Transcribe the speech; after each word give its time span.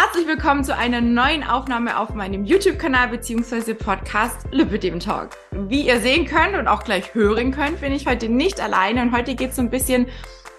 Herzlich 0.00 0.28
willkommen 0.28 0.62
zu 0.62 0.76
einer 0.76 1.00
neuen 1.00 1.42
Aufnahme 1.42 1.98
auf 1.98 2.14
meinem 2.14 2.44
YouTube-Kanal 2.44 3.08
bzw. 3.08 3.74
Podcast 3.74 4.46
Lipidem 4.52 5.00
Talk. 5.00 5.30
Wie 5.50 5.88
ihr 5.88 5.98
sehen 5.98 6.24
könnt 6.24 6.56
und 6.56 6.68
auch 6.68 6.84
gleich 6.84 7.14
hören 7.14 7.50
könnt, 7.50 7.80
bin 7.80 7.90
ich 7.90 8.06
heute 8.06 8.28
nicht 8.28 8.60
alleine 8.60 9.02
und 9.02 9.10
heute 9.10 9.34
geht 9.34 9.50
es 9.50 9.56
so 9.56 9.62
ein 9.62 9.70
bisschen 9.70 10.06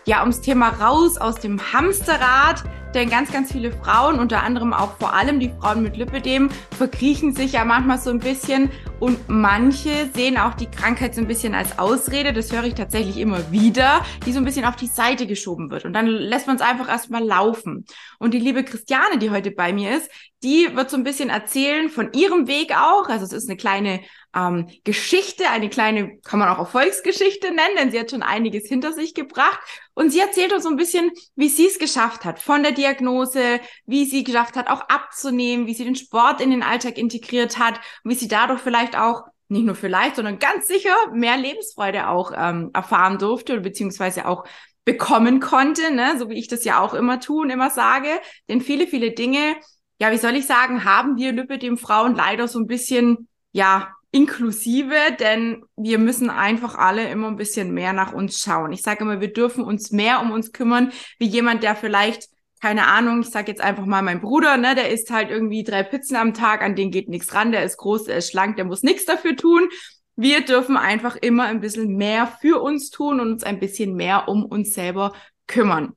ja 0.09 0.21
ums 0.21 0.41
Thema 0.41 0.69
raus 0.69 1.17
aus 1.17 1.35
dem 1.35 1.61
Hamsterrad, 1.71 2.63
denn 2.95 3.11
ganz, 3.11 3.31
ganz 3.31 3.51
viele 3.51 3.71
Frauen, 3.71 4.17
unter 4.17 4.41
anderem 4.41 4.73
auch 4.73 4.97
vor 4.97 5.13
allem 5.13 5.39
die 5.39 5.51
Frauen 5.59 5.83
mit 5.83 5.97
Lipidem, 5.97 6.49
verkriechen 6.75 7.35
sich 7.35 7.51
ja 7.51 7.63
manchmal 7.63 7.99
so 7.99 8.09
ein 8.09 8.17
bisschen 8.17 8.71
und 8.99 9.29
manche 9.29 10.09
sehen 10.15 10.39
auch 10.39 10.55
die 10.55 10.65
Krankheit 10.65 11.13
so 11.13 11.21
ein 11.21 11.27
bisschen 11.27 11.53
als 11.53 11.77
Ausrede, 11.77 12.33
das 12.33 12.51
höre 12.51 12.63
ich 12.63 12.73
tatsächlich 12.73 13.17
immer 13.17 13.51
wieder, 13.51 14.03
die 14.25 14.31
so 14.31 14.39
ein 14.39 14.45
bisschen 14.45 14.65
auf 14.65 14.75
die 14.75 14.87
Seite 14.87 15.27
geschoben 15.27 15.69
wird 15.69 15.85
und 15.85 15.93
dann 15.93 16.07
lässt 16.07 16.47
man 16.47 16.55
es 16.55 16.63
einfach 16.63 16.89
erstmal 16.89 17.23
laufen. 17.23 17.85
Und 18.17 18.33
die 18.33 18.39
liebe 18.39 18.63
Christiane, 18.63 19.19
die 19.19 19.29
heute 19.29 19.51
bei 19.51 19.71
mir 19.73 19.95
ist, 19.95 20.09
die 20.41 20.69
wird 20.73 20.89
so 20.89 20.97
ein 20.97 21.03
bisschen 21.03 21.29
erzählen 21.29 21.89
von 21.89 22.13
ihrem 22.13 22.47
Weg 22.47 22.75
auch. 22.75 23.09
Also 23.09 23.25
es 23.25 23.33
ist 23.33 23.47
eine 23.47 23.57
kleine 23.57 23.99
ähm, 24.35 24.67
Geschichte, 24.83 25.49
eine 25.49 25.69
kleine, 25.69 26.19
kann 26.19 26.39
man 26.39 26.49
auch 26.49 26.59
Erfolgsgeschichte 26.59 27.47
nennen, 27.47 27.75
denn 27.77 27.91
sie 27.91 27.99
hat 27.99 28.11
schon 28.11 28.21
einiges 28.21 28.67
hinter 28.67 28.93
sich 28.93 29.13
gebracht. 29.13 29.59
Und 29.93 30.11
sie 30.11 30.19
erzählt 30.19 30.53
uns 30.53 30.63
so 30.63 30.69
ein 30.69 30.75
bisschen, 30.75 31.11
wie 31.35 31.49
sie 31.49 31.67
es 31.67 31.79
geschafft 31.79 32.25
hat, 32.25 32.39
von 32.39 32.63
der 32.63 32.71
Diagnose, 32.71 33.59
wie 33.85 34.05
sie 34.05 34.23
geschafft 34.23 34.55
hat, 34.55 34.69
auch 34.69 34.81
abzunehmen, 34.81 35.67
wie 35.67 35.73
sie 35.73 35.85
den 35.85 35.95
Sport 35.95 36.41
in 36.41 36.51
den 36.51 36.63
Alltag 36.63 36.97
integriert 36.97 37.57
hat, 37.57 37.79
wie 38.03 38.15
sie 38.15 38.27
dadurch 38.27 38.61
vielleicht 38.61 38.97
auch 38.97 39.23
nicht 39.47 39.65
nur 39.65 39.75
vielleicht, 39.75 40.15
sondern 40.15 40.37
ganz 40.37 40.67
sicher 40.67 40.93
mehr 41.11 41.35
Lebensfreude 41.35 42.07
auch 42.07 42.31
ähm, 42.35 42.69
erfahren 42.73 43.17
durfte, 43.17 43.59
beziehungsweise 43.59 44.27
auch 44.27 44.45
bekommen 44.85 45.39
konnte, 45.39 45.93
ne? 45.93 46.17
so 46.17 46.29
wie 46.29 46.37
ich 46.37 46.47
das 46.47 46.63
ja 46.63 46.79
auch 46.79 46.93
immer 46.93 47.19
tue 47.19 47.41
und 47.41 47.49
immer 47.49 47.71
sage. 47.71 48.09
Denn 48.47 48.61
viele, 48.61 48.87
viele 48.87 49.11
Dinge, 49.11 49.55
ja, 49.99 50.11
wie 50.11 50.17
soll 50.17 50.35
ich 50.35 50.45
sagen, 50.45 50.85
haben 50.85 51.17
wir 51.17 51.31
Lüppe 51.31 51.77
Frauen 51.77 52.15
leider 52.15 52.47
so 52.47 52.59
ein 52.59 52.67
bisschen, 52.67 53.27
ja, 53.51 53.93
inklusive, 54.11 54.95
denn 55.19 55.63
wir 55.75 55.99
müssen 55.99 56.29
einfach 56.29 56.75
alle 56.75 57.09
immer 57.09 57.27
ein 57.27 57.35
bisschen 57.35 57.73
mehr 57.73 57.93
nach 57.93 58.13
uns 58.13 58.39
schauen. 58.39 58.71
Ich 58.71 58.81
sage 58.81 59.03
immer, 59.03 59.21
wir 59.21 59.31
dürfen 59.31 59.63
uns 59.63 59.91
mehr 59.91 60.21
um 60.21 60.31
uns 60.31 60.51
kümmern, 60.51 60.91
wie 61.19 61.27
jemand, 61.27 61.63
der 61.63 61.75
vielleicht 61.75 62.29
keine 62.61 62.87
Ahnung, 62.87 63.21
ich 63.21 63.29
sage 63.29 63.51
jetzt 63.51 63.61
einfach 63.61 63.85
mal 63.85 64.01
mein 64.01 64.21
Bruder, 64.21 64.57
ne, 64.57 64.75
der 64.75 64.89
isst 64.89 65.11
halt 65.11 65.29
irgendwie 65.29 65.63
drei 65.63 65.83
Pizzen 65.83 66.17
am 66.17 66.33
Tag, 66.33 66.61
an 66.61 66.75
den 66.75 66.91
geht 66.91 67.07
nichts 67.07 67.33
ran, 67.33 67.51
der 67.51 67.63
ist 67.63 67.77
groß, 67.77 68.05
der 68.05 68.17
ist 68.17 68.31
schlank, 68.31 68.57
der 68.57 68.65
muss 68.65 68.83
nichts 68.83 69.05
dafür 69.05 69.35
tun. 69.35 69.69
Wir 70.17 70.41
dürfen 70.41 70.75
einfach 70.75 71.15
immer 71.15 71.45
ein 71.45 71.61
bisschen 71.61 71.95
mehr 71.95 72.27
für 72.27 72.61
uns 72.61 72.89
tun 72.89 73.21
und 73.21 73.31
uns 73.31 73.43
ein 73.43 73.59
bisschen 73.59 73.95
mehr 73.95 74.27
um 74.27 74.43
uns 74.43 74.73
selber 74.73 75.13
kümmern. 75.47 75.93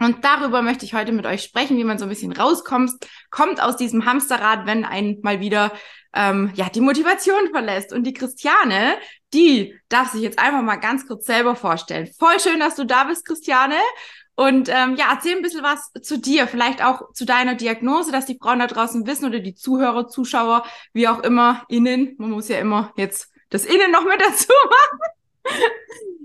Und 0.00 0.24
darüber 0.24 0.60
möchte 0.60 0.84
ich 0.84 0.92
heute 0.92 1.12
mit 1.12 1.24
euch 1.24 1.42
sprechen, 1.42 1.78
wie 1.78 1.84
man 1.84 1.98
so 1.98 2.04
ein 2.04 2.10
bisschen 2.10 2.32
rauskommt, 2.32 2.92
kommt 3.30 3.62
aus 3.62 3.76
diesem 3.76 4.04
Hamsterrad, 4.04 4.66
wenn 4.66 4.84
ein 4.84 5.18
mal 5.22 5.40
wieder 5.40 5.72
ähm, 6.14 6.52
ja 6.54 6.68
die 6.68 6.80
Motivation 6.80 7.50
verlässt. 7.50 7.92
Und 7.92 8.04
die 8.04 8.12
Christiane, 8.12 8.96
die 9.32 9.74
darf 9.88 10.12
sich 10.12 10.22
jetzt 10.22 10.38
einfach 10.38 10.62
mal 10.62 10.76
ganz 10.76 11.06
kurz 11.06 11.26
selber 11.26 11.56
vorstellen. 11.56 12.08
Voll 12.18 12.40
schön, 12.40 12.60
dass 12.60 12.76
du 12.76 12.84
da 12.84 13.04
bist, 13.04 13.26
Christiane. 13.26 13.76
Und 14.34 14.68
ähm, 14.68 14.96
ja, 14.96 15.06
erzähl 15.12 15.34
ein 15.34 15.42
bisschen 15.42 15.62
was 15.62 15.90
zu 16.02 16.18
dir, 16.18 16.46
vielleicht 16.46 16.84
auch 16.84 17.12
zu 17.14 17.24
deiner 17.24 17.54
Diagnose, 17.54 18.12
dass 18.12 18.26
die 18.26 18.38
Frauen 18.40 18.58
da 18.58 18.66
draußen 18.66 19.06
wissen 19.06 19.24
oder 19.24 19.40
die 19.40 19.54
Zuhörer, 19.54 20.08
Zuschauer, 20.08 20.64
wie 20.92 21.08
auch 21.08 21.20
immer, 21.20 21.64
innen. 21.68 22.14
Man 22.18 22.30
muss 22.30 22.48
ja 22.48 22.58
immer 22.58 22.92
jetzt 22.96 23.32
das 23.48 23.64
Innen 23.64 23.90
noch 23.90 24.04
mit 24.04 24.20
dazu 24.20 24.52
machen. 24.68 24.98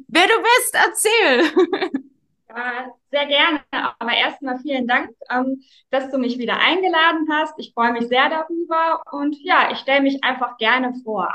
Wer 0.08 0.28
du 0.28 0.34
bist, 0.42 0.76
erzähl. 0.76 2.02
Ja, 2.54 2.92
sehr 3.12 3.26
gerne. 3.28 3.62
Aber 4.00 4.14
erstmal 4.14 4.60
vielen 4.60 4.88
Dank, 4.88 5.10
ähm, 5.30 5.62
dass 5.90 6.10
du 6.12 6.18
mich 6.18 6.38
wieder 6.38 6.58
eingeladen 6.60 7.28
hast. 7.32 7.54
Ich 7.58 7.74
freue 7.74 7.94
mich 7.94 8.08
sehr 8.08 8.30
darüber. 8.30 9.02
Und 9.12 9.38
ja, 9.42 9.72
ich 9.72 9.78
stelle 9.80 10.02
mich 10.02 10.24
einfach 10.24 10.58
gerne 10.58 10.94
vor. 11.04 11.32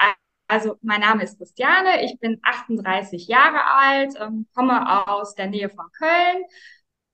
Also 0.49 0.77
mein 0.83 1.01
Name 1.01 1.25
ist 1.25 1.39
Christiane, 1.39 2.05
ich 2.05 2.21
bin 2.21 2.39
38 2.43 3.27
Jahre 3.29 3.65
alt, 3.65 4.15
ähm, 4.21 4.47
komme 4.55 5.09
aus 5.09 5.35
der 5.35 5.49
Nähe 5.49 5.71
von 5.71 5.91
Köln. 5.93 6.45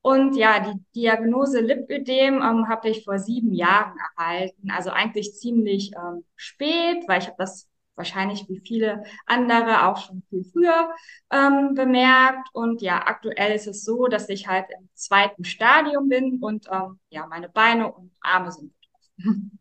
Und 0.02 0.36
ja, 0.36 0.60
die 0.60 0.80
Diagnose 0.96 1.60
Lipödem 1.60 2.36
ähm, 2.42 2.69
habe 2.69 2.88
ich 2.90 3.04
vor 3.04 3.19
sieben 3.19 3.52
Jahren 3.54 3.96
erhalten. 4.19 4.70
Also 4.72 4.90
eigentlich 4.90 5.34
ziemlich 5.34 5.92
spät, 6.36 7.04
weil 7.08 7.20
ich 7.20 7.26
habe 7.26 7.36
das 7.38 7.69
wahrscheinlich 7.94 8.48
wie 8.48 8.60
viele 8.66 9.04
andere 9.26 9.86
auch 9.86 9.98
schon 9.98 10.22
viel 10.28 10.44
früher 10.53 10.92
ähm, 11.30 11.75
bemerkt. 11.75 12.48
Und 12.53 12.82
ja, 12.82 13.06
aktuell 13.06 13.54
ist 13.54 13.66
es 13.66 13.84
so, 13.84 14.06
dass 14.06 14.28
ich 14.28 14.48
halt 14.48 14.66
im 14.78 14.88
zweiten 14.94 15.44
Stadium 15.44 16.08
bin 16.08 16.38
und 16.41 16.66
ähm, 16.70 16.98
ja, 17.10 17.26
meine 17.26 17.48
Beine 17.48 17.92
und 17.92 18.12
Arme 18.20 18.50
sind 18.52 18.72
betroffen. 18.81 19.58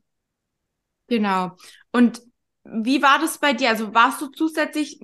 Genau. 1.07 1.51
Und 1.91 2.21
wie 2.63 3.01
war 3.01 3.19
das 3.19 3.37
bei 3.39 3.53
dir? 3.53 3.69
Also 3.69 3.93
warst 3.93 4.21
du 4.21 4.27
zusätzlich, 4.27 4.99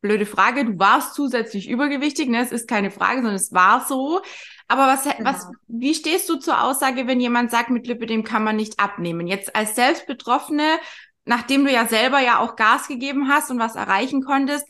blöde 0.00 0.26
Frage, 0.26 0.64
du 0.64 0.78
warst 0.78 1.14
zusätzlich 1.14 1.68
übergewichtig, 1.68 2.28
ne? 2.28 2.40
Es 2.40 2.52
ist 2.52 2.68
keine 2.68 2.90
Frage, 2.90 3.16
sondern 3.16 3.34
es 3.34 3.52
war 3.52 3.84
so. 3.86 4.22
Aber 4.66 4.86
was, 4.86 5.04
genau. 5.04 5.30
was, 5.30 5.46
wie 5.68 5.94
stehst 5.94 6.28
du 6.28 6.36
zur 6.36 6.62
Aussage, 6.62 7.06
wenn 7.06 7.20
jemand 7.20 7.50
sagt, 7.50 7.70
mit 7.70 7.86
Lipidem 7.86 8.24
kann 8.24 8.42
man 8.42 8.56
nicht 8.56 8.80
abnehmen? 8.80 9.26
Jetzt 9.26 9.54
als 9.54 9.76
Selbstbetroffene, 9.76 10.78
nachdem 11.26 11.64
du 11.64 11.72
ja 11.72 11.86
selber 11.86 12.20
ja 12.20 12.40
auch 12.40 12.56
Gas 12.56 12.88
gegeben 12.88 13.28
hast 13.28 13.50
und 13.50 13.58
was 13.58 13.76
erreichen 13.76 14.22
konntest, 14.22 14.66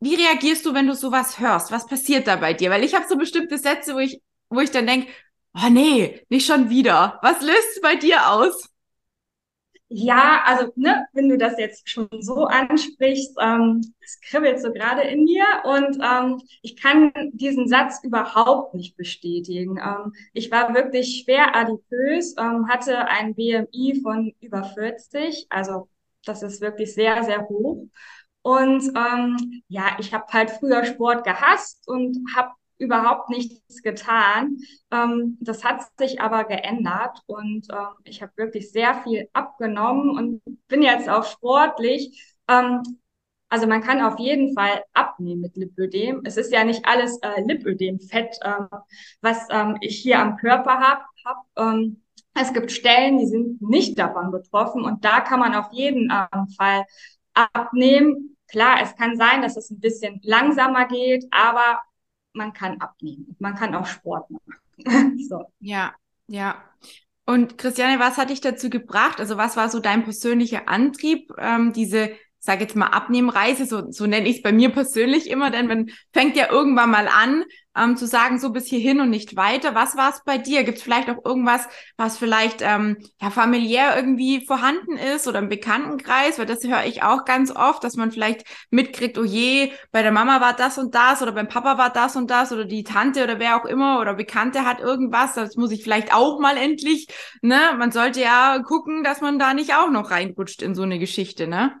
wie 0.00 0.14
reagierst 0.14 0.66
du, 0.66 0.74
wenn 0.74 0.86
du 0.86 0.94
sowas 0.94 1.40
hörst? 1.40 1.72
Was 1.72 1.86
passiert 1.86 2.26
da 2.26 2.36
bei 2.36 2.52
dir? 2.52 2.70
Weil 2.70 2.84
ich 2.84 2.94
habe 2.94 3.06
so 3.08 3.16
bestimmte 3.16 3.58
Sätze, 3.58 3.94
wo 3.94 3.98
ich, 3.98 4.20
wo 4.50 4.60
ich 4.60 4.70
dann 4.70 4.86
denk, 4.86 5.08
oh 5.54 5.70
nee, 5.70 6.24
nicht 6.28 6.46
schon 6.46 6.68
wieder. 6.70 7.18
Was 7.22 7.40
löst 7.40 7.76
es 7.76 7.80
bei 7.80 7.96
dir 7.96 8.28
aus? 8.30 8.68
Ja, 9.88 10.42
also 10.44 10.72
ne, 10.76 11.06
wenn 11.12 11.28
du 11.28 11.38
das 11.38 11.58
jetzt 11.58 11.88
schon 11.88 12.08
so 12.20 12.46
ansprichst, 12.46 13.36
ähm, 13.40 13.94
es 14.00 14.20
kribbelt 14.20 14.60
so 14.60 14.72
gerade 14.72 15.02
in 15.02 15.24
mir 15.24 15.44
und 15.64 15.98
ähm, 16.02 16.42
ich 16.62 16.76
kann 16.76 17.12
diesen 17.32 17.68
Satz 17.68 18.00
überhaupt 18.02 18.74
nicht 18.74 18.96
bestätigen. 18.96 19.78
Ähm, 19.78 20.12
ich 20.32 20.50
war 20.50 20.74
wirklich 20.74 21.22
schwer 21.22 21.54
adipös, 21.54 22.34
ähm, 22.38 22.68
hatte 22.68 23.06
ein 23.06 23.34
BMI 23.34 24.00
von 24.02 24.34
über 24.40 24.64
40, 24.64 25.46
also 25.50 25.88
das 26.24 26.42
ist 26.42 26.60
wirklich 26.60 26.94
sehr, 26.94 27.22
sehr 27.24 27.48
hoch. 27.48 27.86
Und 28.42 28.92
ähm, 28.94 29.62
ja, 29.68 29.96
ich 29.98 30.12
habe 30.12 30.26
halt 30.32 30.50
früher 30.50 30.84
Sport 30.84 31.24
gehasst 31.24 31.88
und 31.88 32.18
habe 32.36 32.50
überhaupt 32.78 33.30
nichts 33.30 33.82
getan. 33.82 34.58
Ähm, 34.90 35.38
das 35.40 35.64
hat 35.64 35.82
sich 35.98 36.20
aber 36.20 36.44
geändert 36.44 37.20
und 37.26 37.70
äh, 37.70 37.76
ich 38.04 38.22
habe 38.22 38.32
wirklich 38.36 38.70
sehr 38.72 39.02
viel 39.02 39.28
abgenommen 39.32 40.10
und 40.10 40.42
bin 40.68 40.82
jetzt 40.82 41.08
auch 41.08 41.24
sportlich. 41.24 42.36
Ähm, 42.48 42.82
also 43.48 43.66
man 43.66 43.82
kann 43.82 44.02
auf 44.02 44.18
jeden 44.18 44.52
Fall 44.54 44.82
abnehmen 44.92 45.40
mit 45.42 45.56
Lipödem. 45.56 46.22
Es 46.24 46.36
ist 46.36 46.52
ja 46.52 46.64
nicht 46.64 46.84
alles 46.86 47.18
äh, 47.22 47.40
Lipödem-Fett, 47.42 48.36
ähm, 48.44 48.68
was 49.20 49.46
ähm, 49.50 49.78
ich 49.80 49.98
hier 50.00 50.18
am 50.18 50.36
Körper 50.36 50.80
habe. 50.80 51.04
Hab. 51.24 51.46
Ähm, 51.56 52.03
es 52.34 52.52
gibt 52.52 52.72
Stellen, 52.72 53.18
die 53.18 53.26
sind 53.26 53.62
nicht 53.62 53.98
davon 53.98 54.30
betroffen 54.30 54.84
und 54.84 55.04
da 55.04 55.20
kann 55.20 55.40
man 55.40 55.54
auf 55.54 55.72
jeden 55.72 56.10
ähm, 56.10 56.48
Fall 56.56 56.84
abnehmen. 57.32 58.36
Klar, 58.48 58.78
es 58.82 58.94
kann 58.96 59.16
sein, 59.16 59.42
dass 59.42 59.56
es 59.56 59.70
ein 59.70 59.80
bisschen 59.80 60.20
langsamer 60.22 60.86
geht, 60.86 61.26
aber 61.30 61.80
man 62.32 62.52
kann 62.52 62.80
abnehmen. 62.80 63.36
Man 63.38 63.54
kann 63.54 63.74
auch 63.74 63.86
Sport 63.86 64.30
machen. 64.30 65.18
so. 65.28 65.44
Ja, 65.60 65.94
ja. 66.26 66.62
Und 67.26 67.56
Christiane, 67.56 67.98
was 67.98 68.18
hat 68.18 68.30
dich 68.30 68.40
dazu 68.40 68.68
gebracht? 68.68 69.18
Also 69.18 69.36
was 69.36 69.56
war 69.56 69.70
so 69.70 69.80
dein 69.80 70.04
persönlicher 70.04 70.68
Antrieb, 70.68 71.32
ähm, 71.38 71.72
diese 71.72 72.10
sage 72.44 72.62
jetzt 72.62 72.76
mal 72.76 72.88
Abnehmreise, 72.88 73.66
so, 73.66 73.90
so 73.90 74.06
nenne 74.06 74.28
ich 74.28 74.36
es 74.36 74.42
bei 74.42 74.52
mir 74.52 74.70
persönlich 74.70 75.28
immer, 75.30 75.50
denn 75.50 75.66
man 75.66 75.90
fängt 76.12 76.36
ja 76.36 76.50
irgendwann 76.50 76.90
mal 76.90 77.08
an, 77.08 77.44
ähm, 77.76 77.96
zu 77.96 78.06
sagen, 78.06 78.38
so 78.38 78.50
bis 78.50 78.66
hierhin 78.66 79.00
und 79.00 79.10
nicht 79.10 79.36
weiter. 79.36 79.74
Was 79.74 79.96
war 79.96 80.10
es 80.10 80.22
bei 80.24 80.38
dir? 80.38 80.64
Gibt 80.64 80.78
es 80.78 80.84
vielleicht 80.84 81.10
auch 81.10 81.24
irgendwas, 81.24 81.66
was 81.96 82.18
vielleicht 82.18 82.60
ähm, 82.62 82.98
ja 83.20 83.30
familiär 83.30 83.96
irgendwie 83.96 84.46
vorhanden 84.46 84.96
ist 84.96 85.26
oder 85.26 85.40
im 85.40 85.48
Bekanntenkreis? 85.48 86.38
Weil 86.38 86.46
das 86.46 86.62
höre 86.64 86.84
ich 86.84 87.02
auch 87.02 87.24
ganz 87.24 87.50
oft, 87.50 87.82
dass 87.82 87.96
man 87.96 88.12
vielleicht 88.12 88.44
mitkriegt, 88.70 89.18
oh 89.18 89.24
je, 89.24 89.72
bei 89.90 90.02
der 90.02 90.12
Mama 90.12 90.40
war 90.40 90.54
das 90.54 90.78
und 90.78 90.94
das 90.94 91.22
oder 91.22 91.32
beim 91.32 91.48
Papa 91.48 91.78
war 91.78 91.90
das 91.90 92.16
und 92.16 92.30
das 92.30 92.52
oder 92.52 92.64
die 92.64 92.84
Tante 92.84 93.24
oder 93.24 93.38
wer 93.38 93.56
auch 93.60 93.64
immer 93.64 94.00
oder 94.00 94.14
Bekannte 94.14 94.64
hat 94.64 94.80
irgendwas. 94.80 95.34
Das 95.34 95.56
muss 95.56 95.72
ich 95.72 95.82
vielleicht 95.82 96.14
auch 96.14 96.38
mal 96.38 96.56
endlich. 96.56 97.08
Ne, 97.42 97.58
man 97.78 97.90
sollte 97.90 98.20
ja 98.20 98.60
gucken, 98.60 99.02
dass 99.02 99.20
man 99.20 99.38
da 99.38 99.54
nicht 99.54 99.74
auch 99.74 99.90
noch 99.90 100.10
reinrutscht 100.10 100.62
in 100.62 100.74
so 100.74 100.82
eine 100.82 100.98
Geschichte, 100.98 101.46
ne? 101.46 101.72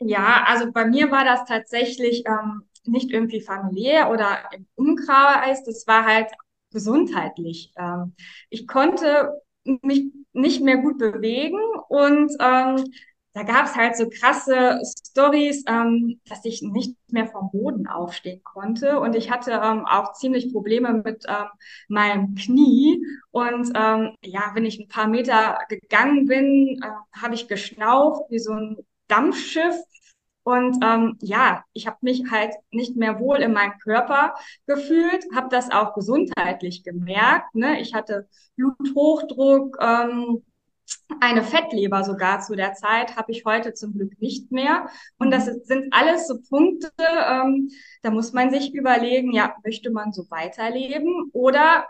Ja, 0.00 0.44
also 0.46 0.70
bei 0.72 0.84
mir 0.86 1.10
war 1.10 1.24
das 1.24 1.44
tatsächlich 1.44 2.24
ähm, 2.26 2.62
nicht 2.84 3.10
irgendwie 3.10 3.40
familiär 3.40 4.10
oder 4.10 4.38
im 4.52 4.66
Umkreis, 4.76 5.64
das 5.64 5.86
war 5.86 6.04
halt 6.06 6.30
gesundheitlich. 6.70 7.72
Ähm, 7.76 8.14
ich 8.48 8.66
konnte 8.68 9.32
mich 9.82 10.04
nicht 10.32 10.62
mehr 10.62 10.78
gut 10.78 10.98
bewegen 10.98 11.58
und 11.88 12.30
ähm, 12.40 12.84
da 13.34 13.42
gab 13.42 13.66
es 13.66 13.74
halt 13.76 13.96
so 13.96 14.08
krasse 14.08 14.80
Stories, 15.10 15.64
ähm, 15.68 16.20
dass 16.28 16.44
ich 16.44 16.62
nicht 16.62 16.96
mehr 17.12 17.26
vom 17.26 17.50
Boden 17.50 17.86
aufstehen 17.86 18.42
konnte. 18.42 18.98
Und 19.00 19.14
ich 19.14 19.30
hatte 19.30 19.52
ähm, 19.52 19.84
auch 19.86 20.14
ziemlich 20.14 20.52
Probleme 20.52 20.92
mit 21.04 21.24
ähm, 21.28 21.46
meinem 21.88 22.34
Knie. 22.34 23.00
Und 23.30 23.70
ähm, 23.76 24.14
ja, 24.24 24.50
wenn 24.54 24.64
ich 24.64 24.78
ein 24.80 24.88
paar 24.88 25.06
Meter 25.08 25.58
gegangen 25.68 26.26
bin, 26.26 26.80
äh, 26.82 26.88
habe 27.20 27.34
ich 27.34 27.46
geschnauft 27.48 28.22
wie 28.30 28.38
so 28.40 28.52
ein 28.52 28.76
Dampfschiff. 29.08 29.76
Und 30.42 30.82
ähm, 30.82 31.18
ja, 31.20 31.62
ich 31.74 31.86
habe 31.86 31.98
mich 32.00 32.30
halt 32.30 32.54
nicht 32.70 32.96
mehr 32.96 33.20
wohl 33.20 33.38
in 33.38 33.52
meinem 33.52 33.78
Körper 33.80 34.34
gefühlt, 34.66 35.26
habe 35.34 35.48
das 35.50 35.70
auch 35.70 35.92
gesundheitlich 35.92 36.84
gemerkt. 36.84 37.54
Ne? 37.54 37.80
Ich 37.80 37.92
hatte 37.92 38.28
Bluthochdruck, 38.56 39.76
ähm, 39.80 40.42
eine 41.20 41.42
Fettleber 41.42 42.04
sogar 42.04 42.40
zu 42.40 42.54
der 42.54 42.74
Zeit, 42.74 43.16
habe 43.16 43.32
ich 43.32 43.44
heute 43.44 43.74
zum 43.74 43.92
Glück 43.92 44.20
nicht 44.20 44.52
mehr. 44.52 44.88
Und 45.18 45.30
das 45.30 45.46
sind 45.46 45.92
alles 45.92 46.28
so 46.28 46.40
Punkte, 46.48 46.90
ähm, 46.98 47.70
da 48.02 48.10
muss 48.10 48.32
man 48.32 48.50
sich 48.50 48.74
überlegen, 48.74 49.32
ja, 49.32 49.54
möchte 49.64 49.90
man 49.90 50.12
so 50.12 50.30
weiterleben 50.30 51.30
oder 51.32 51.86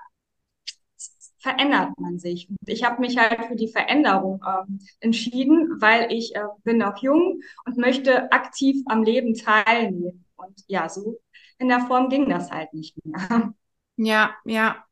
verändert 1.39 1.91
man 1.99 2.19
sich. 2.19 2.49
Ich 2.67 2.85
habe 2.85 3.01
mich 3.01 3.17
halt 3.17 3.47
für 3.47 3.57
die 3.57 3.69
Veränderung 3.69 4.43
ähm, 4.47 4.81
entschieden, 5.01 5.81
weil 5.81 6.13
ich 6.13 6.35
äh, 6.35 6.41
bin 6.65 6.79
noch 6.79 6.99
jung 7.03 7.41
und 7.65 7.77
möchte 7.77 8.31
aktiv 8.33 8.77
am 8.87 9.03
Leben 9.03 9.35
teilnehmen. 9.35 10.25
Und 10.37 10.65
ja, 10.67 10.89
so 10.89 11.19
in 11.59 11.69
der 11.69 11.81
Form 11.81 12.09
ging 12.09 12.29
das 12.29 12.51
halt 12.51 12.73
nicht 12.75 12.97
mehr. 13.05 13.53
Ja, 14.01 14.37
ja. 14.45 14.85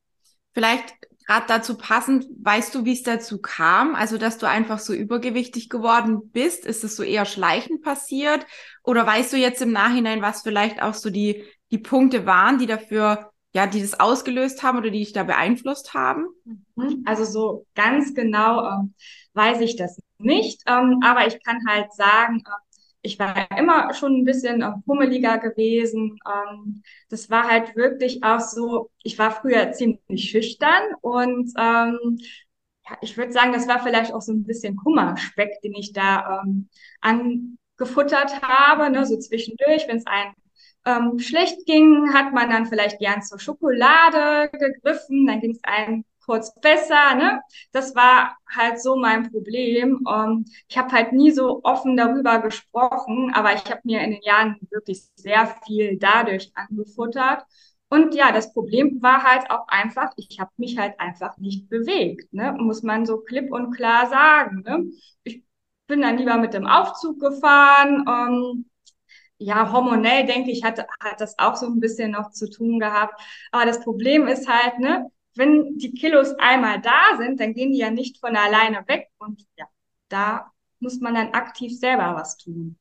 Vielleicht 0.53 0.97
gerade 1.27 1.47
dazu 1.47 1.77
passend, 1.77 2.27
weißt 2.43 2.75
du, 2.75 2.85
wie 2.85 2.93
es 2.93 3.05
dazu 3.05 3.41
kam? 3.41 3.95
Also, 3.95 4.19
dass 4.19 4.39
du 4.39 4.49
einfach 4.49 4.81
so 4.81 4.93
übergewichtig 4.95 5.69
geworden 5.69 6.31
bist? 6.33 6.65
Ist 6.65 6.83
es 6.83 6.97
so 6.97 7.03
eher 7.03 7.25
schleichend 7.25 7.83
passiert? 7.83 8.47
Oder 8.83 9.07
weißt 9.07 9.33
du 9.33 9.37
jetzt 9.37 9.63
im 9.63 9.73
Nachhinein, 9.73 10.23
was 10.23 10.43
vielleicht 10.43 10.83
auch 10.83 10.95
so 10.95 11.11
die, 11.11 11.45
die 11.71 11.79
Punkte 11.79 12.27
waren, 12.27 12.59
die 12.59 12.67
dafür, 12.67 13.31
ja, 13.57 13.67
die 13.67 13.81
das 13.81 13.99
ausgelöst 13.99 14.63
haben 14.63 14.77
oder 14.77 14.91
die 14.91 14.99
dich 14.99 15.15
da 15.15 15.23
beeinflusst 15.23 15.95
haben? 15.95 16.27
Mhm. 16.45 17.03
Also, 17.07 17.25
so 17.25 17.67
ganz 17.75 18.15
genau 18.15 18.69
ähm, 18.69 18.95
weiß 19.33 19.63
ich 19.63 19.77
das 19.77 19.99
nicht. 20.19 20.61
Ähm, 20.67 21.01
aber 21.03 21.27
ich 21.27 21.43
kann 21.43 21.59
halt 21.67 21.91
sagen, 21.95 22.43
äh, 22.45 22.51
ich 23.01 23.19
war 23.19 23.51
immer 23.57 23.95
schon 23.95 24.15
ein 24.15 24.25
bisschen 24.25 24.61
äh, 24.61 24.73
pummeliger 24.85 25.39
gewesen. 25.39 26.19
Ähm, 26.27 26.83
das 27.09 27.31
war 27.31 27.49
halt 27.49 27.75
wirklich 27.77 28.23
auch 28.23 28.41
so, 28.41 28.91
ich 29.03 29.19
war 29.19 29.31
früher 29.31 29.73
ziemlich 29.73 30.31
schüchtern 30.31 30.83
und 31.01 31.51
ähm, 31.57 32.19
ja, 32.87 32.99
ich 33.01 33.17
würde 33.17 33.33
sagen, 33.33 33.53
das 33.55 33.67
war 33.67 33.83
vielleicht 33.83 34.13
auch 34.13 34.21
so 34.21 34.33
ein 34.33 34.45
bisschen 34.45 34.77
Kummerspeck, 34.77 35.63
den 35.63 35.73
ich 35.73 35.95
da 35.95 36.43
ähm, 36.45 36.69
angefuttert 37.01 38.43
habe, 38.43 38.91
ne, 38.91 39.07
so 39.07 39.19
zwischendurch, 39.19 39.89
wenn 39.89 39.97
es 39.97 40.07
einem 40.07 40.35
ähm, 40.87 41.19
schlecht 41.19 41.67
ging, 41.67 42.15
hat 42.15 42.33
man 42.33 42.49
dann 42.49 42.67
vielleicht 42.67 42.99
gern 43.01 43.23
zur 43.23 43.39
Schokolade 43.41 44.51
gegriffen, 44.51 45.27
dann 45.27 45.41
ging 45.41 45.51
es 45.51 45.65
einem 45.65 46.05
kurz 46.25 46.55
besser. 46.61 47.15
Ne? 47.15 47.41
Das 47.73 47.95
war 47.95 48.37
halt 48.49 48.81
so 48.81 48.97
mein 48.97 49.31
Problem. 49.31 50.01
Um, 50.07 50.45
ich 50.69 50.79
habe 50.79 50.93
halt 50.93 51.13
nie 51.13 51.31
so 51.31 51.61
offen 51.65 51.97
darüber 51.97 52.41
gesprochen, 52.41 53.33
aber 53.35 53.55
ich 53.55 53.65
habe 53.71 53.81
mir 53.85 54.01
in 54.03 54.13
den 54.13 54.23
Jahren 54.23 54.57
wirklich 54.71 55.03
sehr 55.17 55.47
viel 55.67 55.99
dadurch 55.99 56.53
angefuttert. 56.55 57.45
Und 57.89 58.15
ja, 58.15 58.33
das 58.33 58.53
Problem 58.53 59.01
war 59.01 59.23
halt 59.23 59.51
auch 59.51 59.69
einfach, 59.69 60.11
ich 60.17 60.41
habe 60.41 60.51
mich 60.57 60.77
halt 60.79 60.99
einfach 60.99 61.37
nicht 61.39 61.69
bewegt, 61.69 62.33
ne? 62.33 62.53
muss 62.59 62.83
man 62.83 63.07
so 63.07 63.19
klipp 63.19 63.53
und 63.53 63.73
klar 63.73 64.09
sagen. 64.09 64.63
Ne? 64.67 64.87
Ich 65.23 65.45
bin 65.87 66.03
dann 66.03 66.19
lieber 66.19 66.37
mit 66.37 66.53
dem 66.55 66.67
Aufzug 66.67 67.21
gefahren. 67.21 68.05
Um, 68.09 68.67
ja, 69.39 69.73
hormonell 69.73 70.27
denke 70.27 70.51
ich, 70.51 70.65
hat, 70.65 70.79
hat 71.01 71.21
das 71.21 71.39
auch 71.39 71.57
so 71.57 71.67
ein 71.67 71.81
bisschen 71.81 72.13
noch 72.13 72.31
zu 72.31 72.49
tun 72.49 72.79
gehabt. 72.79 73.21
Aber 73.53 73.67
das 73.67 73.81
Problem 73.81 74.27
ist 74.27 74.49
halt, 74.49 74.79
ne, 74.79 75.11
wenn 75.35 75.77
die 75.77 75.93
Kilos 75.93 76.35
einmal 76.39 76.81
da 76.81 77.17
sind, 77.19 77.41
dann 77.41 77.55
gehen 77.55 77.73
die 77.73 77.79
ja 77.79 77.91
nicht 77.91 78.19
von 78.19 78.37
alleine 78.37 78.87
weg. 78.89 79.09
Und 79.19 79.47
ja, 79.57 79.67
da 80.09 80.51
muss 80.81 81.01
man 81.01 81.15
dann 81.15 81.33
aktiv 81.33 81.79
selber 81.79 82.15
was 82.15 82.37
tun. 82.37 82.79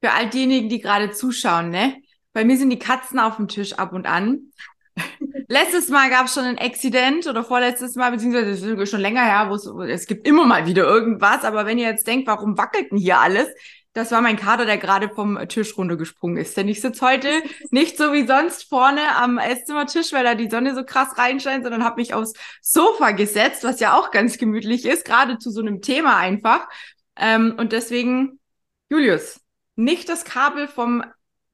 Für 0.00 0.12
all 0.12 0.28
diejenigen, 0.28 0.68
die 0.68 0.80
gerade 0.80 1.10
zuschauen, 1.10 1.70
ne? 1.70 2.02
Bei 2.32 2.44
mir 2.44 2.56
sind 2.56 2.70
die 2.70 2.78
Katzen 2.78 3.18
auf 3.18 3.36
dem 3.36 3.48
Tisch 3.48 3.74
ab 3.74 3.92
und 3.92 4.06
an. 4.06 4.52
Letztes 5.48 5.88
Mal 5.88 6.08
gab 6.10 6.26
es 6.26 6.34
schon 6.34 6.44
ein 6.44 6.58
Accident 6.58 7.26
oder 7.26 7.44
vorletztes 7.44 7.94
Mal, 7.94 8.10
beziehungsweise 8.10 8.86
schon 8.86 9.00
länger 9.00 9.24
her, 9.24 9.50
wo 9.50 9.54
es, 9.54 9.66
es 9.90 10.06
gibt 10.06 10.26
immer 10.26 10.46
mal 10.46 10.66
wieder 10.66 10.84
irgendwas. 10.84 11.44
Aber 11.44 11.66
wenn 11.66 11.78
ihr 11.78 11.88
jetzt 11.88 12.06
denkt, 12.06 12.26
warum 12.26 12.56
wackelt 12.56 12.90
denn 12.90 12.98
hier 12.98 13.18
alles? 13.18 13.48
Das 13.94 14.10
war 14.10 14.22
mein 14.22 14.38
Kater, 14.38 14.64
der 14.64 14.78
gerade 14.78 15.10
vom 15.10 15.38
Tisch 15.48 15.76
runtergesprungen 15.76 16.38
ist. 16.38 16.56
Denn 16.56 16.66
ich 16.68 16.80
sitze 16.80 17.04
heute 17.06 17.28
nicht 17.70 17.98
so 17.98 18.12
wie 18.12 18.26
sonst 18.26 18.68
vorne 18.68 19.16
am 19.16 19.36
Esszimmertisch, 19.38 20.12
weil 20.12 20.24
da 20.24 20.34
die 20.34 20.48
Sonne 20.48 20.74
so 20.74 20.82
krass 20.84 21.18
reinscheint, 21.18 21.64
sondern 21.64 21.84
habe 21.84 22.00
mich 22.00 22.14
aufs 22.14 22.32
Sofa 22.62 23.10
gesetzt, 23.10 23.64
was 23.64 23.80
ja 23.80 23.98
auch 23.98 24.10
ganz 24.10 24.38
gemütlich 24.38 24.86
ist, 24.86 25.04
gerade 25.04 25.38
zu 25.38 25.50
so 25.50 25.60
einem 25.60 25.82
Thema 25.82 26.16
einfach. 26.16 26.68
Ähm, 27.16 27.54
und 27.58 27.72
deswegen, 27.72 28.40
Julius, 28.88 29.40
nicht 29.76 30.08
das 30.08 30.24
Kabel 30.24 30.68
vom 30.68 31.04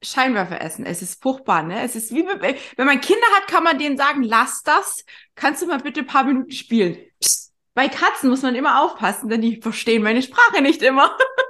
Scheinwerfer 0.01 0.61
essen. 0.61 0.87
Es 0.87 1.03
ist 1.03 1.21
furchtbar, 1.21 1.65
ne? 1.65 1.83
Es 1.83 1.97
ist 1.97 2.15
wie, 2.15 2.25
wenn 2.25 2.87
man 2.87 3.01
Kinder 3.01 3.27
hat, 3.37 3.49
kann 3.49 3.65
man 3.65 3.79
denen 3.79 3.97
sagen, 3.97 4.23
lass 4.23 4.63
das. 4.63 5.05
Kannst 5.35 5.63
du 5.63 5.67
mal 5.67 5.79
bitte 5.79 6.01
ein 6.01 6.07
paar 6.07 6.25
Minuten 6.25 6.53
spielen? 6.53 6.99
Psst. 7.21 7.53
Bei 7.75 7.89
Katzen 7.89 8.31
muss 8.31 8.43
man 8.43 8.55
immer 8.55 8.83
aufpassen, 8.83 9.29
denn 9.29 9.41
die 9.41 9.61
verstehen 9.61 10.03
meine 10.03 10.23
Sprache 10.23 10.63
nicht 10.63 10.83
immer. 10.83 11.17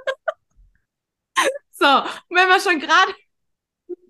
So, 1.79 1.85
wenn 1.85 2.49
wir 2.49 2.59
schon 2.59 2.77
gerade 2.79 3.15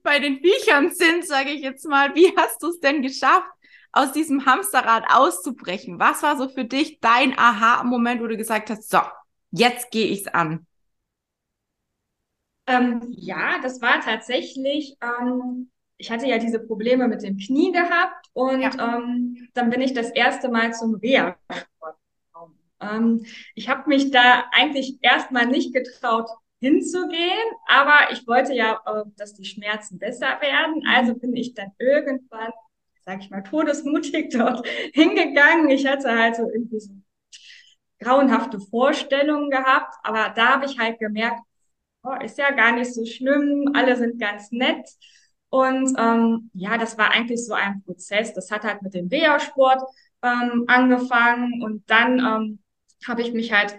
bei 0.02 0.18
den 0.18 0.40
Viechern 0.42 0.90
sind, 0.92 1.28
sage 1.28 1.52
ich 1.52 1.62
jetzt 1.62 1.86
mal, 1.86 2.16
wie 2.16 2.36
hast 2.36 2.64
du 2.64 2.70
es 2.70 2.80
denn 2.80 3.04
geschafft, 3.04 3.48
aus 3.92 4.12
diesem 4.12 4.48
Hamsterrad 4.48 5.06
auszubrechen? 5.08 6.00
Was 6.00 6.24
war 6.24 6.36
so 6.36 6.50
für 6.50 6.66
dich 6.66 7.00
dein 7.00 7.38
Aha-Moment, 7.38 8.22
wo 8.22 8.28
du 8.28 8.38
gesagt 8.38 8.72
hast, 8.72 8.90
so, 8.90 9.00
jetzt 9.52 9.92
gehe 9.92 10.08
ich's 10.08 10.28
an? 10.28 10.66
Ähm, 12.66 13.02
ja, 13.10 13.60
das 13.62 13.82
war 13.82 14.00
tatsächlich, 14.00 14.98
ähm, 15.02 15.70
ich 15.98 16.10
hatte 16.10 16.26
ja 16.26 16.40
diese 16.40 16.60
Probleme 16.60 17.08
mit 17.08 17.22
dem 17.22 17.38
Knie 17.38 17.72
gehabt 17.72 18.28
und 18.34 18.62
ja. 18.62 18.98
ähm, 18.98 19.48
dann 19.54 19.70
bin 19.70 19.82
ich 19.82 19.94
das 19.94 20.10
erste 20.10 20.50
Mal 20.50 20.74
zum 20.74 20.96
Reha-Sport 20.96 21.98
gekommen. 22.26 22.60
Ähm, 22.80 23.26
ich 23.54 23.70
habe 23.70 23.90
mich 23.90 24.10
da 24.10 24.46
eigentlich 24.52 24.98
erstmal 25.02 25.46
nicht 25.46 25.72
getraut, 25.72 26.30
hinzugehen, 26.60 27.52
aber 27.68 28.12
ich 28.12 28.28
wollte 28.28 28.54
ja, 28.54 28.82
äh, 28.86 29.04
dass 29.18 29.34
die 29.34 29.46
Schmerzen 29.46 29.98
besser 30.00 30.40
werden. 30.42 30.84
Also 30.88 31.16
bin 31.16 31.36
ich 31.36 31.54
dann 31.54 31.72
irgendwann, 31.80 32.52
sag 33.06 33.22
ich 33.22 33.30
mal, 33.30 33.44
todesmutig 33.44 34.30
dort 34.34 34.68
hingegangen. 34.94 35.70
Ich 35.70 35.88
hatte 35.88 36.12
halt 36.12 36.36
so 36.36 36.50
irgendwie 36.50 36.80
so 36.80 36.92
grauenhafte 38.00 38.60
Vorstellungen 38.60 39.50
gehabt, 39.50 39.96
aber 40.04 40.30
da 40.36 40.54
habe 40.56 40.66
ich 40.66 40.80
halt 40.80 41.00
gemerkt, 41.00 41.42
oh, 42.04 42.16
ist 42.24 42.38
ja 42.38 42.52
gar 42.52 42.72
nicht 42.74 42.94
so 42.94 43.06
schlimm, 43.06 43.72
alle 43.74 43.96
sind 43.96 44.20
ganz 44.20 44.52
nett. 44.52 44.88
Und 45.50 45.96
ähm, 45.98 46.52
ja, 46.54 46.78
das 46.78 46.98
war 46.98 47.12
eigentlich 47.12 47.46
so 47.46 47.54
ein 47.54 47.82
Prozess. 47.84 48.34
Das 48.34 48.52
hat 48.52 48.64
halt 48.64 48.82
mit 48.84 48.94
dem 48.94 49.10
Wehrsport 49.10 49.82
ähm, 50.22 50.66
angefangen 50.68 51.64
und 51.64 51.90
dann 51.90 52.20
ähm, 52.20 52.60
habe 53.08 53.22
ich 53.22 53.34
mich 53.34 53.52
halt 53.52 53.76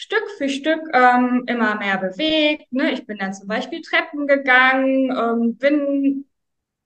Stück 0.00 0.30
für 0.38 0.48
Stück 0.48 0.80
ähm, 0.94 1.44
immer 1.46 1.74
mehr 1.76 1.98
bewegt. 1.98 2.72
Ne? 2.72 2.90
Ich 2.92 3.06
bin 3.06 3.18
dann 3.18 3.34
zum 3.34 3.48
Beispiel 3.48 3.82
Treppen 3.82 4.26
gegangen, 4.26 5.10
ähm, 5.14 5.56
bin 5.58 6.24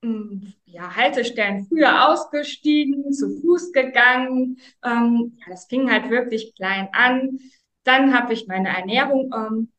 ähm, 0.02 0.52
ja, 0.64 0.96
Haltestellen 0.96 1.64
früher 1.68 2.08
ausgestiegen, 2.08 3.12
zu 3.12 3.40
Fuß 3.40 3.70
gegangen. 3.72 4.58
Ähm, 4.84 5.38
ja, 5.38 5.46
das 5.48 5.66
fing 5.66 5.88
halt 5.92 6.10
wirklich 6.10 6.56
klein 6.56 6.88
an. 6.90 7.38
Dann 7.84 8.18
habe 8.18 8.32
ich 8.32 8.48
meine 8.48 8.70
Ernährung 8.76 9.30
ähm, 9.32 9.72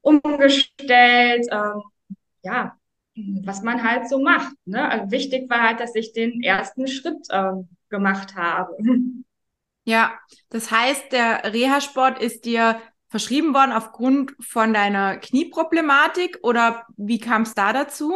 umgestellt. 0.00 1.46
Ähm, 1.50 1.82
ja, 2.42 2.74
was 3.42 3.62
man 3.62 3.82
halt 3.82 4.08
so 4.08 4.18
macht. 4.18 4.54
Ne? 4.64 4.88
Also 4.90 5.10
wichtig 5.10 5.50
war 5.50 5.62
halt, 5.62 5.80
dass 5.80 5.94
ich 5.94 6.14
den 6.14 6.42
ersten 6.42 6.88
Schritt 6.88 7.26
ähm, 7.30 7.68
gemacht 7.90 8.34
habe. 8.34 8.74
Ja, 9.88 10.12
das 10.50 10.70
heißt, 10.70 11.12
der 11.12 11.50
Reha-Sport 11.50 12.20
ist 12.20 12.44
dir 12.44 12.78
verschrieben 13.08 13.54
worden 13.54 13.72
aufgrund 13.72 14.32
von 14.38 14.74
deiner 14.74 15.16
Knieproblematik 15.16 16.38
oder 16.42 16.84
wie 16.98 17.18
kam 17.18 17.42
es 17.42 17.54
da 17.54 17.72
dazu? 17.72 18.12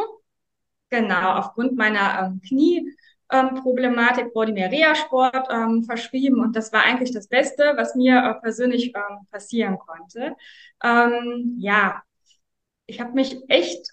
Genau, 0.90 1.32
aufgrund 1.38 1.74
meiner 1.78 2.26
ähm, 2.26 2.42
Knieproblematik 2.46 4.26
ähm, 4.26 4.30
wurde 4.34 4.52
mir 4.52 4.70
Reha-Sport 4.70 5.48
ähm, 5.50 5.84
verschrieben 5.84 6.40
und 6.40 6.54
das 6.54 6.74
war 6.74 6.82
eigentlich 6.82 7.12
das 7.12 7.28
Beste, 7.28 7.72
was 7.76 7.94
mir 7.94 8.18
äh, 8.18 8.34
persönlich 8.42 8.92
ähm, 8.94 9.26
passieren 9.30 9.78
konnte. 9.78 10.36
Ähm, 10.84 11.56
ja, 11.58 12.02
ich 12.86 13.00
habe 13.00 13.12
mich 13.14 13.38
echt 13.48 13.92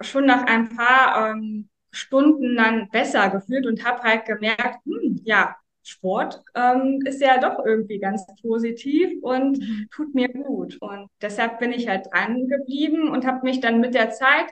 schon 0.00 0.26
nach 0.26 0.44
ein 0.46 0.70
paar 0.76 1.32
ähm, 1.32 1.68
Stunden 1.92 2.56
dann 2.56 2.88
besser 2.90 3.30
gefühlt 3.30 3.66
und 3.66 3.84
habe 3.84 4.02
halt 4.02 4.26
gemerkt, 4.26 4.84
hm, 4.86 5.20
ja, 5.24 5.57
Sport 5.88 6.42
ähm, 6.54 7.00
ist 7.04 7.20
ja 7.20 7.38
doch 7.38 7.64
irgendwie 7.64 7.98
ganz 7.98 8.26
positiv 8.42 9.22
und 9.22 9.58
tut 9.90 10.14
mir 10.14 10.28
gut. 10.28 10.76
Und 10.80 11.08
deshalb 11.22 11.58
bin 11.58 11.72
ich 11.72 11.88
halt 11.88 12.06
dran 12.12 12.46
geblieben 12.48 13.08
und 13.10 13.26
habe 13.26 13.40
mich 13.44 13.60
dann 13.60 13.80
mit 13.80 13.94
der 13.94 14.10
Zeit 14.10 14.46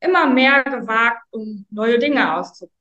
immer 0.00 0.26
mehr 0.26 0.64
gewagt, 0.64 1.22
um 1.30 1.64
neue 1.70 1.98
Dinge 1.98 2.36
auszuprobieren. 2.36 2.74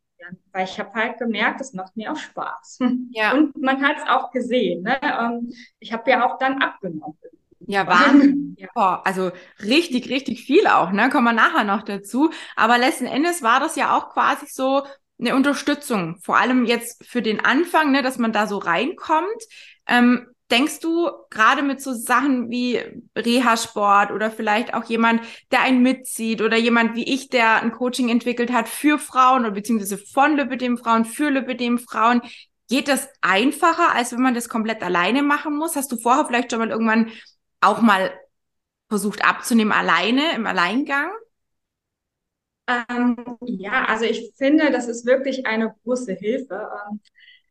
Weil 0.51 0.65
ich 0.65 0.79
habe 0.79 0.93
halt 0.93 1.17
gemerkt, 1.19 1.61
es 1.61 1.73
macht 1.73 1.95
mir 1.95 2.11
auch 2.11 2.17
Spaß. 2.17 2.79
Ja. 3.11 3.33
Und 3.33 3.55
man 3.61 3.81
hat 3.81 3.97
es 3.97 4.09
auch 4.09 4.31
gesehen. 4.31 4.83
Ne? 4.83 4.99
Ähm, 5.03 5.51
ich 5.79 5.93
habe 5.93 6.09
ja 6.09 6.25
auch 6.25 6.37
dann 6.39 6.61
abgenommen. 6.61 7.17
Ja, 7.59 7.87
Wahnsinn. 7.87 8.55
Ja. 8.57 8.67
Boah, 8.73 9.01
also 9.05 9.31
richtig, 9.61 10.09
richtig 10.09 10.43
viel 10.43 10.67
auch, 10.67 10.91
ne? 10.91 11.09
Kommen 11.09 11.25
wir 11.25 11.33
nachher 11.33 11.63
noch 11.63 11.83
dazu. 11.83 12.31
Aber 12.55 12.77
letzten 12.77 13.05
Endes 13.05 13.43
war 13.43 13.59
das 13.59 13.75
ja 13.75 13.95
auch 13.95 14.09
quasi 14.09 14.47
so 14.47 14.83
eine 15.19 15.35
Unterstützung, 15.35 16.17
vor 16.21 16.37
allem 16.37 16.65
jetzt 16.65 17.05
für 17.05 17.21
den 17.21 17.43
Anfang, 17.43 17.91
ne, 17.91 18.01
dass 18.01 18.17
man 18.17 18.33
da 18.33 18.47
so 18.47 18.57
reinkommt. 18.57 19.43
Ähm, 19.87 20.27
denkst 20.51 20.79
du 20.81 21.09
gerade 21.29 21.63
mit 21.63 21.81
so 21.81 21.93
Sachen 21.93 22.49
wie 22.49 22.79
Reha-Sport 23.17 24.11
oder 24.11 24.29
vielleicht 24.29 24.73
auch 24.73 24.83
jemand, 24.83 25.21
der 25.51 25.61
einen 25.61 25.81
mitzieht 25.81 26.41
oder 26.41 26.57
jemand 26.57 26.95
wie 26.95 27.11
ich, 27.11 27.29
der 27.29 27.61
ein 27.61 27.71
Coaching 27.71 28.09
entwickelt 28.09 28.51
hat 28.51 28.69
für 28.69 28.99
Frauen 28.99 29.41
oder 29.41 29.51
beziehungsweise 29.51 29.97
von 29.97 30.37
Lipidem 30.37 30.77
Frauen 30.77 31.05
für 31.05 31.29
Lipidem 31.29 31.79
Frauen, 31.79 32.21
geht 32.69 32.87
das 32.87 33.09
einfacher, 33.21 33.93
als 33.95 34.11
wenn 34.11 34.21
man 34.21 34.35
das 34.35 34.49
komplett 34.49 34.83
alleine 34.83 35.23
machen 35.23 35.55
muss? 35.55 35.75
Hast 35.75 35.91
du 35.91 35.97
vorher 35.97 36.25
vielleicht 36.25 36.51
schon 36.51 36.59
mal 36.59 36.69
irgendwann 36.69 37.11
auch 37.61 37.81
mal 37.81 38.13
versucht 38.89 39.25
abzunehmen 39.25 39.71
alleine, 39.71 40.35
im 40.35 40.45
Alleingang? 40.45 41.09
Ähm, 42.67 43.17
ja, 43.45 43.85
also 43.85 44.05
ich 44.05 44.31
finde, 44.37 44.71
das 44.71 44.87
ist 44.87 45.05
wirklich 45.05 45.45
eine 45.45 45.75
große 45.83 46.13
Hilfe. 46.13 46.69
Ähm, 46.89 47.01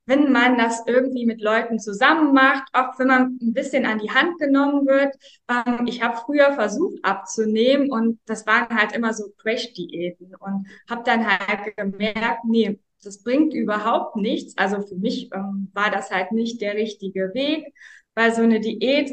wenn 0.07 0.33
man 0.33 0.59
das 0.59 0.83
irgendwie 0.87 1.27
mit 1.27 1.41
Leuten 1.41 1.79
zusammen 1.79 2.33
macht, 2.35 2.65
auch 2.73 2.99
wenn 2.99 3.07
man 3.09 3.39
ein 3.41 3.53
bisschen 3.53 3.87
an 3.87 3.99
die 4.01 4.11
Hand 4.11 4.39
genommen 4.39 4.87
wird. 4.87 5.15
Ähm, 5.49 5.87
ich 5.87 6.03
habe 6.03 6.17
früher 6.17 6.53
versucht 6.55 6.99
abzunehmen 7.05 7.91
und 7.93 8.19
das 8.27 8.47
waren 8.47 8.77
halt 8.77 8.93
immer 8.93 9.15
so 9.15 9.31
Crash-Diäten 9.39 10.35
und 10.37 10.67
habe 10.91 11.03
dann 11.05 11.27
halt 11.27 11.77
gemerkt, 11.77 12.45
nee, 12.45 12.81
das 13.05 13.23
bringt 13.23 13.55
überhaupt 13.55 14.17
nichts. 14.17 14.57
Also 14.59 14.83
für 14.83 14.97
mich 14.97 15.31
ähm, 15.35 15.71
war 15.75 15.91
das 15.91 16.11
halt 16.11 16.33
nicht 16.33 16.61
der 16.61 16.75
richtige 16.75 17.33
Weg, 17.35 17.73
weil 18.15 18.35
so 18.35 18.43
eine 18.43 18.61
Diät 18.61 19.13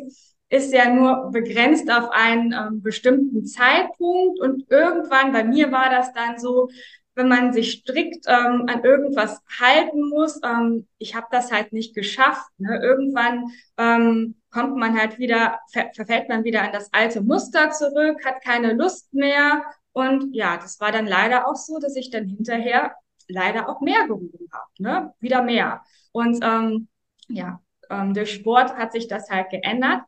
ist 0.50 0.74
ja 0.74 0.90
nur 0.90 1.32
begrenzt 1.32 1.92
auf 1.92 2.10
einen 2.12 2.54
ähm, 2.54 2.82
bestimmten 2.82 3.46
Zeitpunkt 3.46 4.40
und 4.40 4.70
irgendwann, 4.70 5.32
bei 5.32 5.44
mir 5.44 5.72
war 5.72 5.90
das 5.90 6.12
dann 6.14 6.40
so, 6.40 6.70
wenn 7.16 7.28
man 7.28 7.54
sich 7.54 7.82
strikt 7.82 8.26
ähm, 8.28 8.66
an 8.68 8.84
irgendwas 8.84 9.42
halten 9.60 10.08
muss, 10.10 10.40
ähm, 10.44 10.88
ich 10.98 11.16
habe 11.16 11.28
das 11.32 11.52
halt 11.52 11.74
nicht 11.74 11.94
geschafft. 11.94 12.50
Ne? 12.58 12.80
Irgendwann 12.82 13.52
ähm, 13.78 14.36
kommt 14.52 14.78
man 14.78 14.98
halt 14.98 15.20
wieder, 15.20 15.60
ver 15.72 15.92
verfällt 15.94 16.30
man 16.30 16.46
wieder 16.46 16.64
an 16.64 16.72
das 16.72 16.92
alte 16.94 17.22
Muster 17.22 17.72
zurück, 17.72 18.26
hat 18.26 18.42
keine 18.44 18.74
Lust 18.74 19.14
mehr. 19.14 19.64
Und 19.92 20.34
ja, 20.34 20.58
das 20.58 20.80
war 20.80 20.92
dann 20.92 21.08
leider 21.08 21.48
auch 21.48 21.56
so, 21.56 21.78
dass 21.80 21.96
ich 21.96 22.10
dann 22.10 22.26
hinterher 22.26 22.96
leider 23.28 23.70
auch 23.70 23.82
mehr 23.82 24.08
gewogen 24.08 24.48
habe, 24.52 24.72
ne? 24.78 25.14
wieder 25.20 25.44
mehr. 25.44 25.84
Und 26.14 26.40
ähm, 26.42 26.88
ja, 27.28 27.62
ähm, 27.90 28.14
durch 28.14 28.34
Sport 28.34 28.76
hat 28.76 28.94
sich 28.94 29.08
das 29.08 29.30
halt 29.30 29.50
geändert. 29.50 30.02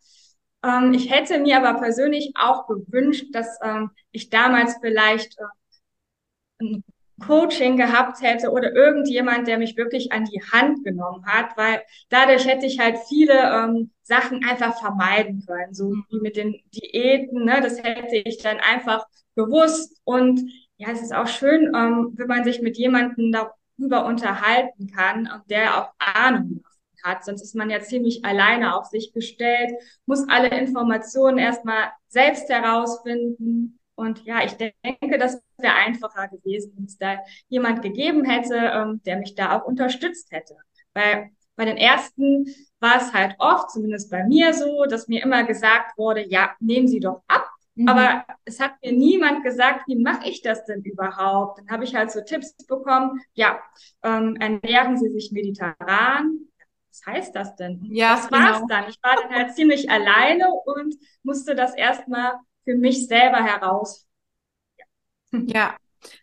Ähm, 0.63 0.93
ich 0.93 1.09
hätte 1.11 1.39
mir 1.39 1.57
aber 1.57 1.79
persönlich 1.79 2.33
auch 2.35 2.67
gewünscht, 2.67 3.27
dass 3.31 3.57
ähm, 3.63 3.91
ich 4.11 4.29
damals 4.29 4.75
vielleicht 4.81 5.37
äh, 5.39 5.43
ein 6.59 6.83
Coaching 7.25 7.77
gehabt 7.77 8.21
hätte 8.21 8.51
oder 8.51 8.73
irgendjemand, 8.73 9.47
der 9.47 9.57
mich 9.57 9.77
wirklich 9.77 10.11
an 10.11 10.25
die 10.25 10.41
Hand 10.51 10.83
genommen 10.83 11.25
hat, 11.25 11.55
weil 11.55 11.81
dadurch 12.09 12.47
hätte 12.47 12.65
ich 12.65 12.79
halt 12.79 12.97
viele 13.07 13.33
ähm, 13.33 13.91
Sachen 14.03 14.43
einfach 14.43 14.79
vermeiden 14.79 15.43
können, 15.45 15.73
so 15.73 15.93
wie 16.09 16.19
mit 16.19 16.35
den 16.35 16.59
Diäten, 16.73 17.45
ne? 17.45 17.61
das 17.61 17.81
hätte 17.83 18.15
ich 18.15 18.39
dann 18.39 18.59
einfach 18.59 19.05
gewusst. 19.35 19.99
Und 20.03 20.41
ja, 20.77 20.89
es 20.91 21.01
ist 21.01 21.13
auch 21.13 21.27
schön, 21.27 21.71
ähm, 21.75 22.13
wenn 22.15 22.27
man 22.27 22.43
sich 22.43 22.61
mit 22.61 22.77
jemandem 22.77 23.31
darüber 23.31 24.05
unterhalten 24.05 24.87
kann 24.87 25.29
und 25.31 25.49
der 25.49 25.77
auch 25.77 25.93
Ahnung 25.99 26.63
hat. 27.03 27.23
Sonst 27.25 27.41
ist 27.41 27.55
man 27.55 27.69
ja 27.69 27.81
ziemlich 27.81 28.23
alleine 28.25 28.75
auf 28.75 28.85
sich 28.85 29.13
gestellt, 29.13 29.71
muss 30.05 30.27
alle 30.29 30.49
Informationen 30.49 31.37
erstmal 31.37 31.91
selbst 32.07 32.49
herausfinden. 32.49 33.79
Und 33.95 34.23
ja, 34.25 34.43
ich 34.43 34.53
denke, 34.53 35.17
das 35.17 35.41
wäre 35.57 35.75
einfacher 35.75 36.27
gewesen, 36.27 36.73
wenn 36.75 36.85
es 36.85 36.97
da 36.97 37.19
jemand 37.49 37.81
gegeben 37.81 38.23
hätte, 38.25 38.55
ähm, 38.55 39.01
der 39.05 39.17
mich 39.17 39.35
da 39.35 39.57
auch 39.57 39.65
unterstützt 39.65 40.31
hätte. 40.31 40.55
Weil 40.93 41.31
bei 41.55 41.65
den 41.65 41.77
ersten 41.77 42.47
war 42.79 42.97
es 42.97 43.13
halt 43.13 43.35
oft, 43.37 43.71
zumindest 43.71 44.09
bei 44.09 44.23
mir 44.25 44.53
so, 44.53 44.85
dass 44.85 45.07
mir 45.07 45.21
immer 45.21 45.43
gesagt 45.43 45.97
wurde, 45.97 46.27
ja, 46.27 46.51
nehmen 46.59 46.87
Sie 46.87 46.99
doch 46.99 47.21
ab. 47.27 47.47
Mhm. 47.75 47.87
Aber 47.87 48.25
es 48.45 48.59
hat 48.59 48.73
mir 48.83 48.91
niemand 48.91 49.43
gesagt, 49.43 49.87
wie 49.87 49.95
mache 49.95 50.27
ich 50.27 50.41
das 50.41 50.65
denn 50.65 50.81
überhaupt? 50.81 51.59
Dann 51.59 51.69
habe 51.69 51.83
ich 51.83 51.95
halt 51.95 52.11
so 52.11 52.21
Tipps 52.21 52.55
bekommen, 52.65 53.21
ja, 53.33 53.59
ähm, 54.03 54.35
ernähren 54.39 54.97
Sie 54.97 55.09
sich 55.09 55.31
mediterran, 55.31 56.47
was 56.91 57.05
heißt 57.05 57.35
das 57.35 57.55
denn? 57.55 57.79
Ja, 57.85 58.15
das 58.15 58.31
war's 58.31 58.57
genau. 58.57 58.67
dann. 58.67 58.89
Ich 58.89 58.97
war 59.01 59.15
dann 59.15 59.33
halt 59.33 59.55
ziemlich 59.55 59.89
alleine 59.89 60.49
und 60.65 60.95
musste 61.23 61.55
das 61.55 61.73
erstmal 61.73 62.33
für 62.65 62.75
mich 62.75 63.07
selber 63.07 63.43
heraus. 63.43 64.07
Ja. 64.77 64.85
ja. 65.31 65.77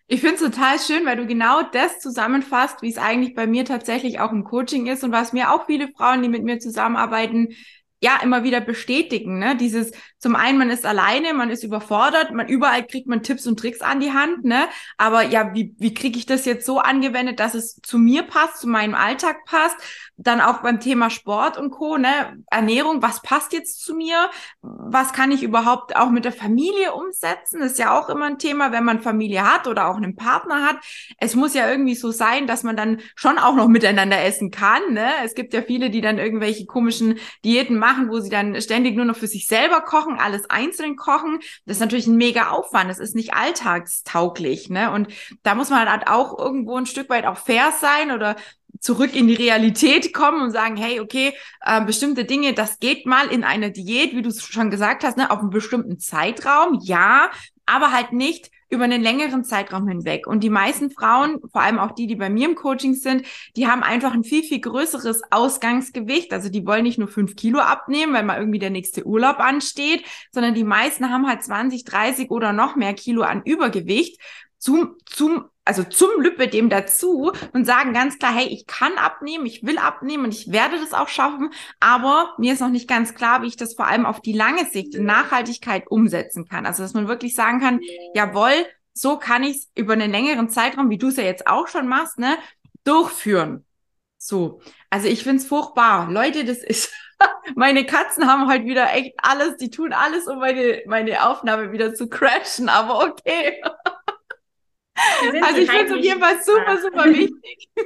Ich 0.08 0.20
finde 0.20 0.34
es 0.34 0.40
total 0.40 0.78
schön, 0.78 1.06
weil 1.06 1.16
du 1.16 1.26
genau 1.26 1.62
das 1.62 2.00
zusammenfasst, 2.00 2.82
wie 2.82 2.90
es 2.90 2.98
eigentlich 2.98 3.34
bei 3.34 3.46
mir 3.46 3.64
tatsächlich 3.64 4.18
auch 4.18 4.32
im 4.32 4.44
Coaching 4.44 4.86
ist 4.86 5.04
und 5.04 5.12
was 5.12 5.32
mir 5.32 5.52
auch 5.52 5.66
viele 5.66 5.88
Frauen, 5.88 6.20
die 6.22 6.28
mit 6.28 6.42
mir 6.42 6.58
zusammenarbeiten, 6.58 7.54
ja 8.00 8.18
immer 8.22 8.44
wieder 8.44 8.60
bestätigen. 8.60 9.38
Ne? 9.38 9.56
Dieses 9.56 9.92
zum 10.18 10.34
einen, 10.34 10.58
man 10.58 10.70
ist 10.70 10.84
alleine, 10.84 11.32
man 11.32 11.48
ist 11.48 11.62
überfordert, 11.62 12.32
man 12.32 12.48
überall 12.48 12.84
kriegt 12.84 13.06
man 13.06 13.22
Tipps 13.22 13.46
und 13.46 13.58
Tricks 13.58 13.80
an 13.80 14.00
die 14.00 14.12
Hand, 14.12 14.44
ne? 14.44 14.66
Aber 14.96 15.22
ja, 15.22 15.54
wie, 15.54 15.76
wie 15.78 15.94
kriege 15.94 16.18
ich 16.18 16.26
das 16.26 16.44
jetzt 16.44 16.66
so 16.66 16.80
angewendet, 16.80 17.38
dass 17.38 17.54
es 17.54 17.80
zu 17.82 17.98
mir 17.98 18.24
passt, 18.24 18.58
zu 18.58 18.68
meinem 18.68 18.96
Alltag 18.96 19.44
passt? 19.46 19.76
Dann 20.16 20.40
auch 20.40 20.58
beim 20.58 20.80
Thema 20.80 21.10
Sport 21.10 21.56
und 21.56 21.70
Co., 21.70 21.98
ne? 21.98 22.42
Ernährung, 22.50 23.00
was 23.00 23.22
passt 23.22 23.52
jetzt 23.52 23.84
zu 23.84 23.94
mir? 23.94 24.28
Was 24.60 25.12
kann 25.12 25.30
ich 25.30 25.44
überhaupt 25.44 25.94
auch 25.94 26.10
mit 26.10 26.24
der 26.24 26.32
Familie 26.32 26.94
umsetzen? 26.94 27.60
Das 27.60 27.72
ist 27.72 27.78
ja 27.78 27.96
auch 27.96 28.08
immer 28.08 28.26
ein 28.26 28.38
Thema, 28.38 28.72
wenn 28.72 28.84
man 28.84 29.00
Familie 29.00 29.48
hat 29.48 29.68
oder 29.68 29.86
auch 29.86 29.96
einen 29.96 30.16
Partner 30.16 30.66
hat. 30.66 30.78
Es 31.18 31.36
muss 31.36 31.54
ja 31.54 31.70
irgendwie 31.70 31.94
so 31.94 32.10
sein, 32.10 32.48
dass 32.48 32.64
man 32.64 32.76
dann 32.76 33.00
schon 33.14 33.38
auch 33.38 33.54
noch 33.54 33.68
miteinander 33.68 34.20
essen 34.20 34.50
kann, 34.50 34.94
ne? 34.94 35.08
Es 35.24 35.36
gibt 35.36 35.54
ja 35.54 35.62
viele, 35.62 35.90
die 35.90 36.00
dann 36.00 36.18
irgendwelche 36.18 36.66
komischen 36.66 37.20
Diäten 37.44 37.78
machen, 37.78 37.87
wo 38.08 38.20
sie 38.20 38.30
dann 38.30 38.60
ständig 38.60 38.96
nur 38.96 39.04
noch 39.04 39.16
für 39.16 39.26
sich 39.26 39.46
selber 39.46 39.80
kochen 39.80 39.98
kochen, 39.98 40.18
alles 40.18 40.48
einzeln 40.50 40.96
kochen. 40.96 41.40
Das 41.66 41.76
ist 41.76 41.80
natürlich 41.80 42.06
ein 42.06 42.16
mega 42.16 42.50
Aufwand. 42.50 42.90
Das 42.90 42.98
ist 42.98 43.14
nicht 43.14 43.34
alltagstauglich, 43.34 44.70
ne? 44.70 44.90
Und 44.92 45.08
da 45.42 45.54
muss 45.54 45.70
man 45.70 45.88
halt 45.88 46.08
auch 46.08 46.38
irgendwo 46.38 46.76
ein 46.76 46.86
Stück 46.86 47.08
weit 47.10 47.26
auch 47.26 47.38
fair 47.38 47.72
sein 47.80 48.10
oder 48.10 48.36
zurück 48.80 49.16
in 49.16 49.26
die 49.26 49.34
Realität 49.34 50.12
kommen 50.12 50.42
und 50.42 50.50
sagen, 50.52 50.76
hey, 50.76 51.00
okay, 51.00 51.34
äh, 51.64 51.84
bestimmte 51.84 52.24
Dinge, 52.24 52.52
das 52.52 52.78
geht 52.78 53.06
mal 53.06 53.26
in 53.28 53.42
einer 53.42 53.70
Diät, 53.70 54.14
wie 54.14 54.22
du 54.22 54.28
es 54.28 54.42
schon 54.42 54.70
gesagt 54.70 55.02
hast, 55.02 55.16
ne, 55.16 55.30
auf 55.30 55.40
einen 55.40 55.50
bestimmten 55.50 55.98
Zeitraum, 55.98 56.78
ja, 56.82 57.30
aber 57.66 57.92
halt 57.92 58.12
nicht 58.12 58.50
über 58.68 58.84
einen 58.84 59.02
längeren 59.02 59.44
Zeitraum 59.44 59.88
hinweg. 59.88 60.26
Und 60.26 60.44
die 60.44 60.50
meisten 60.50 60.90
Frauen, 60.90 61.40
vor 61.50 61.62
allem 61.62 61.78
auch 61.78 61.92
die, 61.92 62.06
die 62.06 62.16
bei 62.16 62.30
mir 62.30 62.48
im 62.48 62.54
Coaching 62.54 62.94
sind, 62.94 63.26
die 63.56 63.66
haben 63.66 63.82
einfach 63.82 64.12
ein 64.12 64.24
viel, 64.24 64.42
viel 64.42 64.60
größeres 64.60 65.22
Ausgangsgewicht. 65.30 66.32
Also 66.32 66.48
die 66.48 66.66
wollen 66.66 66.82
nicht 66.82 66.98
nur 66.98 67.08
fünf 67.08 67.36
Kilo 67.36 67.60
abnehmen, 67.60 68.12
weil 68.14 68.24
mal 68.24 68.38
irgendwie 68.38 68.58
der 68.58 68.70
nächste 68.70 69.06
Urlaub 69.06 69.38
ansteht, 69.38 70.04
sondern 70.32 70.54
die 70.54 70.64
meisten 70.64 71.10
haben 71.10 71.26
halt 71.26 71.42
20, 71.42 71.84
30 71.84 72.30
oder 72.30 72.52
noch 72.52 72.76
mehr 72.76 72.94
Kilo 72.94 73.22
an 73.22 73.42
Übergewicht 73.44 74.20
zum, 74.58 74.96
zum 75.06 75.44
also 75.68 75.84
zum 75.84 76.22
Lipidem 76.22 76.70
dazu 76.70 77.30
und 77.52 77.66
sagen 77.66 77.92
ganz 77.92 78.18
klar, 78.18 78.34
hey, 78.34 78.46
ich 78.46 78.66
kann 78.66 78.96
abnehmen, 78.96 79.44
ich 79.44 79.64
will 79.64 79.76
abnehmen 79.76 80.24
und 80.24 80.32
ich 80.32 80.50
werde 80.50 80.80
das 80.80 80.94
auch 80.94 81.08
schaffen, 81.08 81.50
aber 81.78 82.34
mir 82.38 82.54
ist 82.54 82.60
noch 82.60 82.70
nicht 82.70 82.88
ganz 82.88 83.14
klar, 83.14 83.42
wie 83.42 83.48
ich 83.48 83.56
das 83.56 83.74
vor 83.74 83.86
allem 83.86 84.06
auf 84.06 84.22
die 84.22 84.32
lange 84.32 84.64
Sicht 84.64 84.94
in 84.94 85.04
Nachhaltigkeit 85.04 85.86
umsetzen 85.86 86.48
kann. 86.48 86.64
Also, 86.64 86.82
dass 86.82 86.94
man 86.94 87.06
wirklich 87.06 87.34
sagen 87.34 87.60
kann, 87.60 87.80
jawohl, 88.14 88.66
so 88.94 89.18
kann 89.18 89.42
ich 89.42 89.56
es 89.56 89.70
über 89.74 89.92
einen 89.92 90.10
längeren 90.10 90.48
Zeitraum, 90.48 90.88
wie 90.88 90.96
du 90.96 91.08
es 91.08 91.16
ja 91.16 91.24
jetzt 91.24 91.46
auch 91.46 91.68
schon 91.68 91.86
machst, 91.86 92.18
ne, 92.18 92.38
durchführen. 92.84 93.66
So. 94.16 94.62
Also 94.88 95.06
ich 95.06 95.22
find's 95.22 95.44
furchtbar. 95.44 96.10
Leute, 96.10 96.46
das 96.46 96.58
ist, 96.58 96.90
meine 97.56 97.84
Katzen 97.84 98.26
haben 98.26 98.50
heute 98.50 98.64
wieder 98.64 98.94
echt 98.94 99.14
alles, 99.18 99.58
die 99.58 99.68
tun 99.68 99.92
alles, 99.92 100.26
um 100.26 100.38
meine, 100.38 100.82
meine 100.86 101.28
Aufnahme 101.28 101.72
wieder 101.72 101.94
zu 101.94 102.08
crashen, 102.08 102.70
aber 102.70 103.04
okay. 103.04 103.62
Also 105.42 105.58
ich 105.58 105.70
finde 105.70 105.86
es 105.86 105.92
auf 105.92 106.04
jeden 106.04 106.20
Fall 106.20 106.42
super, 106.42 106.78
super 106.78 107.04
wichtig. 107.06 107.68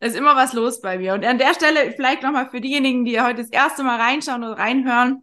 da 0.00 0.06
ist 0.06 0.16
immer 0.16 0.36
was 0.36 0.52
los 0.52 0.80
bei 0.80 0.98
mir. 0.98 1.14
Und 1.14 1.24
an 1.24 1.38
der 1.38 1.54
Stelle 1.54 1.92
vielleicht 1.92 2.22
nochmal 2.22 2.50
für 2.50 2.60
diejenigen, 2.60 3.04
die 3.04 3.20
heute 3.20 3.42
das 3.42 3.50
erste 3.50 3.82
Mal 3.82 4.00
reinschauen 4.00 4.44
oder 4.44 4.58
reinhören. 4.58 5.22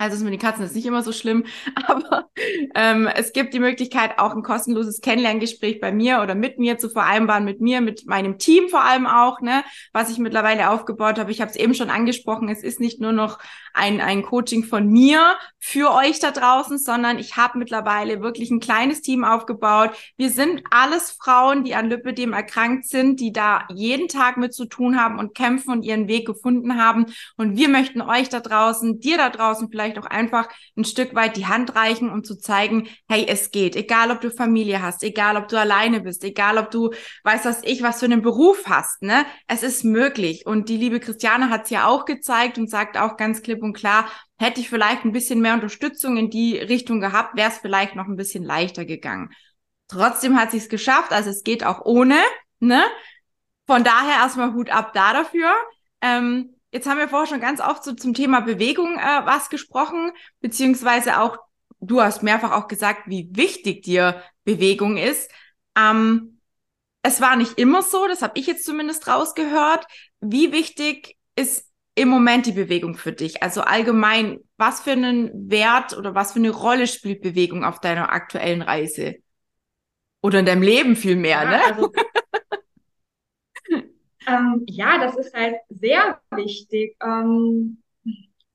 Also 0.00 0.14
ist 0.16 0.22
mit 0.22 0.32
den 0.32 0.38
Katzen 0.38 0.64
ist 0.64 0.76
nicht 0.76 0.86
immer 0.86 1.02
so 1.02 1.10
schlimm, 1.10 1.44
aber 1.86 2.30
ähm, 2.76 3.08
es 3.08 3.32
gibt 3.32 3.52
die 3.52 3.58
Möglichkeit, 3.58 4.20
auch 4.20 4.32
ein 4.32 4.44
kostenloses 4.44 5.00
Kennenlerngespräch 5.00 5.80
bei 5.80 5.90
mir 5.90 6.20
oder 6.22 6.36
mit 6.36 6.60
mir 6.60 6.78
zu 6.78 6.88
vereinbaren, 6.88 7.44
mit 7.44 7.60
mir, 7.60 7.80
mit 7.80 8.06
meinem 8.06 8.38
Team 8.38 8.68
vor 8.68 8.84
allem 8.84 9.08
auch, 9.08 9.40
ne, 9.40 9.64
was 9.92 10.08
ich 10.08 10.18
mittlerweile 10.18 10.70
aufgebaut 10.70 11.18
habe. 11.18 11.32
Ich 11.32 11.40
habe 11.40 11.50
es 11.50 11.56
eben 11.56 11.74
schon 11.74 11.90
angesprochen, 11.90 12.48
es 12.48 12.62
ist 12.62 12.78
nicht 12.78 13.00
nur 13.00 13.10
noch 13.10 13.40
ein, 13.74 14.00
ein 14.00 14.22
Coaching 14.22 14.62
von 14.62 14.86
mir 14.88 15.36
für 15.58 15.92
euch 15.92 16.20
da 16.20 16.30
draußen, 16.30 16.78
sondern 16.78 17.18
ich 17.18 17.36
habe 17.36 17.58
mittlerweile 17.58 18.20
wirklich 18.22 18.50
ein 18.50 18.60
kleines 18.60 19.00
Team 19.02 19.24
aufgebaut. 19.24 19.90
Wir 20.16 20.30
sind 20.30 20.62
alles 20.70 21.10
Frauen, 21.10 21.64
die 21.64 21.74
an 21.74 21.90
Lipödem 21.90 22.32
erkrankt 22.32 22.86
sind, 22.86 23.20
die 23.20 23.32
da 23.32 23.66
jeden 23.74 24.08
Tag 24.08 24.36
mit 24.36 24.54
zu 24.54 24.66
tun 24.66 25.00
haben 25.00 25.18
und 25.18 25.34
kämpfen 25.34 25.72
und 25.72 25.82
ihren 25.82 26.08
Weg 26.08 26.26
gefunden 26.26 26.80
haben. 26.80 27.06
Und 27.36 27.56
wir 27.56 27.68
möchten 27.68 28.00
euch 28.00 28.28
da 28.28 28.40
draußen, 28.40 29.00
dir 29.00 29.16
da 29.16 29.30
draußen 29.30 29.68
vielleicht 29.70 29.88
vielleicht 29.88 29.98
auch 29.98 30.06
einfach 30.06 30.48
ein 30.76 30.84
Stück 30.84 31.14
weit 31.14 31.36
die 31.36 31.46
Hand 31.46 31.74
reichen, 31.74 32.10
um 32.10 32.24
zu 32.24 32.38
zeigen, 32.38 32.88
hey, 33.08 33.26
es 33.28 33.50
geht. 33.50 33.76
Egal, 33.76 34.10
ob 34.10 34.20
du 34.20 34.30
Familie 34.30 34.82
hast, 34.82 35.02
egal, 35.02 35.36
ob 35.36 35.48
du 35.48 35.58
alleine 35.58 36.00
bist, 36.00 36.24
egal, 36.24 36.58
ob 36.58 36.70
du, 36.70 36.90
weißt 37.24 37.44
was 37.44 37.62
ich, 37.64 37.82
was 37.82 38.00
für 38.00 38.06
einen 38.06 38.22
Beruf 38.22 38.64
hast, 38.66 39.02
ne? 39.02 39.24
Es 39.46 39.62
ist 39.62 39.84
möglich. 39.84 40.46
Und 40.46 40.68
die 40.68 40.76
liebe 40.76 41.00
Christiane 41.00 41.50
hat 41.50 41.64
es 41.64 41.70
ja 41.70 41.86
auch 41.86 42.04
gezeigt 42.04 42.58
und 42.58 42.68
sagt 42.68 42.98
auch 42.98 43.16
ganz 43.16 43.42
klipp 43.42 43.62
und 43.62 43.72
klar, 43.72 44.08
hätte 44.38 44.60
ich 44.60 44.68
vielleicht 44.68 45.04
ein 45.04 45.12
bisschen 45.12 45.40
mehr 45.40 45.54
Unterstützung 45.54 46.16
in 46.16 46.30
die 46.30 46.56
Richtung 46.56 47.00
gehabt, 47.00 47.36
wäre 47.36 47.50
es 47.50 47.58
vielleicht 47.58 47.96
noch 47.96 48.06
ein 48.06 48.16
bisschen 48.16 48.44
leichter 48.44 48.84
gegangen. 48.84 49.30
Trotzdem 49.88 50.38
hat 50.38 50.50
sie 50.50 50.58
es 50.58 50.68
geschafft, 50.68 51.12
also 51.12 51.30
es 51.30 51.44
geht 51.44 51.64
auch 51.64 51.84
ohne, 51.84 52.18
ne? 52.60 52.82
Von 53.66 53.84
daher 53.84 54.16
erstmal 54.22 54.54
Hut 54.54 54.70
ab 54.70 54.92
da 54.94 55.12
dafür. 55.12 55.52
Ähm, 56.00 56.54
Jetzt 56.70 56.86
haben 56.86 56.98
wir 56.98 57.08
vorher 57.08 57.26
schon 57.26 57.40
ganz 57.40 57.60
oft 57.60 57.82
so 57.82 57.94
zum 57.94 58.12
Thema 58.12 58.40
Bewegung 58.40 58.98
äh, 58.98 59.24
was 59.24 59.48
gesprochen, 59.48 60.12
beziehungsweise 60.40 61.20
auch, 61.20 61.38
du 61.80 62.02
hast 62.02 62.22
mehrfach 62.22 62.52
auch 62.52 62.68
gesagt, 62.68 63.04
wie 63.06 63.28
wichtig 63.32 63.82
dir 63.82 64.22
Bewegung 64.44 64.98
ist. 64.98 65.30
Ähm, 65.76 66.40
es 67.02 67.20
war 67.20 67.36
nicht 67.36 67.58
immer 67.58 67.82
so, 67.82 68.06
das 68.06 68.20
habe 68.20 68.38
ich 68.38 68.46
jetzt 68.46 68.66
zumindest 68.66 69.08
rausgehört. 69.08 69.86
Wie 70.20 70.52
wichtig 70.52 71.16
ist 71.36 71.67
im 71.98 72.08
Moment 72.08 72.46
die 72.46 72.52
Bewegung 72.52 72.94
für 72.94 73.12
dich? 73.12 73.42
Also 73.42 73.62
allgemein, 73.62 74.38
was 74.56 74.80
für 74.80 74.92
einen 74.92 75.50
Wert 75.50 75.96
oder 75.96 76.14
was 76.14 76.32
für 76.32 76.38
eine 76.38 76.50
Rolle 76.50 76.86
spielt 76.86 77.22
Bewegung 77.22 77.64
auf 77.64 77.80
deiner 77.80 78.12
aktuellen 78.12 78.62
Reise? 78.62 79.16
Oder 80.20 80.40
in 80.40 80.46
deinem 80.46 80.62
Leben 80.62 80.96
vielmehr, 80.96 81.42
ja, 81.42 81.50
ne? 81.50 81.64
Also 81.64 81.92
ähm, 84.26 84.64
ja, 84.66 84.98
das 84.98 85.16
ist 85.16 85.34
halt 85.34 85.56
sehr 85.68 86.20
wichtig. 86.30 86.96
Ähm, 87.02 87.82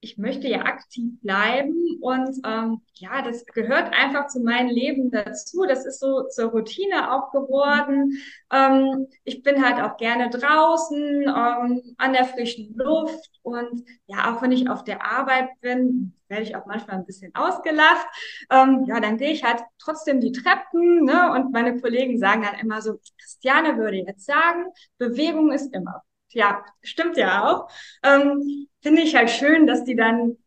ich 0.03 0.17
möchte 0.17 0.50
ja 0.50 0.63
aktiv 0.63 1.13
bleiben 1.22 1.98
und 2.01 2.38
ähm, 2.45 2.81
ja, 2.95 3.22
das 3.22 3.45
gehört 3.45 3.93
einfach 3.93 4.27
zu 4.27 4.41
meinem 4.41 4.69
Leben 4.69 5.12
dazu. 5.12 5.65
Das 5.65 5.86
ist 5.86 6.00
so 6.00 6.27
zur 6.27 6.51
Routine 6.51 7.13
auch 7.13 7.31
geworden. 7.31 8.19
Ähm, 8.51 9.07
ich 9.24 9.43
bin 9.43 9.63
halt 9.65 9.81
auch 9.81 9.95
gerne 9.98 10.29
draußen, 10.29 11.24
ähm, 11.24 11.95
an 11.98 12.13
der 12.13 12.25
frischen 12.25 12.75
Luft 12.75 13.31
und 13.43 13.86
ja, 14.05 14.33
auch 14.33 14.41
wenn 14.41 14.51
ich 14.51 14.69
auf 14.69 14.83
der 14.83 15.05
Arbeit 15.10 15.50
bin, 15.62 16.13
werde 16.27 16.43
ich 16.43 16.55
auch 16.55 16.65
manchmal 16.65 16.98
ein 16.98 17.05
bisschen 17.05 17.33
ausgelacht. 17.33 18.07
Ähm, 18.50 18.83
ja, 18.88 19.00
dann 19.00 19.17
gehe 19.17 19.31
ich 19.31 19.45
halt 19.45 19.62
trotzdem 19.79 20.19
die 20.19 20.33
Treppen 20.33 21.05
ne? 21.05 21.31
und 21.31 21.53
meine 21.53 21.79
Kollegen 21.79 22.17
sagen 22.19 22.41
dann 22.43 22.60
immer 22.60 22.81
so, 22.81 23.00
Christiane 23.22 23.77
würde 23.77 23.98
jetzt 23.98 24.25
sagen, 24.25 24.65
Bewegung 24.98 25.53
ist 25.53 25.74
immer 25.74 26.03
ja, 26.34 26.66
stimmt 26.82 27.18
ja 27.18 27.46
auch. 27.46 27.70
Ähm, 28.04 28.68
Finde 28.82 29.02
ich 29.02 29.16
halt 29.16 29.30
schön, 29.30 29.68
dass 29.68 29.84
die 29.84 29.96
dann 29.96 30.38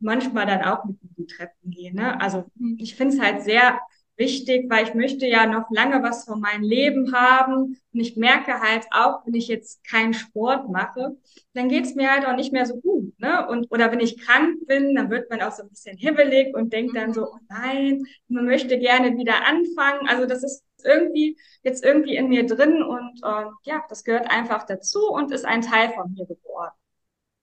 manchmal 0.00 0.46
dann 0.46 0.62
auch 0.62 0.84
mit 0.84 0.98
die 1.16 1.26
Treppen 1.26 1.70
gehen. 1.70 1.96
Ne? 1.96 2.20
Also 2.20 2.44
mhm. 2.56 2.76
ich 2.78 2.96
finde 2.96 3.16
es 3.16 3.20
halt 3.22 3.42
sehr 3.42 3.80
wichtig, 4.16 4.66
weil 4.68 4.86
ich 4.86 4.94
möchte 4.94 5.26
ja 5.26 5.46
noch 5.46 5.70
lange 5.70 6.02
was 6.02 6.24
von 6.24 6.40
meinem 6.40 6.62
Leben 6.62 7.12
haben. 7.14 7.76
Und 7.92 8.00
ich 8.00 8.16
merke 8.16 8.60
halt 8.60 8.84
auch, 8.90 9.26
wenn 9.26 9.34
ich 9.34 9.48
jetzt 9.48 9.84
keinen 9.84 10.14
Sport 10.14 10.70
mache, 10.70 11.16
dann 11.54 11.68
geht's 11.68 11.94
mir 11.94 12.10
halt 12.10 12.26
auch 12.26 12.36
nicht 12.36 12.52
mehr 12.52 12.66
so 12.66 12.76
gut. 12.76 13.18
Ne? 13.18 13.46
Und, 13.48 13.70
oder 13.70 13.90
wenn 13.90 14.00
ich 14.00 14.18
krank 14.18 14.66
bin, 14.66 14.94
dann 14.94 15.10
wird 15.10 15.30
man 15.30 15.42
auch 15.42 15.52
so 15.52 15.62
ein 15.62 15.70
bisschen 15.70 15.96
hibbelig 15.96 16.54
und 16.54 16.72
denkt 16.72 16.96
dann 16.96 17.12
so, 17.14 17.32
oh 17.32 17.38
nein, 17.48 18.04
man 18.28 18.44
möchte 18.44 18.78
gerne 18.78 19.16
wieder 19.16 19.46
anfangen. 19.46 20.08
Also 20.08 20.26
das 20.26 20.42
ist 20.44 20.62
irgendwie 20.84 21.38
jetzt 21.62 21.84
irgendwie 21.84 22.16
in 22.16 22.28
mir 22.28 22.46
drin 22.46 22.82
und 22.82 23.20
äh, 23.22 23.44
ja, 23.64 23.82
das 23.88 24.04
gehört 24.04 24.30
einfach 24.30 24.64
dazu 24.64 25.08
und 25.10 25.32
ist 25.32 25.44
ein 25.44 25.62
Teil 25.62 25.90
von 25.90 26.12
mir 26.12 26.26
geworden. 26.26 26.72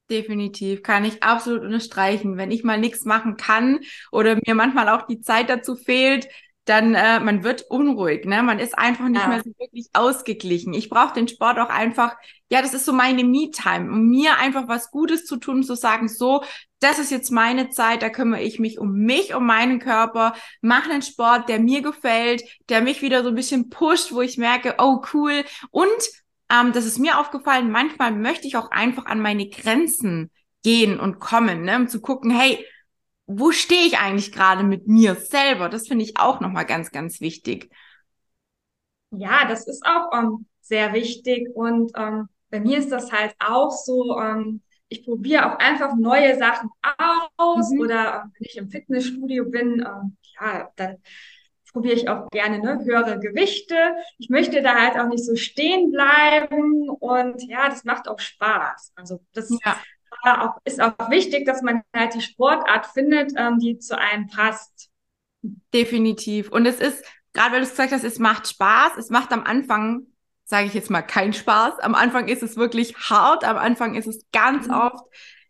Definitiv, 0.10 0.82
kann 0.82 1.06
ich 1.06 1.22
absolut 1.22 1.62
unterstreichen. 1.62 2.36
Wenn 2.36 2.50
ich 2.50 2.64
mal 2.64 2.80
nichts 2.80 3.06
machen 3.06 3.38
kann 3.38 3.80
oder 4.12 4.40
mir 4.44 4.56
manchmal 4.56 4.90
auch 4.90 5.04
die 5.06 5.22
Zeit 5.22 5.50
dazu 5.50 5.76
fehlt, 5.76 6.28
dann 6.70 6.94
äh, 6.94 7.20
man 7.20 7.44
wird 7.44 7.64
unruhig, 7.70 8.26
ne? 8.26 8.44
Man 8.44 8.60
ist 8.60 8.78
einfach 8.78 9.08
nicht 9.08 9.22
ja. 9.22 9.28
mehr 9.28 9.42
so 9.44 9.50
wirklich 9.58 9.90
ausgeglichen. 9.94 10.74
Ich 10.74 10.90
brauche 10.90 11.16
den 11.16 11.28
Sport 11.28 11.58
auch 11.58 11.70
einfach, 11.70 12.16
ja, 12.52 12.62
das 12.62 12.76
ist 12.76 12.86
so 12.86 12.94
meine 12.94 13.24
Me-Time, 13.24 13.92
um 13.92 14.08
mir 14.08 14.38
einfach 14.38 14.68
was 14.68 14.92
Gutes 14.92 15.26
zu 15.26 15.38
tun, 15.38 15.64
zu 15.64 15.76
sagen, 15.76 16.08
so, 16.08 16.44
das 16.80 17.00
ist 17.00 17.10
jetzt 17.10 17.32
meine 17.32 17.70
Zeit, 17.70 18.04
da 18.04 18.10
kümmere 18.10 18.42
ich 18.42 18.60
mich 18.60 18.78
um 18.78 18.94
mich, 18.94 19.34
um 19.34 19.48
meinen 19.48 19.80
Körper, 19.80 20.36
mache 20.62 20.92
einen 20.92 21.02
Sport, 21.02 21.50
der 21.50 21.60
mir 21.60 21.82
gefällt, 21.82 22.44
der 22.70 22.82
mich 22.82 23.02
wieder 23.02 23.24
so 23.24 23.30
ein 23.30 23.36
bisschen 23.36 23.70
pusht, 23.70 24.12
wo 24.12 24.22
ich 24.22 24.38
merke, 24.38 24.76
oh 24.78 25.02
cool. 25.14 25.44
Und 25.72 25.88
ähm, 26.52 26.72
das 26.72 26.86
ist 26.86 27.00
mir 27.00 27.20
aufgefallen, 27.20 27.72
manchmal 27.72 28.12
möchte 28.12 28.48
ich 28.48 28.58
auch 28.58 28.70
einfach 28.70 29.08
an 29.08 29.20
meine 29.20 29.50
Grenzen 29.50 30.30
gehen 30.64 31.00
und 31.00 31.20
kommen, 31.20 31.64
ne? 31.64 31.78
um 31.78 31.88
zu 31.88 32.00
gucken, 32.00 32.32
hey, 32.32 32.64
wo 33.32 33.52
stehe 33.52 33.86
ich 33.86 34.00
eigentlich 34.00 34.32
gerade 34.32 34.64
mit 34.64 34.88
mir 34.88 35.14
selber? 35.14 35.70
Das 35.70 35.88
finde 35.88 36.04
ich 36.04 36.18
auch 36.18 36.40
nochmal 36.40 36.66
ganz, 36.66 36.90
ganz 36.90 37.22
wichtig. 37.22 37.72
Ja, 39.12 39.48
das 39.48 39.68
ist 39.68 39.86
auch 39.86 40.12
ähm, 40.18 40.48
sehr 40.62 40.94
wichtig. 40.94 41.48
Und 41.54 41.92
ähm, 41.96 42.28
bei 42.50 42.60
mir 42.60 42.80
ist 42.80 42.92
das 42.92 43.12
halt 43.12 43.36
auch 43.40 43.70
so, 43.70 44.18
ähm, 44.20 44.64
ich 44.88 45.06
probiere 45.06 45.46
auch 45.46 45.60
einfach 45.60 45.96
neue 45.96 46.40
Sachen 46.40 46.72
aus. 47.38 47.70
Mhm. 47.70 47.82
Oder 47.82 48.32
wenn 48.34 48.48
ich 48.48 48.58
im 48.58 48.72
Fitnessstudio 48.72 49.46
bin, 49.46 49.86
ja, 50.42 50.72
dann 50.76 50.98
probiere 51.72 51.94
ich 51.94 52.10
auch 52.10 52.32
gerne 52.32 52.58
ne, 52.58 52.84
höhere 52.84 53.20
Gewichte. 53.20 53.76
Ich 54.18 54.30
möchte 54.30 54.64
da 54.64 54.74
halt 54.74 54.98
auch 54.98 55.08
nicht 55.08 55.24
so 55.24 55.36
stehen 55.36 55.92
bleiben. 55.92 56.90
Und 56.90 57.44
ja, 57.44 57.70
das 57.70 57.84
macht 57.84 58.08
auch 58.08 58.20
Spaß. 58.20 58.94
Also 58.96 59.20
das 59.34 59.52
ja 59.64 59.78
auch, 60.24 60.58
ist 60.66 60.82
auch 60.82 60.94
wichtig, 61.10 61.46
dass 61.46 61.62
man 61.62 61.82
halt 61.96 62.14
die 62.14 62.22
Sportart 62.22 62.88
findet, 62.88 63.34
ähm, 63.38 63.60
die 63.60 63.80
zu 63.80 63.98
einem 63.98 64.28
passt. 64.28 64.90
Definitiv. 65.74 66.50
Und 66.52 66.66
es 66.66 66.80
ist, 66.80 67.04
gerade 67.34 67.54
weil 67.54 67.62
du 67.62 67.66
es 67.66 67.72
gesagt 67.72 67.92
hast, 67.92 68.04
es 68.04 68.20
macht 68.20 68.48
Spaß. 68.48 68.98
Es 68.98 69.10
macht 69.10 69.32
am 69.32 69.44
Anfang, 69.44 70.08
sage 70.46 70.68
ich 70.68 70.74
jetzt 70.74 70.90
mal, 70.90 71.02
keinen 71.02 71.34
Spaß. 71.34 71.80
Am 71.80 71.96
Anfang 71.96 72.28
ist 72.28 72.44
es 72.44 72.58
wirklich 72.58 72.96
hart. 72.98 73.44
Am 73.44 73.58
Anfang 73.58 73.96
ist 73.96 74.08
es 74.08 74.26
ganz 74.32 74.68
mhm. 74.68 74.74
oft 74.74 75.06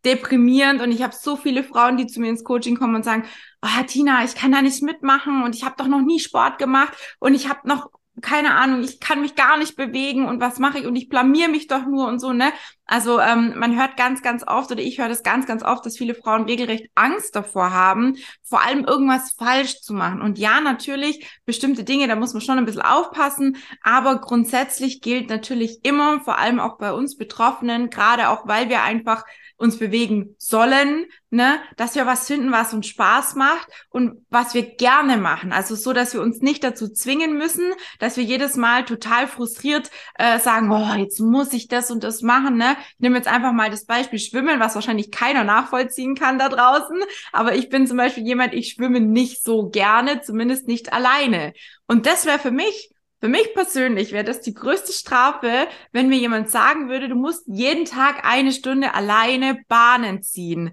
deprimierend 0.06 0.82
und 0.82 0.92
ich 0.92 1.04
habe 1.04 1.14
so 1.14 1.36
viele 1.36 1.64
Frauen, 1.64 1.98
die 1.98 2.08
zu 2.08 2.22
mir 2.22 2.30
ins 2.30 2.44
Coaching 2.44 2.78
kommen 2.78 2.96
und 2.96 3.04
sagen, 3.04 3.26
oh, 3.62 3.84
Tina, 3.86 4.24
ich 4.24 4.34
kann 4.34 4.52
da 4.52 4.62
nicht 4.62 4.82
mitmachen 4.82 5.44
und 5.44 5.56
ich 5.56 5.66
habe 5.66 5.76
doch 5.78 5.88
noch 5.88 6.02
nie 6.02 6.20
Sport 6.20 6.58
gemacht 6.58 6.94
und 7.20 7.34
ich 7.34 7.50
habe 7.50 7.68
noch 7.68 7.90
keine 8.22 8.56
Ahnung, 8.56 8.82
ich 8.82 9.00
kann 9.00 9.22
mich 9.22 9.36
gar 9.36 9.58
nicht 9.58 9.76
bewegen 9.76 10.28
und 10.28 10.40
was 10.40 10.60
mache 10.60 10.80
ich 10.80 10.86
und 10.86 10.96
ich 10.96 11.10
blamier 11.10 11.48
mich 11.48 11.68
doch 11.68 11.86
nur 11.86 12.08
und 12.08 12.20
so, 12.20 12.34
ne? 12.34 12.52
Also 12.86 13.20
ähm, 13.20 13.54
man 13.58 13.78
hört 13.78 13.98
ganz, 13.98 14.24
ganz 14.24 14.44
oft 14.48 14.72
oder 14.72 14.82
ich 14.82 15.00
höre 15.00 15.10
das 15.10 15.22
ganz, 15.22 15.46
ganz 15.46 15.64
oft, 15.64 15.86
dass 15.86 15.98
viele 15.98 16.16
Frauen 16.16 16.46
regelrecht 16.46 16.90
Angst 16.96 17.36
davor 17.36 17.72
haben, 17.72 18.16
vor 18.44 18.66
allem 18.66 18.84
irgendwas 18.84 19.34
falsch 19.34 19.82
zu 19.82 19.94
machen. 19.94 20.22
Und 20.22 20.40
ja, 20.40 20.60
natürlich, 20.60 21.28
bestimmte 21.46 21.84
Dinge, 21.84 22.08
da 22.08 22.16
muss 22.16 22.34
man 22.34 22.42
schon 22.42 22.58
ein 22.58 22.66
bisschen 22.66 22.82
aufpassen, 22.82 23.58
aber 23.84 24.20
grundsätzlich 24.20 25.02
gilt 25.02 25.30
natürlich 25.30 25.80
immer, 25.84 26.22
vor 26.22 26.40
allem 26.40 26.60
auch 26.60 26.78
bei 26.80 26.92
uns 26.92 27.16
Betroffenen, 27.16 27.92
gerade 27.92 28.30
auch 28.30 28.48
weil 28.48 28.70
wir 28.70 28.82
einfach 28.82 29.24
uns 29.60 29.78
bewegen 29.78 30.36
sollen, 30.38 31.06
ne, 31.30 31.60
dass 31.76 31.94
wir 31.96 32.06
was 32.06 32.28
finden, 32.28 32.52
was 32.52 32.74
uns 32.74 32.88
Spaß 32.88 33.36
macht 33.36 33.68
und 33.90 34.26
was 34.30 34.54
wir 34.54 34.64
gerne 34.64 35.18
machen. 35.18 35.52
Also 35.52 35.76
so, 35.76 35.92
dass 35.92 36.14
wir 36.14 36.22
uns 36.22 36.42
nicht 36.42 36.64
dazu 36.64 36.88
zwingen 36.88 37.38
müssen, 37.38 37.74
dass 38.00 38.16
wir 38.16 38.24
jedes 38.24 38.56
Mal 38.56 38.86
total 38.86 39.28
frustriert 39.28 39.92
äh, 40.16 40.40
sagen, 40.40 40.72
oh, 40.72 40.96
jetzt 40.98 41.20
muss 41.20 41.52
ich 41.52 41.68
das 41.68 41.92
und 41.92 42.06
das 42.06 42.22
machen. 42.22 42.56
Ne? 42.58 42.78
Ich 42.94 43.00
nehme 43.00 43.18
jetzt 43.18 43.28
einfach 43.28 43.52
mal 43.52 43.70
das 43.70 43.86
Beispiel 43.86 44.20
Schwimmen, 44.20 44.62
was 44.62 44.76
wahrscheinlich 44.76 45.12
keiner 45.12 45.44
nachvollziehen 45.44 46.16
kann 46.16 46.40
da 46.40 46.48
draußen. 46.48 47.04
Aber 47.34 47.54
ich 47.54 47.68
bin 47.68 47.86
zum 47.86 47.98
Beispiel 47.98 48.26
jemand, 48.26 48.54
ich 48.54 48.70
schwimme 48.70 49.02
nicht 49.02 49.44
so 49.44 49.70
gerne, 49.70 50.22
zumindest 50.22 50.68
nicht 50.68 50.94
alleine. 50.94 51.54
Und 51.86 52.06
das 52.06 52.26
wäre 52.26 52.40
für 52.40 52.52
mich 52.52 52.92
für 53.22 53.28
mich 53.28 53.54
persönlich 53.54 54.12
wäre 54.12 54.24
das 54.24 54.42
die 54.42 54.54
größte 54.54 54.94
Strafe, 54.94 55.68
wenn 55.92 56.08
mir 56.08 56.18
jemand 56.18 56.50
sagen 56.50 56.90
würde, 56.90 57.10
du 57.10 57.16
musst 57.16 57.44
jeden 57.48 57.86
Tag 57.86 58.26
eine 58.26 58.52
Stunde 58.52 58.94
alleine 58.94 59.60
Bahnen 59.68 60.22
ziehen. 60.22 60.72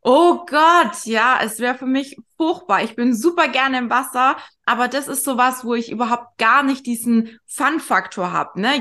Oh 0.00 0.46
Gott, 0.46 1.04
ja, 1.04 1.40
es 1.42 1.58
wäre 1.58 1.76
für 1.76 1.86
mich 1.86 2.16
furchtbar. 2.36 2.84
Ich 2.84 2.94
bin 2.94 3.14
super 3.14 3.48
gerne 3.48 3.78
im 3.78 3.90
Wasser, 3.90 4.36
aber 4.64 4.86
das 4.86 5.08
ist 5.08 5.24
sowas, 5.24 5.64
wo 5.64 5.74
ich 5.74 5.90
überhaupt 5.90 6.38
gar 6.38 6.62
nicht 6.62 6.86
diesen 6.86 7.40
Fun-Faktor 7.46 8.32
habe. 8.32 8.60
Ne? 8.60 8.80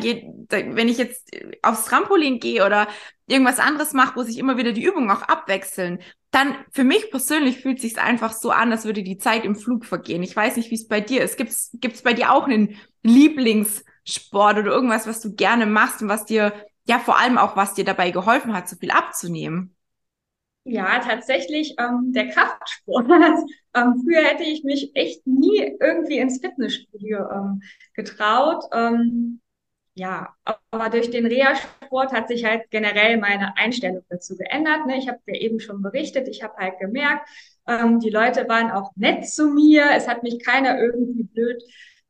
Wenn 0.49 0.87
ich 0.87 0.99
jetzt 0.99 1.31
aufs 1.63 1.85
Trampolin 1.85 2.39
gehe 2.39 2.63
oder 2.63 2.87
irgendwas 3.25 3.59
anderes 3.59 3.93
mache, 3.93 4.15
wo 4.15 4.23
sich 4.23 4.37
immer 4.37 4.57
wieder 4.57 4.73
die 4.73 4.83
Übungen 4.83 5.09
auch 5.09 5.23
abwechseln, 5.23 5.99
dann 6.31 6.55
für 6.71 6.83
mich 6.83 7.09
persönlich 7.09 7.59
fühlt 7.61 7.81
sich 7.81 7.97
einfach 7.99 8.31
so 8.31 8.51
an, 8.51 8.71
als 8.71 8.85
würde 8.85 9.01
die 9.01 9.17
Zeit 9.17 9.43
im 9.43 9.55
Flug 9.55 9.85
vergehen. 9.85 10.21
Ich 10.23 10.35
weiß 10.35 10.55
nicht, 10.55 10.69
wie 10.71 10.75
es 10.75 10.87
bei 10.87 11.01
dir 11.01 11.23
ist. 11.23 11.37
Gibt's 11.37 11.71
gibt's 11.73 12.03
bei 12.03 12.13
dir 12.13 12.31
auch 12.31 12.45
einen 12.45 12.77
Lieblingssport 13.07 14.57
oder 14.59 14.71
irgendwas, 14.71 15.07
was 15.07 15.21
du 15.21 15.35
gerne 15.35 15.65
machst 15.65 16.01
und 16.01 16.09
was 16.09 16.25
dir 16.25 16.53
ja 16.85 16.99
vor 16.99 17.17
allem 17.19 17.37
auch 17.37 17.55
was 17.55 17.73
dir 17.73 17.85
dabei 17.85 18.11
geholfen 18.11 18.53
hat, 18.53 18.69
so 18.69 18.75
viel 18.75 18.91
abzunehmen? 18.91 19.75
Ja, 20.63 20.99
tatsächlich 20.99 21.75
ähm, 21.79 22.11
der 22.13 22.27
Kraftsport. 22.27 23.07
ähm, 23.73 24.03
früher 24.03 24.21
hätte 24.21 24.43
ich 24.43 24.63
mich 24.65 24.91
echt 24.95 25.25
nie 25.25 25.77
irgendwie 25.79 26.17
ins 26.17 26.41
Fitnessstudio 26.41 27.19
ähm, 27.31 27.61
getraut. 27.93 28.65
Ähm, 28.73 29.39
ja, 29.93 30.35
aber 30.69 30.89
durch 30.89 31.09
den 31.09 31.25
Reha-Sport 31.25 32.11
hat 32.11 32.27
sich 32.27 32.45
halt 32.45 32.69
generell 32.69 33.17
meine 33.17 33.57
Einstellung 33.57 34.03
dazu 34.09 34.35
geändert. 34.35 34.85
Ne? 34.85 34.97
Ich 34.97 35.07
habe 35.07 35.19
dir 35.25 35.39
eben 35.39 35.59
schon 35.59 35.81
berichtet, 35.81 36.27
ich 36.27 36.43
habe 36.43 36.55
halt 36.57 36.79
gemerkt, 36.79 37.27
ähm, 37.65 37.99
die 37.99 38.09
Leute 38.09 38.47
waren 38.49 38.69
auch 38.69 38.91
nett 38.95 39.27
zu 39.27 39.47
mir. 39.47 39.85
Es 39.95 40.07
hat 40.07 40.21
mich 40.21 40.43
keiner 40.43 40.77
irgendwie 40.77 41.23
blöd 41.23 41.63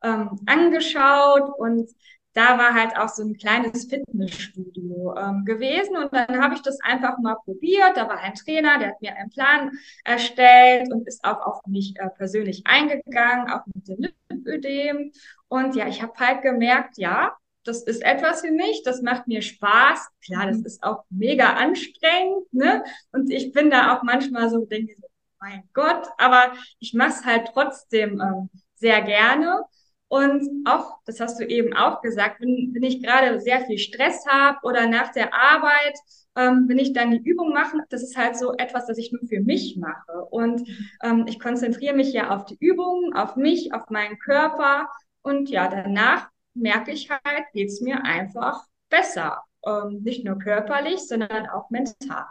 ähm, 0.04 0.40
angeschaut 0.46 1.50
und 1.58 1.90
da 2.38 2.60
war 2.60 2.76
halt 2.76 2.96
auch 2.96 3.10
so 3.10 3.24
ein 3.24 3.36
kleines 3.36 3.86
Fitnessstudio 3.86 5.16
ähm, 5.18 5.44
gewesen 5.44 5.98
und 5.98 6.14
dann 6.14 6.40
habe 6.40 6.54
ich 6.54 6.62
das 6.62 6.80
einfach 6.82 7.18
mal 7.18 7.36
probiert. 7.44 7.98
Da 7.98 8.08
war 8.08 8.20
ein 8.20 8.36
Trainer, 8.36 8.78
der 8.78 8.90
hat 8.90 9.02
mir 9.02 9.16
einen 9.16 9.32
Plan 9.32 9.72
erstellt 10.06 10.94
und 10.94 11.08
ist 11.08 11.24
auch 11.24 11.42
auf 11.42 11.66
mich 11.66 11.96
äh, 11.98 12.10
persönlich 12.12 12.62
eingegangen, 12.66 13.50
auch 13.50 13.66
mit 13.74 13.88
dem 13.88 14.06
Lipödem. 14.30 15.12
Und 15.48 15.76
ja, 15.76 15.88
ich 15.88 16.04
habe 16.04 16.14
halt 16.20 16.44
gemerkt, 16.44 17.00
ja, 17.00 17.36
das 17.64 17.82
ist 17.82 18.04
etwas 18.04 18.42
für 18.42 18.52
mich, 18.52 18.84
das 18.84 19.02
macht 19.02 19.28
mir 19.28 19.42
Spaß. 19.42 20.08
Klar, 20.24 20.46
das 20.46 20.60
ist 20.60 20.84
auch 20.84 21.06
mega 21.10 21.54
anstrengend, 21.54 22.54
ne? 22.54 22.84
Und 23.12 23.32
ich 23.32 23.52
bin 23.52 23.72
da 23.72 23.96
auch 23.98 24.04
manchmal 24.04 24.50
so, 24.52 24.64
denke 24.64 24.94
mein 25.40 25.64
Gott, 25.74 26.08
aber 26.18 26.54
ich 26.80 26.94
mache 26.94 27.10
es 27.10 27.26
halt 27.26 27.50
trotzdem 27.52 28.22
ähm, 28.22 28.50
sehr 28.76 29.02
gerne. 29.02 29.64
Und 30.10 30.66
auch, 30.66 31.00
das 31.06 31.20
hast 31.20 31.40
du 31.40 31.46
eben 31.46 31.76
auch 31.76 32.02
gesagt, 32.02 32.40
wenn, 32.40 32.72
wenn 32.74 32.84
ich 32.84 33.04
gerade 33.04 33.40
sehr 33.42 33.66
viel 33.66 33.78
Stress 33.78 34.26
habe 34.26 34.58
oder 34.64 34.88
nach 34.88 35.12
der 35.12 35.34
Arbeit, 35.34 35.98
ähm, 36.36 36.66
wenn 36.68 36.78
ich 36.78 36.94
dann 36.94 37.12
die 37.12 37.30
Übung 37.30 37.52
mache, 37.52 37.78
das 37.90 38.04
ist 38.04 38.16
halt 38.16 38.38
so 38.38 38.54
etwas, 38.54 38.86
das 38.88 38.98
ich 38.98 39.12
nur 39.12 39.28
für 39.28 39.42
mich 39.42 39.76
mache. 39.76 40.26
Und 40.30 40.68
ähm, 41.04 41.26
ich 41.28 41.40
konzentriere 41.40 41.96
mich 41.96 42.14
ja 42.14 42.34
auf 42.34 42.46
die 42.46 42.58
Übungen, 42.60 43.14
auf 43.14 43.36
mich, 43.36 43.74
auf 43.74 43.90
meinen 43.90 44.18
Körper. 44.20 44.88
Und 45.24 45.50
ja, 45.50 45.68
danach 45.68 46.30
merke 46.54 46.92
ich 46.92 47.10
halt, 47.10 47.46
geht's 47.54 47.82
mir 47.82 48.04
einfach 48.04 48.64
besser. 48.90 49.44
Ähm, 49.66 50.02
nicht 50.04 50.24
nur 50.24 50.38
körperlich, 50.40 51.00
sondern 51.00 51.48
auch 51.48 51.70
mental. 51.70 52.28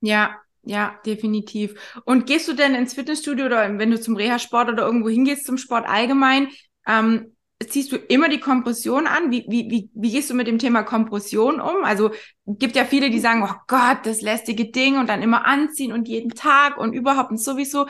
Ja, 0.00 0.36
ja, 0.62 0.98
definitiv. 1.06 1.74
Und 2.04 2.26
gehst 2.26 2.46
du 2.48 2.52
denn 2.52 2.74
ins 2.74 2.94
Fitnessstudio 2.94 3.46
oder 3.46 3.78
wenn 3.78 3.90
du 3.90 4.00
zum 4.00 4.16
Reha-Sport 4.16 4.68
oder 4.70 4.84
irgendwo 4.84 5.08
hingehst 5.08 5.46
zum 5.46 5.56
Sport 5.58 5.86
allgemein, 5.86 6.48
ähm, 6.86 7.34
ziehst 7.62 7.92
du 7.92 7.96
immer 7.96 8.28
die 8.28 8.40
Kompression 8.40 9.06
an? 9.06 9.30
Wie, 9.30 9.44
wie, 9.48 9.70
wie, 9.70 9.90
wie 9.94 10.10
gehst 10.10 10.30
du 10.30 10.34
mit 10.34 10.46
dem 10.46 10.58
Thema 10.58 10.82
Kompression 10.82 11.60
um? 11.60 11.84
Also 11.84 12.10
gibt 12.46 12.76
ja 12.76 12.84
viele, 12.84 13.10
die 13.10 13.20
sagen, 13.20 13.42
oh 13.48 13.54
Gott, 13.66 13.98
das 14.04 14.20
lästige 14.20 14.70
Ding 14.70 14.98
und 14.98 15.08
dann 15.08 15.22
immer 15.22 15.46
anziehen 15.46 15.92
und 15.92 16.08
jeden 16.08 16.30
Tag 16.30 16.76
und 16.76 16.92
überhaupt 16.92 17.30
und 17.30 17.40
sowieso. 17.40 17.86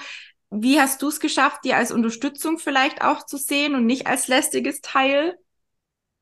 Wie 0.51 0.81
hast 0.81 1.03
du 1.03 1.09
es 1.09 1.19
geschafft, 1.19 1.65
dir 1.65 1.77
als 1.77 1.91
Unterstützung 1.91 2.59
vielleicht 2.59 3.03
auch 3.03 3.27
zu 3.27 3.37
sehen 3.37 3.75
und 3.75 3.87
nicht 3.87 4.07
als 4.07 4.29
lästiges 4.29 4.81
Teil? 4.81 5.37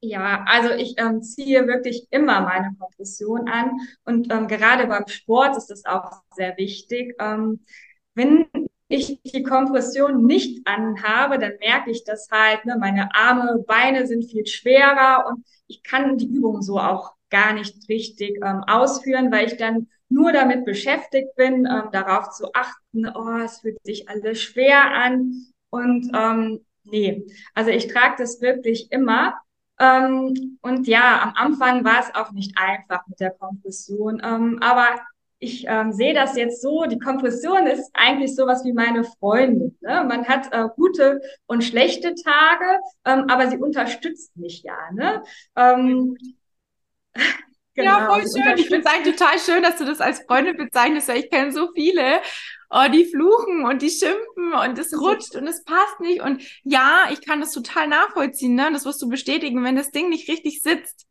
Ja, 0.00 0.44
also 0.48 0.70
ich 0.70 0.94
ähm, 0.96 1.22
ziehe 1.22 1.66
wirklich 1.66 2.08
immer 2.10 2.40
meine 2.40 2.74
Kompression 2.76 3.48
an 3.48 3.70
und 4.04 4.32
ähm, 4.32 4.48
gerade 4.48 4.86
beim 4.88 5.06
Sport 5.06 5.56
ist 5.56 5.66
das 5.66 5.84
auch 5.84 6.22
sehr 6.34 6.56
wichtig. 6.56 7.14
Ähm, 7.20 7.60
wenn 8.14 8.46
ich 8.92 9.20
die 9.24 9.42
Kompression 9.42 10.26
nicht 10.26 10.66
anhabe, 10.66 11.38
dann 11.38 11.52
merke 11.60 11.90
ich 11.90 12.04
das 12.04 12.28
halt, 12.30 12.64
ne, 12.64 12.76
meine 12.78 13.14
Arme, 13.14 13.64
Beine 13.66 14.06
sind 14.06 14.24
viel 14.24 14.46
schwerer 14.46 15.26
und 15.28 15.44
ich 15.66 15.82
kann 15.82 16.18
die 16.18 16.26
Übung 16.26 16.62
so 16.62 16.78
auch 16.78 17.12
gar 17.30 17.54
nicht 17.54 17.88
richtig 17.88 18.38
ähm, 18.44 18.62
ausführen, 18.66 19.32
weil 19.32 19.46
ich 19.46 19.56
dann 19.56 19.88
nur 20.10 20.32
damit 20.32 20.66
beschäftigt 20.66 21.34
bin, 21.36 21.66
ähm, 21.66 21.88
darauf 21.90 22.30
zu 22.30 22.52
achten, 22.52 23.06
oh, 23.14 23.38
es 23.42 23.60
fühlt 23.60 23.82
sich 23.82 24.08
alles 24.08 24.40
schwer 24.42 24.92
an 24.92 25.46
und 25.70 26.10
ähm, 26.14 26.60
nee, 26.84 27.24
also 27.54 27.70
ich 27.70 27.88
trage 27.88 28.16
das 28.18 28.40
wirklich 28.42 28.92
immer. 28.92 29.34
Ähm, 29.80 30.58
und 30.60 30.86
ja, 30.86 31.22
am 31.22 31.32
Anfang 31.34 31.84
war 31.84 32.00
es 32.00 32.14
auch 32.14 32.32
nicht 32.32 32.58
einfach 32.58 33.06
mit 33.06 33.20
der 33.20 33.30
Kompression, 33.30 34.20
ähm, 34.22 34.58
aber 34.60 35.00
ich 35.42 35.64
ähm, 35.66 35.92
sehe 35.92 36.14
das 36.14 36.36
jetzt 36.36 36.62
so, 36.62 36.84
die 36.84 37.00
Kompression 37.00 37.66
ist 37.66 37.90
eigentlich 37.94 38.36
sowas 38.36 38.64
wie 38.64 38.72
meine 38.72 39.02
Freundin. 39.02 39.76
Ne? 39.80 40.04
Man 40.08 40.26
hat 40.28 40.52
äh, 40.52 40.68
gute 40.76 41.20
und 41.46 41.64
schlechte 41.64 42.14
Tage, 42.14 42.78
ähm, 43.04 43.24
aber 43.28 43.48
sie 43.48 43.58
unterstützt 43.58 44.36
mich 44.36 44.62
ja. 44.62 44.78
Ne? 44.92 45.24
Ähm, 45.56 46.16
genau, 47.74 47.98
ja, 47.98 48.06
voll 48.06 48.22
schön. 48.22 48.56
Ich 48.56 48.68
finde 48.68 48.86
es 48.86 48.86
eigentlich 48.86 49.16
total 49.16 49.38
schön, 49.40 49.62
dass 49.64 49.76
du 49.78 49.84
das 49.84 50.00
als 50.00 50.20
Freundin 50.20 50.56
bezeichnest, 50.56 51.08
weil 51.08 51.18
ich 51.18 51.30
kenne 51.30 51.50
so 51.50 51.72
viele 51.74 52.20
oh, 52.72 52.88
die 52.90 53.04
fluchen 53.04 53.64
und 53.64 53.82
die 53.82 53.90
schimpfen 53.90 54.54
und 54.54 54.78
es 54.78 54.98
rutscht 54.98 55.36
und 55.36 55.46
es 55.46 55.62
passt 55.62 56.00
nicht. 56.00 56.22
Und 56.22 56.42
ja, 56.64 57.04
ich 57.12 57.24
kann 57.24 57.40
das 57.40 57.52
total 57.52 57.86
nachvollziehen, 57.86 58.54
ne? 58.54 58.70
Das 58.72 58.86
wirst 58.86 59.02
du 59.02 59.08
bestätigen. 59.08 59.62
Wenn 59.62 59.76
das 59.76 59.90
Ding 59.90 60.08
nicht 60.08 60.28
richtig 60.28 60.62
sitzt, 60.62 61.06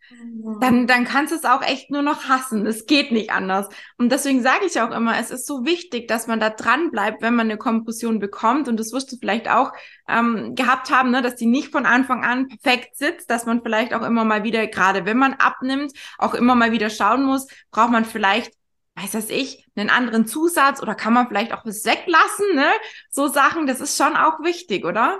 dann, 0.59 0.87
dann 0.87 1.05
kannst 1.05 1.31
du 1.31 1.37
es 1.37 1.45
auch 1.45 1.61
echt 1.61 1.91
nur 1.91 2.01
noch 2.01 2.27
hassen. 2.27 2.65
Es 2.65 2.85
geht 2.87 3.11
nicht 3.11 3.31
anders. 3.31 3.69
Und 3.97 4.11
deswegen 4.11 4.41
sage 4.41 4.65
ich 4.65 4.81
auch 4.81 4.91
immer, 4.91 5.19
es 5.19 5.29
ist 5.29 5.45
so 5.45 5.63
wichtig, 5.63 6.07
dass 6.07 6.27
man 6.27 6.39
da 6.39 6.49
dran 6.49 6.89
bleibt, 6.89 7.21
wenn 7.21 7.35
man 7.35 7.47
eine 7.47 7.57
Kompression 7.57 8.19
bekommt. 8.19 8.67
Und 8.67 8.79
das 8.79 8.91
wirst 8.91 9.11
du 9.11 9.17
vielleicht 9.17 9.49
auch 9.49 9.71
ähm, 10.09 10.55
gehabt 10.55 10.89
haben, 10.89 11.11
ne? 11.11 11.21
dass 11.21 11.35
die 11.35 11.45
nicht 11.45 11.71
von 11.71 11.85
Anfang 11.85 12.23
an 12.23 12.47
perfekt 12.47 12.97
sitzt, 12.97 13.29
dass 13.29 13.45
man 13.45 13.61
vielleicht 13.61 13.93
auch 13.93 14.01
immer 14.01 14.25
mal 14.25 14.43
wieder, 14.43 14.65
gerade 14.67 15.05
wenn 15.05 15.17
man 15.17 15.33
abnimmt, 15.33 15.93
auch 16.17 16.33
immer 16.33 16.55
mal 16.55 16.71
wieder 16.71 16.89
schauen 16.89 17.23
muss, 17.23 17.47
braucht 17.69 17.91
man 17.91 18.03
vielleicht 18.03 18.51
weiß 18.95 19.11
das 19.11 19.29
ich, 19.29 19.67
einen 19.75 19.89
anderen 19.89 20.27
Zusatz 20.27 20.81
oder 20.81 20.95
kann 20.95 21.13
man 21.13 21.27
vielleicht 21.27 21.53
auch 21.53 21.65
was 21.65 21.85
weglassen, 21.85 22.55
ne? 22.55 22.69
So 23.09 23.27
Sachen, 23.27 23.67
das 23.67 23.79
ist 23.81 23.97
schon 23.97 24.15
auch 24.15 24.39
wichtig, 24.43 24.85
oder? 24.85 25.19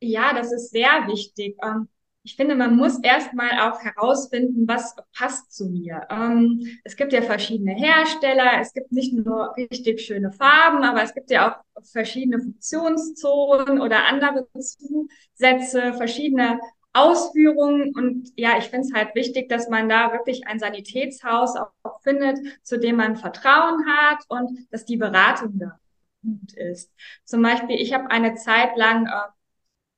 Ja, 0.00 0.32
das 0.32 0.52
ist 0.52 0.70
sehr 0.70 1.06
wichtig. 1.08 1.56
Ähm, 1.62 1.88
ich 2.22 2.36
finde, 2.36 2.54
man 2.54 2.76
muss 2.76 2.98
erstmal 3.00 3.50
auch 3.60 3.80
herausfinden, 3.80 4.68
was 4.68 4.94
passt 5.16 5.52
zu 5.54 5.66
mir. 5.66 6.06
Ähm, 6.10 6.60
es 6.84 6.96
gibt 6.96 7.12
ja 7.12 7.22
verschiedene 7.22 7.72
Hersteller, 7.74 8.60
es 8.60 8.72
gibt 8.74 8.92
nicht 8.92 9.12
nur 9.14 9.54
richtig 9.56 10.00
schöne 10.02 10.30
Farben, 10.32 10.84
aber 10.84 11.02
es 11.02 11.14
gibt 11.14 11.30
ja 11.30 11.50
auch 11.74 11.82
verschiedene 11.84 12.38
Funktionszonen 12.40 13.80
oder 13.80 14.06
andere 14.06 14.46
Zusätze, 14.52 15.94
verschiedene 15.94 16.60
Ausführungen. 16.92 17.94
Und 17.94 18.32
ja, 18.36 18.58
ich 18.58 18.64
finde 18.64 18.86
es 18.86 18.94
halt 18.94 19.14
wichtig, 19.14 19.48
dass 19.48 19.68
man 19.68 19.88
da 19.88 20.12
wirklich 20.12 20.46
ein 20.46 20.58
Sanitätshaus 20.58 21.56
auch, 21.56 22.00
findet, 22.02 22.38
zu 22.62 22.78
dem 22.78 22.96
man 22.96 23.16
Vertrauen 23.16 23.84
hat 23.86 24.24
und 24.28 24.66
dass 24.70 24.84
die 24.84 24.96
Beratung 24.96 25.58
da 25.58 25.78
gut 26.22 26.52
ist. 26.54 26.92
Zum 27.24 27.42
Beispiel, 27.42 27.76
ich 27.76 27.92
habe 27.92 28.10
eine 28.10 28.34
Zeit 28.34 28.76
lang 28.76 29.06
äh, 29.06 29.10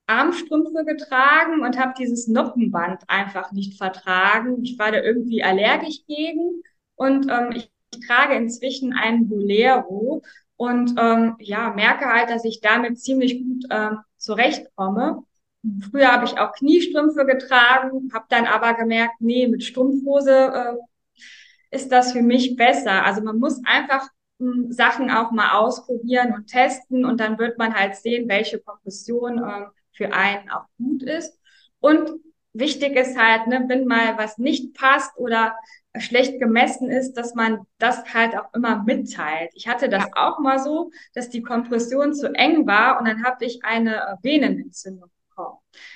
Armstrümpfe 0.06 0.84
getragen 0.84 1.62
und 1.62 1.78
habe 1.78 1.94
dieses 1.98 2.26
Noppenband 2.26 3.02
einfach 3.08 3.52
nicht 3.52 3.78
vertragen. 3.78 4.62
Ich 4.64 4.78
war 4.78 4.90
da 4.90 5.00
irgendwie 5.00 5.42
allergisch 5.42 6.04
gegen 6.06 6.62
und 6.96 7.30
ähm, 7.30 7.52
ich, 7.54 7.70
ich 7.94 8.06
trage 8.06 8.34
inzwischen 8.34 8.92
einen 8.92 9.28
Bolero 9.28 10.22
und 10.56 10.94
ähm, 10.98 11.36
ja, 11.38 11.70
merke 11.70 12.06
halt, 12.06 12.28
dass 12.28 12.44
ich 12.44 12.60
damit 12.60 13.00
ziemlich 13.00 13.42
gut 13.42 13.64
ähm, 13.70 14.00
zurechtkomme. 14.16 15.22
Früher 15.90 16.10
habe 16.10 16.24
ich 16.24 16.38
auch 16.38 16.52
Kniestrümpfe 16.52 17.26
getragen, 17.26 18.10
habe 18.14 18.24
dann 18.30 18.46
aber 18.46 18.74
gemerkt, 18.74 19.20
nee, 19.20 19.46
mit 19.46 19.62
Strumpfhose 19.62 20.32
äh, 20.32 21.76
ist 21.76 21.92
das 21.92 22.12
für 22.12 22.22
mich 22.22 22.56
besser. 22.56 23.04
Also 23.04 23.22
man 23.22 23.38
muss 23.38 23.60
einfach 23.64 24.08
mh, 24.38 24.52
hm, 24.52 24.72
Sachen 24.72 25.10
auch 25.10 25.32
mal 25.32 25.58
ausprobieren 25.58 26.32
und 26.34 26.46
testen 26.46 27.04
und 27.04 27.20
dann 27.20 27.38
wird 27.38 27.58
man 27.58 27.74
halt 27.74 27.96
sehen, 27.96 28.28
welche 28.28 28.58
Kompression 28.58 29.38
äh, 29.38 29.66
für 29.92 30.12
einen 30.14 30.50
auch 30.50 30.64
gut 30.78 31.02
ist. 31.02 31.38
Und 31.80 32.10
wichtig 32.52 32.96
ist 32.96 33.18
halt, 33.18 33.46
ne, 33.46 33.64
wenn 33.68 33.86
mal 33.86 34.16
was 34.16 34.38
nicht 34.38 34.74
passt 34.74 35.16
oder 35.18 35.54
schlecht 35.98 36.38
gemessen 36.38 36.88
ist, 36.88 37.14
dass 37.14 37.34
man 37.34 37.66
das 37.78 38.14
halt 38.14 38.36
auch 38.36 38.54
immer 38.54 38.82
mitteilt. 38.82 39.50
Ich 39.54 39.68
hatte 39.68 39.88
das 39.88 40.04
ja. 40.04 40.10
auch 40.14 40.38
mal 40.38 40.58
so, 40.58 40.90
dass 41.14 41.28
die 41.28 41.42
Kompression 41.42 42.14
zu 42.14 42.32
eng 42.32 42.66
war 42.66 42.98
und 42.98 43.06
dann 43.06 43.24
habe 43.24 43.44
ich 43.44 43.62
eine 43.64 43.96
äh, 43.96 44.16
Venenentzündung. 44.22 45.10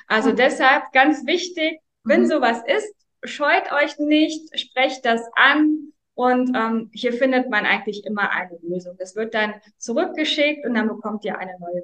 Also 0.07 0.31
mhm. 0.31 0.37
deshalb 0.37 0.93
ganz 0.93 1.27
wichtig, 1.27 1.81
wenn 2.05 2.23
mhm. 2.23 2.27
sowas 2.27 2.61
ist, 2.67 2.95
scheut 3.25 3.73
euch 3.73 3.99
nicht, 3.99 4.59
sprecht 4.59 5.05
das 5.05 5.23
an 5.35 5.93
Und 6.15 6.55
ähm, 6.57 6.91
hier 6.93 7.13
findet 7.13 7.51
man 7.51 7.67
eigentlich 7.67 8.05
immer 8.07 8.31
eine 8.31 8.57
Lösung. 8.63 8.97
Das 8.99 9.17
wird 9.17 9.35
dann 9.35 9.55
zurückgeschickt 9.79 10.65
und 10.65 10.75
dann 10.75 10.89
bekommt 10.89 11.25
ihr 11.25 11.39
eine 11.39 11.53
neue. 11.59 11.83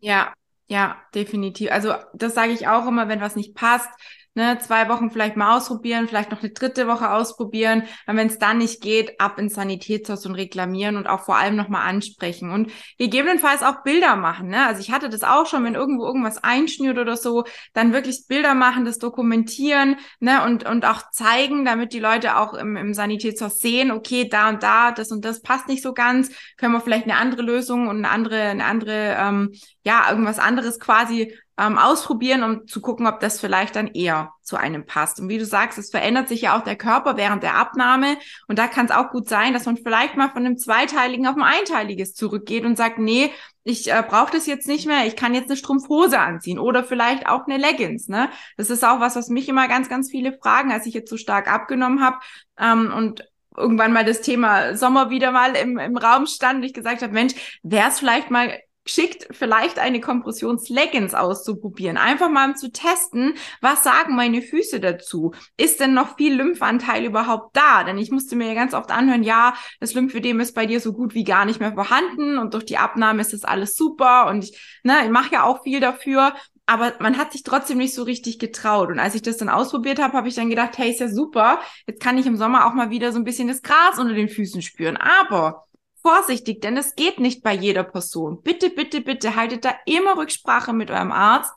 Ja, 0.00 0.34
ja, 0.68 1.00
definitiv. 1.14 1.70
Also 1.70 1.94
das 2.14 2.34
sage 2.34 2.52
ich 2.52 2.68
auch 2.68 2.86
immer, 2.86 3.08
wenn 3.08 3.20
was 3.20 3.36
nicht 3.36 3.54
passt, 3.54 3.88
ne, 4.36 4.58
zwei 4.60 4.88
Wochen 4.88 5.10
vielleicht 5.10 5.36
mal 5.36 5.56
ausprobieren, 5.56 6.06
vielleicht 6.06 6.30
noch 6.30 6.42
eine 6.42 6.50
dritte 6.50 6.86
Woche 6.86 7.10
ausprobieren. 7.10 7.84
Und 8.06 8.16
wenn 8.16 8.28
es 8.28 8.38
dann 8.38 8.58
nicht 8.58 8.82
geht, 8.82 9.18
ab 9.18 9.38
ins 9.38 9.54
Sanitätshaus 9.54 10.26
und 10.26 10.34
reklamieren 10.34 10.96
und 10.96 11.08
auch 11.08 11.24
vor 11.24 11.36
allem 11.36 11.56
nochmal 11.56 11.88
ansprechen 11.88 12.50
und 12.50 12.70
gegebenenfalls 12.98 13.62
auch 13.62 13.82
Bilder 13.82 14.14
machen. 14.14 14.48
Ne? 14.48 14.66
Also 14.66 14.80
ich 14.80 14.92
hatte 14.92 15.08
das 15.08 15.22
auch 15.22 15.46
schon, 15.46 15.64
wenn 15.64 15.74
irgendwo 15.74 16.04
irgendwas 16.04 16.44
einschnürt 16.44 16.98
oder 16.98 17.16
so, 17.16 17.44
dann 17.72 17.92
wirklich 17.92 18.26
Bilder 18.28 18.54
machen, 18.54 18.84
das 18.84 18.98
dokumentieren 18.98 19.96
ne, 20.20 20.44
und, 20.44 20.68
und 20.68 20.84
auch 20.84 21.10
zeigen, 21.10 21.64
damit 21.64 21.94
die 21.94 21.98
Leute 21.98 22.36
auch 22.36 22.52
im, 22.52 22.76
im 22.76 22.92
Sanitätshaus 22.92 23.58
sehen, 23.58 23.90
okay, 23.90 24.28
da 24.28 24.50
und 24.50 24.62
da, 24.62 24.92
das 24.92 25.10
und 25.10 25.24
das 25.24 25.40
passt 25.40 25.66
nicht 25.68 25.82
so 25.82 25.94
ganz, 25.94 26.30
können 26.58 26.72
wir 26.72 26.80
vielleicht 26.80 27.04
eine 27.04 27.16
andere 27.16 27.42
Lösung 27.42 27.88
und 27.88 27.96
eine 27.96 28.10
andere, 28.10 28.40
eine 28.42 28.64
andere, 28.64 29.16
ähm, 29.18 29.52
ja, 29.82 30.10
irgendwas 30.10 30.38
anderes 30.38 30.78
quasi 30.78 31.32
ähm, 31.58 31.78
ausprobieren, 31.78 32.42
um 32.42 32.66
zu 32.66 32.80
gucken, 32.80 33.06
ob 33.06 33.20
das 33.20 33.40
vielleicht 33.40 33.76
dann 33.76 33.88
eher 33.88 34.32
zu 34.42 34.56
einem 34.56 34.84
passt. 34.84 35.20
Und 35.20 35.28
wie 35.28 35.38
du 35.38 35.46
sagst, 35.46 35.78
es 35.78 35.90
verändert 35.90 36.28
sich 36.28 36.42
ja 36.42 36.56
auch 36.56 36.62
der 36.62 36.76
Körper 36.76 37.16
während 37.16 37.42
der 37.42 37.56
Abnahme. 37.56 38.18
Und 38.46 38.58
da 38.58 38.66
kann 38.66 38.86
es 38.86 38.92
auch 38.92 39.10
gut 39.10 39.28
sein, 39.28 39.54
dass 39.54 39.64
man 39.64 39.76
vielleicht 39.76 40.16
mal 40.16 40.28
von 40.28 40.44
einem 40.44 40.58
zweiteiligen 40.58 41.26
auf 41.26 41.36
ein 41.36 41.42
einteiliges 41.42 42.14
zurückgeht 42.14 42.64
und 42.64 42.76
sagt, 42.76 42.98
nee, 42.98 43.32
ich 43.64 43.90
äh, 43.90 44.04
brauche 44.06 44.32
das 44.32 44.46
jetzt 44.46 44.68
nicht 44.68 44.86
mehr, 44.86 45.06
ich 45.06 45.16
kann 45.16 45.34
jetzt 45.34 45.50
eine 45.50 45.56
Strumpfhose 45.56 46.20
anziehen 46.20 46.58
oder 46.58 46.84
vielleicht 46.84 47.26
auch 47.26 47.46
eine 47.46 47.56
Leggings. 47.56 48.06
Ne? 48.06 48.28
Das 48.56 48.70
ist 48.70 48.84
auch 48.84 49.00
was, 49.00 49.16
was 49.16 49.28
mich 49.28 49.48
immer 49.48 49.66
ganz, 49.66 49.88
ganz 49.88 50.10
viele 50.10 50.32
fragen, 50.34 50.70
als 50.70 50.86
ich 50.86 50.94
jetzt 50.94 51.10
so 51.10 51.16
stark 51.16 51.50
abgenommen 51.50 52.04
habe. 52.04 52.18
Ähm, 52.58 52.92
und 52.94 53.24
irgendwann 53.56 53.92
mal 53.92 54.04
das 54.04 54.20
Thema 54.20 54.76
Sommer 54.76 55.10
wieder 55.10 55.32
mal 55.32 55.56
im, 55.56 55.78
im 55.78 55.96
Raum 55.96 56.26
stand 56.26 56.58
und 56.58 56.62
ich 56.64 56.74
gesagt 56.74 57.02
habe, 57.02 57.12
Mensch, 57.12 57.58
wäre 57.62 57.88
es 57.88 57.98
vielleicht 57.98 58.30
mal 58.30 58.56
geschickt, 58.86 59.26
vielleicht 59.32 59.78
eine 59.78 60.00
Kompressionsleggings 60.00 61.12
auszuprobieren. 61.12 61.96
Einfach 61.96 62.30
mal 62.30 62.48
um 62.48 62.56
zu 62.56 62.72
testen, 62.72 63.34
was 63.60 63.84
sagen 63.84 64.16
meine 64.16 64.40
Füße 64.40 64.80
dazu? 64.80 65.32
Ist 65.56 65.80
denn 65.80 65.92
noch 65.92 66.16
viel 66.16 66.34
Lymphanteil 66.34 67.04
überhaupt 67.04 67.56
da? 67.56 67.84
Denn 67.84 67.98
ich 67.98 68.10
musste 68.10 68.36
mir 68.36 68.48
ja 68.48 68.54
ganz 68.54 68.72
oft 68.72 68.90
anhören, 68.90 69.22
ja, 69.22 69.54
das 69.80 69.94
Lymphödem 69.94 70.40
ist 70.40 70.54
bei 70.54 70.66
dir 70.66 70.80
so 70.80 70.92
gut 70.92 71.14
wie 71.14 71.24
gar 71.24 71.44
nicht 71.44 71.60
mehr 71.60 71.74
vorhanden 71.74 72.38
und 72.38 72.54
durch 72.54 72.64
die 72.64 72.78
Abnahme 72.78 73.20
ist 73.20 73.32
das 73.32 73.44
alles 73.44 73.76
super 73.76 74.28
und 74.28 74.44
ich, 74.44 74.58
ne, 74.82 74.94
ich 75.04 75.10
mache 75.10 75.32
ja 75.32 75.42
auch 75.42 75.62
viel 75.62 75.80
dafür. 75.80 76.34
Aber 76.68 76.94
man 76.98 77.16
hat 77.16 77.30
sich 77.30 77.44
trotzdem 77.44 77.78
nicht 77.78 77.94
so 77.94 78.02
richtig 78.02 78.40
getraut. 78.40 78.88
Und 78.88 78.98
als 78.98 79.14
ich 79.14 79.22
das 79.22 79.36
dann 79.36 79.48
ausprobiert 79.48 80.00
habe, 80.02 80.14
habe 80.14 80.26
ich 80.26 80.34
dann 80.34 80.50
gedacht, 80.50 80.76
hey, 80.78 80.90
ist 80.90 80.98
ja 80.98 81.06
super. 81.06 81.60
Jetzt 81.86 82.02
kann 82.02 82.18
ich 82.18 82.26
im 82.26 82.36
Sommer 82.36 82.66
auch 82.66 82.74
mal 82.74 82.90
wieder 82.90 83.12
so 83.12 83.20
ein 83.20 83.24
bisschen 83.24 83.46
das 83.46 83.62
Gras 83.62 84.00
unter 84.00 84.14
den 84.14 84.28
Füßen 84.28 84.62
spüren. 84.62 84.96
Aber 84.96 85.65
vorsichtig, 86.06 86.60
denn 86.60 86.76
es 86.76 86.94
geht 86.94 87.18
nicht 87.18 87.42
bei 87.42 87.52
jeder 87.52 87.82
Person. 87.82 88.40
Bitte, 88.40 88.70
bitte, 88.70 89.00
bitte 89.00 89.34
haltet 89.34 89.64
da 89.64 89.74
immer 89.86 90.16
Rücksprache 90.16 90.72
mit 90.72 90.88
eurem 90.88 91.10
Arzt. 91.10 91.52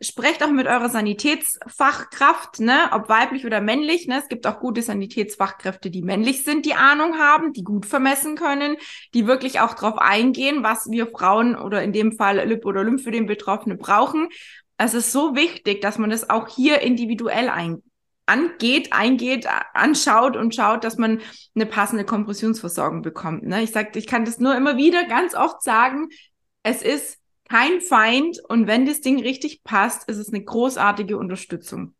Sprecht 0.00 0.40
auch 0.44 0.52
mit 0.52 0.68
eurer 0.68 0.88
Sanitätsfachkraft, 0.88 2.60
ne, 2.60 2.90
ob 2.92 3.08
weiblich 3.08 3.44
oder 3.44 3.60
männlich. 3.60 4.06
Ne? 4.06 4.20
Es 4.20 4.28
gibt 4.28 4.46
auch 4.46 4.60
gute 4.60 4.82
Sanitätsfachkräfte, 4.82 5.90
die 5.90 6.02
männlich 6.02 6.44
sind, 6.44 6.64
die 6.64 6.74
Ahnung 6.74 7.18
haben, 7.18 7.52
die 7.52 7.64
gut 7.64 7.86
vermessen 7.86 8.36
können, 8.36 8.76
die 9.14 9.26
wirklich 9.26 9.58
auch 9.58 9.74
darauf 9.74 9.98
eingehen, 9.98 10.62
was 10.62 10.88
wir 10.88 11.08
Frauen 11.08 11.56
oder 11.56 11.82
in 11.82 11.92
dem 11.92 12.12
Fall 12.12 12.46
Lip 12.46 12.66
oder 12.66 12.84
Lymph 12.84 13.02
für 13.02 13.10
den 13.10 13.26
Betroffenen 13.26 13.78
brauchen. 13.78 14.28
Es 14.76 14.94
ist 14.94 15.10
so 15.10 15.34
wichtig, 15.34 15.80
dass 15.80 15.98
man 15.98 16.10
das 16.10 16.30
auch 16.30 16.46
hier 16.46 16.82
individuell 16.82 17.48
ein 17.48 17.82
angeht, 18.28 18.92
eingeht, 18.92 19.46
anschaut 19.74 20.36
und 20.36 20.54
schaut, 20.54 20.84
dass 20.84 20.98
man 20.98 21.20
eine 21.54 21.66
passende 21.66 22.04
Kompressionsversorgung 22.04 23.02
bekommt. 23.02 23.44
Ne? 23.44 23.62
Ich 23.62 23.72
sage, 23.72 23.98
ich 23.98 24.06
kann 24.06 24.24
das 24.24 24.38
nur 24.38 24.56
immer 24.56 24.76
wieder 24.76 25.04
ganz 25.06 25.34
oft 25.34 25.62
sagen, 25.62 26.08
es 26.62 26.82
ist 26.82 27.18
kein 27.48 27.80
Feind 27.80 28.38
und 28.48 28.66
wenn 28.66 28.86
das 28.86 29.00
Ding 29.00 29.20
richtig 29.20 29.64
passt, 29.64 30.08
ist 30.08 30.18
es 30.18 30.28
eine 30.28 30.44
großartige 30.44 31.16
Unterstützung. 31.16 31.94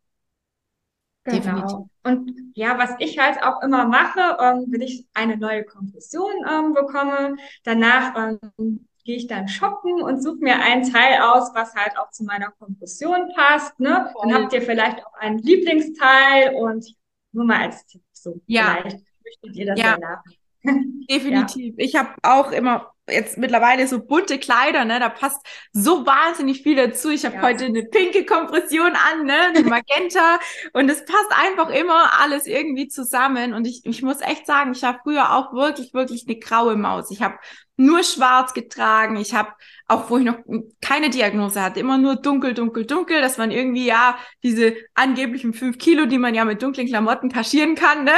Genau. 1.23 1.37
Definitiv. 1.37 1.77
Und 2.03 2.51
ja, 2.55 2.77
was 2.77 2.91
ich 2.99 3.19
halt 3.19 3.43
auch 3.43 3.61
immer 3.61 3.85
mache, 3.85 4.37
ähm, 4.39 4.65
wenn 4.69 4.81
ich 4.81 5.05
eine 5.13 5.37
neue 5.37 5.63
Kompression 5.63 6.31
ähm, 6.49 6.73
bekomme, 6.73 7.35
danach 7.63 8.37
ähm, 8.57 8.87
gehe 9.09 9.17
ich 9.17 9.25
dann 9.25 9.47
shoppen 9.47 10.03
und 10.03 10.21
suche 10.21 10.37
mir 10.37 10.59
ein 10.59 10.83
Teil 10.83 11.19
aus, 11.19 11.49
was 11.55 11.73
halt 11.73 11.97
auch 11.97 12.11
zu 12.11 12.25
meiner 12.25 12.51
Kompression 12.51 13.31
passt. 13.35 13.79
Ne? 13.79 14.13
Dann 14.21 14.33
habt 14.35 14.53
ihr 14.53 14.61
vielleicht 14.61 15.03
auch 15.03 15.13
ein 15.15 15.39
Lieblingsteil 15.39 16.53
und 16.53 16.85
nur 17.31 17.43
mal 17.43 17.59
als 17.61 17.87
Tipp 17.87 18.03
so. 18.11 18.39
Ja. 18.45 18.77
Vielleicht 18.81 19.03
möchtet 19.23 19.55
ihr 19.55 19.65
das 19.65 19.79
ja, 19.79 19.97
ja 19.99 20.21
Definitiv. 21.09 21.75
Ja. 21.77 21.85
Ich 21.85 21.95
habe 21.95 22.09
auch 22.21 22.51
immer 22.51 22.93
jetzt 23.11 23.37
mittlerweile 23.37 23.87
so 23.87 23.99
bunte 23.99 24.37
Kleider, 24.39 24.85
ne? 24.85 24.99
Da 24.99 25.09
passt 25.09 25.45
so 25.71 26.05
wahnsinnig 26.05 26.61
viel 26.63 26.75
dazu. 26.75 27.09
Ich 27.09 27.25
habe 27.25 27.35
ja. 27.35 27.41
heute 27.41 27.65
eine 27.65 27.83
pinke 27.83 28.25
Kompression 28.25 28.91
an, 28.93 29.25
ne? 29.25 29.47
Eine 29.47 29.63
Magenta. 29.69 30.39
und 30.73 30.89
es 30.89 31.05
passt 31.05 31.31
einfach 31.31 31.69
immer 31.69 32.19
alles 32.19 32.45
irgendwie 32.45 32.87
zusammen. 32.87 33.53
Und 33.53 33.65
ich, 33.65 33.81
ich 33.85 34.01
muss 34.01 34.21
echt 34.21 34.45
sagen, 34.45 34.71
ich 34.71 34.81
war 34.81 34.99
früher 35.03 35.35
auch 35.35 35.53
wirklich, 35.53 35.93
wirklich 35.93 36.25
eine 36.27 36.37
graue 36.37 36.75
Maus. 36.75 37.11
Ich 37.11 37.21
habe 37.21 37.35
nur 37.77 38.03
schwarz 38.03 38.53
getragen. 38.53 39.15
Ich 39.15 39.33
habe 39.33 39.53
auch, 39.87 40.09
wo 40.09 40.17
ich 40.17 40.25
noch 40.25 40.37
keine 40.81 41.09
Diagnose 41.09 41.61
hatte, 41.61 41.79
immer 41.79 41.97
nur 41.97 42.17
dunkel, 42.17 42.53
dunkel, 42.53 42.85
dunkel. 42.85 43.21
Das 43.21 43.39
waren 43.39 43.51
irgendwie 43.51 43.85
ja 43.85 44.17
diese 44.43 44.75
angeblichen 44.93 45.53
fünf 45.53 45.77
Kilo, 45.77 46.05
die 46.05 46.17
man 46.17 46.35
ja 46.35 46.45
mit 46.45 46.61
dunklen 46.61 46.87
Klamotten 46.87 47.29
kaschieren 47.29 47.75
kann, 47.75 48.03
ne? 48.03 48.13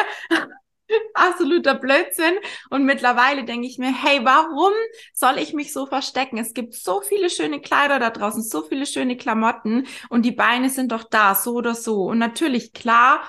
Absoluter 1.13 1.75
Blödsinn. 1.75 2.33
Und 2.69 2.85
mittlerweile 2.85 3.43
denke 3.45 3.67
ich 3.67 3.77
mir, 3.77 3.93
hey, 3.93 4.19
warum 4.23 4.73
soll 5.13 5.37
ich 5.37 5.53
mich 5.53 5.73
so 5.73 5.85
verstecken? 5.85 6.37
Es 6.37 6.53
gibt 6.53 6.73
so 6.73 7.01
viele 7.01 7.29
schöne 7.29 7.61
Kleider 7.61 7.99
da 7.99 8.09
draußen, 8.09 8.43
so 8.43 8.61
viele 8.61 8.85
schöne 8.85 9.17
Klamotten 9.17 9.87
und 10.09 10.23
die 10.23 10.31
Beine 10.31 10.69
sind 10.69 10.91
doch 10.91 11.03
da, 11.03 11.35
so 11.35 11.53
oder 11.53 11.75
so. 11.75 12.03
Und 12.03 12.17
natürlich, 12.17 12.73
klar, 12.73 13.21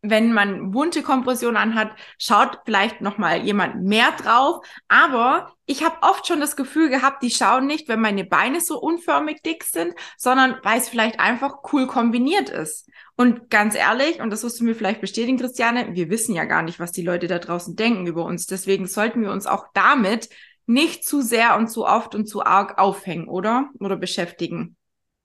wenn 0.00 0.32
man 0.32 0.70
bunte 0.70 1.02
Kompression 1.02 1.56
anhat, 1.56 1.90
schaut 2.18 2.60
vielleicht 2.64 3.00
noch 3.00 3.18
mal 3.18 3.42
jemand 3.42 3.82
mehr 3.82 4.12
drauf. 4.12 4.64
Aber 4.86 5.52
ich 5.66 5.84
habe 5.84 5.96
oft 6.02 6.26
schon 6.26 6.40
das 6.40 6.56
Gefühl 6.56 6.88
gehabt, 6.88 7.22
die 7.22 7.30
schauen 7.30 7.66
nicht, 7.66 7.88
wenn 7.88 8.00
meine 8.00 8.24
Beine 8.24 8.60
so 8.60 8.80
unförmig 8.80 9.42
dick 9.42 9.64
sind, 9.64 9.94
sondern 10.16 10.56
weil 10.62 10.78
es 10.78 10.88
vielleicht 10.88 11.18
einfach 11.18 11.58
cool 11.72 11.86
kombiniert 11.86 12.48
ist. 12.48 12.88
Und 13.16 13.50
ganz 13.50 13.74
ehrlich, 13.74 14.20
und 14.20 14.30
das 14.30 14.44
wirst 14.44 14.60
du 14.60 14.64
mir 14.64 14.76
vielleicht 14.76 15.00
bestätigen, 15.00 15.38
Christiane, 15.38 15.94
wir 15.94 16.08
wissen 16.08 16.34
ja 16.34 16.44
gar 16.44 16.62
nicht, 16.62 16.78
was 16.78 16.92
die 16.92 17.02
Leute 17.02 17.26
da 17.26 17.40
draußen 17.40 17.74
denken 17.74 18.06
über 18.06 18.24
uns. 18.24 18.46
Deswegen 18.46 18.86
sollten 18.86 19.22
wir 19.22 19.32
uns 19.32 19.46
auch 19.46 19.66
damit 19.74 20.28
nicht 20.66 21.04
zu 21.04 21.22
sehr 21.22 21.56
und 21.56 21.68
zu 21.68 21.86
oft 21.86 22.14
und 22.14 22.26
zu 22.26 22.44
arg 22.44 22.78
aufhängen, 22.78 23.26
oder? 23.26 23.70
Oder 23.80 23.96
beschäftigen. 23.96 24.77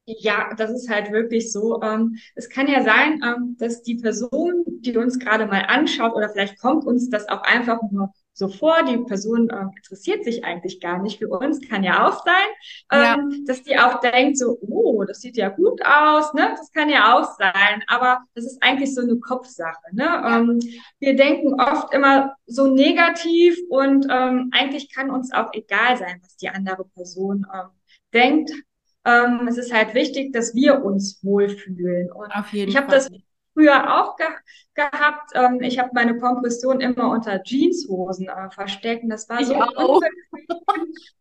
Ja, 0.06 0.54
das 0.58 0.70
ist 0.72 0.90
halt 0.90 1.12
wirklich 1.12 1.52
so. 1.52 1.82
Ähm, 1.82 2.18
es 2.36 2.50
kann 2.50 2.68
ja 2.68 2.84
sein, 2.84 3.22
ähm, 3.24 3.56
dass 3.58 3.84
die 3.84 3.96
Person, 3.96 4.64
die 4.66 4.98
uns 4.98 5.18
gerade 5.18 5.46
mal 5.46 5.64
anschaut, 5.68 6.14
oder 6.14 6.30
vielleicht 6.30 6.60
kommt 6.60 6.84
uns 6.86 7.10
das 7.10 7.30
auch 7.30 7.42
einfach 7.44 7.80
nur 7.90 8.12
so 8.34 8.50
vor, 8.50 8.84
die 8.84 8.98
Person 8.98 9.50
äh, 9.50 9.62
interessiert 9.78 10.26
sich 10.26 10.44
eigentlich 10.44 10.82
gar 10.82 11.02
nicht 11.02 11.20
für 11.20 11.30
uns, 11.30 11.62
kann 11.70 11.84
ja 11.84 12.08
auch 12.08 12.22
sein, 12.26 12.34
ja. 12.92 13.14
Ähm, 13.16 13.46
dass 13.46 13.64
die 13.64 13.78
auch 13.78 14.02
denkt 14.02 14.38
so, 14.40 14.58
oh, 14.62 15.06
das 15.06 15.22
sieht 15.22 15.38
ja 15.38 15.50
gut 15.50 15.82
aus, 15.86 16.34
ne? 16.34 16.54
Das 16.58 16.72
kann 16.72 16.90
ja 16.90 17.16
auch 17.16 17.38
sein, 17.38 17.84
aber 17.88 18.20
das 18.34 18.46
ist 18.46 18.62
eigentlich 18.62 18.94
so 18.94 19.02
eine 19.02 19.20
Kopfsache, 19.20 19.94
ne? 19.94 20.04
Ja. 20.04 20.40
Ähm, 20.40 20.60
wir 21.00 21.16
denken 21.16 21.54
oft 21.62 21.94
immer 21.94 22.36
so 22.46 22.68
negativ 22.68 23.58
und 23.70 24.08
ähm, 24.10 24.50
eigentlich 24.52 24.94
kann 24.94 25.12
uns 25.12 25.32
auch 25.32 25.54
egal 25.54 25.96
sein, 25.98 26.20
was 26.22 26.36
die 26.36 26.50
andere 26.50 26.84
Person 26.86 27.46
ähm, 27.54 27.70
denkt. 28.14 28.52
Ähm, 29.06 29.48
es 29.48 29.58
ist 29.58 29.74
halt 29.74 29.94
wichtig, 29.94 30.34
dass 30.34 30.56
wir 30.56 30.84
uns 30.84 31.24
wohlfühlen. 31.24 32.12
Und 32.12 32.32
Auf 32.36 32.54
jeden 32.54 32.70
ich 32.70 32.78
habe 32.78 32.90
das 32.90 33.10
früher 33.54 34.02
auch 34.02 34.16
ge 34.16 34.28
gehabt. 34.76 35.32
Ähm, 35.36 35.62
ich 35.62 35.78
habe 35.78 35.92
meine 35.94 36.18
Kompression 36.18 36.82
immer 36.82 37.10
unter 37.10 37.44
Jeanshosen 37.44 38.28
äh, 38.28 38.50
versteckt. 38.50 39.04
Und 39.04 39.10
das 39.10 39.30
war 39.30 39.44
so 39.44 39.56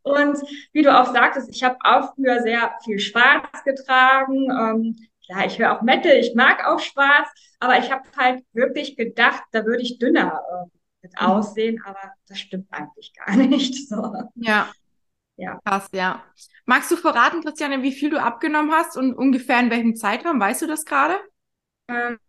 Und 0.03 0.39
wie 0.73 0.83
du 0.83 0.99
auch 0.99 1.13
sagtest, 1.13 1.51
ich 1.51 1.63
habe 1.63 1.77
auch 1.85 2.15
früher 2.15 2.41
sehr 2.43 2.73
viel 2.85 2.99
Schwarz 2.99 3.63
getragen. 3.65 4.51
Ähm, 4.51 4.97
ja, 5.23 5.45
ich 5.45 5.59
höre 5.59 5.77
auch 5.77 5.83
Metal, 5.83 6.13
ich 6.13 6.35
mag 6.35 6.67
auch 6.67 6.81
Schwarz, 6.81 7.29
aber 7.61 7.79
ich 7.79 7.91
habe 7.91 8.03
halt 8.17 8.45
wirklich 8.53 8.97
gedacht, 8.97 9.43
da 9.53 9.65
würde 9.65 9.83
ich 9.83 9.99
dünner 9.99 10.43
äh, 10.51 10.67
mit 11.03 11.13
mhm. 11.13 11.27
aussehen, 11.27 11.83
aber 11.85 12.13
das 12.29 12.39
stimmt 12.39 12.67
eigentlich 12.71 13.13
gar 13.15 13.37
nicht. 13.37 13.89
So. 13.89 14.15
Ja. 14.37 14.71
Ja. 15.43 15.59
Krass, 15.65 15.89
ja. 15.93 16.23
Magst 16.67 16.91
du 16.93 16.97
verraten, 16.97 17.43
Christiane, 17.43 17.83
wie 17.83 17.91
viel 17.91 18.11
du 18.11 18.23
abgenommen 18.23 18.71
hast 18.71 18.97
und 18.97 19.13
ungefähr 19.15 19.59
in 19.59 19.71
welchem 19.71 19.97
Zeitraum? 19.97 20.39
Weißt 20.39 20.63
du 20.63 20.69
das 20.69 20.85
gerade? 20.85 21.19
Ähm, 21.89 22.21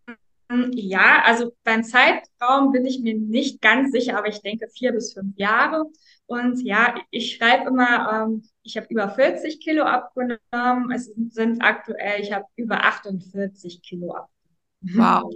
ja, 0.74 1.22
also 1.24 1.56
beim 1.64 1.84
Zeitraum 1.84 2.72
bin 2.72 2.86
ich 2.86 3.02
mir 3.02 3.14
nicht 3.14 3.62
ganz 3.62 3.92
sicher, 3.92 4.18
aber 4.18 4.30
ich 4.30 4.42
denke 4.42 4.68
vier 4.68 4.94
bis 4.94 5.14
fünf 5.14 5.38
Jahre. 5.38 5.86
Und 6.26 6.60
ja, 6.64 6.96
ich 7.12 7.36
schreibe 7.36 7.70
immer, 7.70 8.26
ähm, 8.26 8.44
ich 8.64 8.78
habe 8.78 8.88
über 8.90 9.10
40 9.10 9.60
Kilo 9.60 9.84
abgenommen. 9.84 10.92
Es 10.92 11.14
sind 11.30 11.64
aktuell, 11.64 12.20
ich 12.20 12.34
habe 12.34 12.46
über 12.56 12.84
48 12.84 13.84
Kilo 13.84 14.16
abgenommen. 14.16 15.22
Wow. 15.22 15.36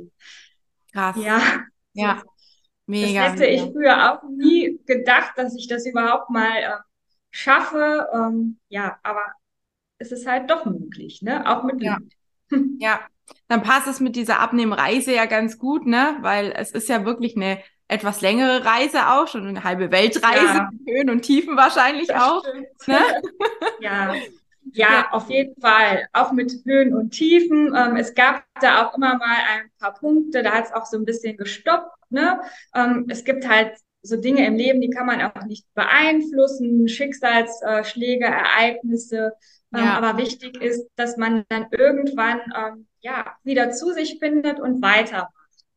Krass. 0.91 1.15
Ja. 1.23 1.41
Ja. 1.93 2.23
Mega. 2.87 3.25
Das 3.25 3.33
hätte 3.33 3.45
ich 3.45 3.61
früher 3.61 4.13
auch 4.13 4.23
nie 4.29 4.79
gedacht, 4.85 5.33
dass 5.35 5.55
ich 5.55 5.67
das 5.67 5.85
überhaupt 5.85 6.29
mal 6.29 6.57
äh, 6.57 6.77
schaffe. 7.37 8.07
Ähm, 8.13 8.57
ja, 8.69 8.97
aber 9.03 9.23
es 9.99 10.11
ist 10.11 10.27
halt 10.27 10.49
doch 10.49 10.65
möglich, 10.65 11.21
ne? 11.21 11.47
Auch 11.47 11.63
mit 11.63 11.81
ja. 11.81 11.97
ja, 12.79 12.99
dann 13.47 13.61
passt 13.61 13.87
es 13.87 13.99
mit 13.99 14.15
dieser 14.15 14.39
Abnehmreise 14.39 15.13
ja 15.13 15.25
ganz 15.25 15.57
gut, 15.57 15.85
ne? 15.85 16.17
Weil 16.21 16.53
es 16.55 16.71
ist 16.71 16.89
ja 16.89 17.05
wirklich 17.05 17.35
eine 17.35 17.59
etwas 17.87 18.21
längere 18.21 18.65
Reise 18.65 19.07
auch, 19.07 19.27
schon 19.27 19.47
eine 19.47 19.63
halbe 19.63 19.91
Weltreise, 19.91 20.45
ja. 20.45 20.69
Höhen 20.85 21.09
und 21.09 21.21
Tiefen 21.21 21.55
wahrscheinlich 21.55 22.07
das 22.07 22.21
auch. 22.21 22.43
Ne? 22.87 22.99
Ja. 23.79 24.15
Ja, 24.73 25.11
auf 25.11 25.29
jeden 25.29 25.59
Fall. 25.61 26.07
Auch 26.11 26.33
mit 26.33 26.51
Höhen 26.65 26.93
und 26.93 27.11
Tiefen. 27.11 27.73
Ähm, 27.73 27.95
es 27.95 28.13
gab 28.13 28.43
da 28.59 28.85
auch 28.85 28.97
immer 28.97 29.17
mal 29.17 29.37
ein 29.49 29.71
paar 29.79 29.93
Punkte, 29.93 30.43
da 30.43 30.51
hat 30.51 30.65
es 30.65 30.73
auch 30.73 30.85
so 30.85 30.97
ein 30.97 31.05
bisschen 31.05 31.37
gestoppt. 31.37 32.11
Ne? 32.11 32.41
Ähm, 32.75 33.05
es 33.07 33.23
gibt 33.23 33.47
halt 33.47 33.77
so 34.01 34.17
Dinge 34.17 34.45
im 34.45 34.55
Leben, 34.55 34.81
die 34.81 34.89
kann 34.89 35.05
man 35.05 35.21
auch 35.21 35.43
nicht 35.45 35.65
beeinflussen, 35.73 36.87
Schicksalsschläge, 36.87 38.25
Ereignisse. 38.25 39.33
Ähm, 39.73 39.83
ja. 39.83 39.97
Aber 39.97 40.17
wichtig 40.17 40.61
ist, 40.61 40.87
dass 40.95 41.17
man 41.17 41.43
dann 41.49 41.67
irgendwann 41.71 42.41
ähm, 42.55 42.87
ja 42.99 43.35
wieder 43.43 43.71
zu 43.71 43.91
sich 43.91 44.17
findet 44.19 44.59
und 44.59 44.81
weitermacht. 44.81 45.33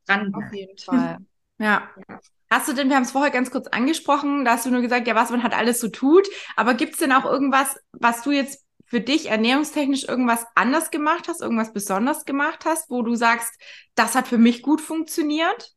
Dran 0.07 0.35
Auf 0.35 0.53
jeden 0.53 0.79
Fall. 0.79 1.19
Ja. 1.63 1.91
ja. 2.09 2.19
Hast 2.49 2.69
du 2.69 2.73
denn, 2.73 2.89
wir 2.89 2.97
haben 2.97 3.03
es 3.03 3.11
vorher 3.11 3.31
ganz 3.31 3.51
kurz 3.51 3.67
angesprochen, 3.67 4.47
da 4.47 4.53
hast 4.53 4.65
du 4.65 4.71
nur 4.71 4.81
gesagt, 4.81 5.07
ja, 5.07 5.15
was 5.15 5.31
man 5.31 5.43
halt 5.43 5.53
alles 5.53 5.79
so 5.79 5.89
tut, 5.89 6.27
aber 6.57 6.73
gibt 6.73 6.95
es 6.95 6.99
denn 6.99 7.13
auch 7.13 7.27
irgendwas, 7.27 7.77
was 7.93 8.23
du 8.23 8.31
jetzt 8.31 8.65
für 8.87 9.01
dich 9.01 9.29
ernährungstechnisch 9.29 10.05
irgendwas 10.09 10.47
anders 10.55 10.91
gemacht 10.91 11.29
hast, 11.29 11.43
irgendwas 11.43 11.75
besonders 11.75 12.25
gemacht 12.25 12.65
hast, 12.65 12.89
wo 12.89 13.03
du 13.03 13.15
sagst, 13.15 13.53
das 13.95 14.15
hat 14.15 14.27
für 14.27 14.39
mich 14.39 14.63
gut 14.63 14.81
funktioniert? 14.81 15.75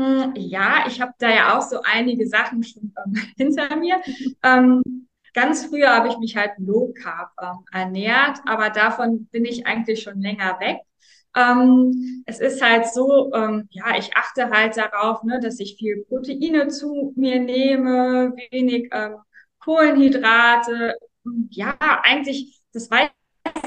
Mm, 0.00 0.32
ja, 0.36 0.84
ich 0.86 1.00
habe 1.00 1.12
da 1.18 1.28
ja 1.30 1.58
auch 1.58 1.62
so 1.62 1.80
einige 1.82 2.26
Sachen 2.26 2.62
schon 2.62 2.94
ähm, 3.06 3.14
hinter 3.36 3.76
mir. 3.76 4.00
Ähm, 4.42 4.82
ganz 5.34 5.66
früher 5.66 5.90
habe 5.94 6.08
ich 6.08 6.18
mich 6.18 6.36
halt 6.36 6.52
low 6.58 6.92
carb 6.94 7.30
ähm, 7.40 7.64
ernährt, 7.72 8.38
aber 8.46 8.70
davon 8.70 9.26
bin 9.26 9.44
ich 9.44 9.66
eigentlich 9.66 10.02
schon 10.02 10.20
länger 10.20 10.58
weg. 10.60 10.78
Ähm, 11.36 12.22
es 12.26 12.40
ist 12.40 12.62
halt 12.62 12.86
so, 12.86 13.30
ähm, 13.34 13.68
ja, 13.70 13.96
ich 13.98 14.16
achte 14.16 14.50
halt 14.50 14.76
darauf, 14.76 15.22
ne, 15.22 15.38
dass 15.40 15.60
ich 15.60 15.76
viel 15.76 16.04
Proteine 16.08 16.68
zu 16.68 17.12
mir 17.16 17.38
nehme, 17.40 18.34
wenig 18.50 18.88
ähm, 18.92 19.16
Kohlenhydrate. 19.60 20.96
Ja, 21.50 21.76
eigentlich, 22.02 22.60
das 22.72 22.90
weiß 22.90 23.10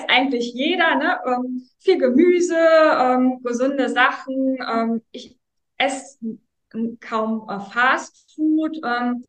eigentlich 0.10 0.54
jeder, 0.54 0.96
ne? 0.96 1.20
Viel 1.80 1.98
Gemüse, 2.00 2.56
gesunde 3.44 3.90
Sachen. 3.90 4.58
Ich 5.12 5.38
esse 5.84 6.18
kaum 7.00 7.48
äh, 7.50 7.60
Fast 7.60 8.34
Food. 8.36 8.78
Ähm, 8.84 9.26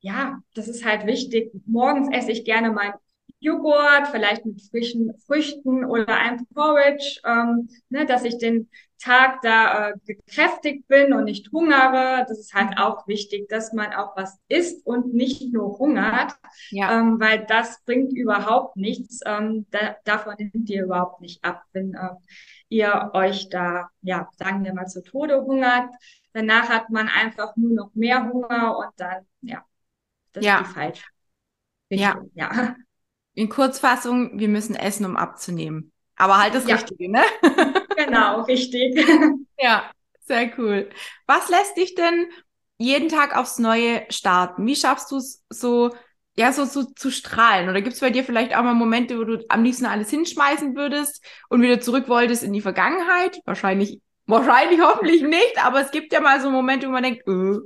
ja, 0.00 0.40
das 0.54 0.68
ist 0.68 0.84
halt 0.84 1.06
wichtig. 1.06 1.50
Morgens 1.66 2.08
esse 2.12 2.32
ich 2.32 2.44
gerne 2.44 2.70
mein 2.70 2.92
Joghurt, 3.40 4.08
vielleicht 4.10 4.44
mit 4.44 4.60
frischen 4.62 5.16
Früchten 5.26 5.84
oder 5.84 6.08
einem 6.08 6.44
Porridge, 6.54 7.20
ähm, 7.24 7.68
ne, 7.88 8.04
dass 8.04 8.24
ich 8.24 8.38
den 8.38 8.68
Tag 9.00 9.42
da 9.42 9.90
äh, 9.90 9.94
gekräftigt 10.06 10.88
bin 10.88 11.12
und 11.12 11.24
nicht 11.24 11.52
hungere. 11.52 12.24
Das 12.28 12.38
ist 12.38 12.52
halt 12.52 12.78
auch 12.78 13.06
wichtig, 13.06 13.48
dass 13.48 13.72
man 13.72 13.92
auch 13.92 14.16
was 14.16 14.40
isst 14.48 14.84
und 14.84 15.14
nicht 15.14 15.52
nur 15.52 15.78
hungert, 15.78 16.32
ja. 16.70 16.98
ähm, 16.98 17.20
weil 17.20 17.46
das 17.46 17.80
bringt 17.84 18.12
überhaupt 18.12 18.76
nichts. 18.76 19.20
Ähm, 19.24 19.66
da, 19.70 19.96
davon 20.04 20.34
nimmt 20.38 20.68
ihr 20.68 20.84
überhaupt 20.84 21.20
nicht 21.20 21.44
ab, 21.44 21.62
wenn 21.72 21.94
äh, 21.94 22.08
ihr 22.68 23.10
euch 23.14 23.48
da, 23.48 23.90
ja, 24.02 24.28
sagen 24.36 24.64
wir 24.64 24.74
mal, 24.74 24.86
zu 24.86 25.02
Tode 25.02 25.42
hungert. 25.42 25.90
Danach 26.32 26.68
hat 26.68 26.90
man 26.90 27.08
einfach 27.08 27.56
nur 27.56 27.72
noch 27.72 27.94
mehr 27.94 28.28
Hunger 28.30 28.76
und 28.78 28.90
dann, 28.96 29.26
ja, 29.40 29.64
das 30.32 30.44
ja. 30.44 30.60
ist 30.60 30.68
die 30.68 30.74
falsche 30.74 31.04
Richtung. 31.90 32.30
Ja. 32.34 32.52
ja 32.52 32.76
in 33.38 33.48
Kurzfassung, 33.48 34.40
wir 34.40 34.48
müssen 34.48 34.74
essen, 34.74 35.06
um 35.06 35.16
abzunehmen. 35.16 35.92
Aber 36.16 36.38
halt 36.38 36.56
das 36.56 36.66
ja. 36.66 36.74
Richtige, 36.74 37.08
ne? 37.08 37.22
genau, 37.96 38.40
richtig. 38.42 38.98
ja, 39.60 39.88
sehr 40.24 40.58
cool. 40.58 40.90
Was 41.28 41.48
lässt 41.48 41.76
dich 41.76 41.94
denn 41.94 42.26
jeden 42.78 43.08
Tag 43.08 43.36
aufs 43.36 43.60
Neue 43.60 44.04
starten? 44.10 44.66
Wie 44.66 44.74
schaffst 44.74 45.12
du 45.12 45.18
es 45.18 45.44
so, 45.48 45.94
ja, 46.38 46.52
so, 46.52 46.64
so 46.64 46.84
zu 46.84 47.10
strahlen? 47.10 47.68
Oder 47.68 47.82
gibt 47.82 47.94
es 47.94 48.00
bei 48.00 48.10
dir 48.10 48.22
vielleicht 48.22 48.56
auch 48.56 48.62
mal 48.62 48.72
Momente, 48.72 49.18
wo 49.18 49.24
du 49.24 49.44
am 49.48 49.64
liebsten 49.64 49.86
alles 49.86 50.08
hinschmeißen 50.10 50.76
würdest 50.76 51.20
und 51.48 51.62
wieder 51.62 51.80
zurück 51.80 52.08
wolltest 52.08 52.44
in 52.44 52.52
die 52.52 52.60
Vergangenheit? 52.60 53.40
Wahrscheinlich, 53.44 54.00
wahrscheinlich 54.26 54.80
hoffentlich 54.82 55.22
nicht, 55.22 55.64
aber 55.64 55.80
es 55.80 55.90
gibt 55.90 56.12
ja 56.12 56.20
mal 56.20 56.40
so 56.40 56.48
Momente, 56.48 56.86
wo 56.86 56.92
man 56.92 57.02
denkt, 57.02 57.26
äh, 57.26 57.58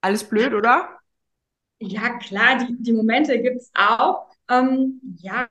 alles 0.00 0.24
blöd, 0.24 0.54
oder? 0.54 0.88
Ja, 1.78 2.18
klar, 2.18 2.58
die, 2.58 2.74
die 2.80 2.92
Momente 2.92 3.40
gibt's 3.40 3.70
auch. 3.74 4.26
Ähm, 4.50 5.00
ja, 5.20 5.46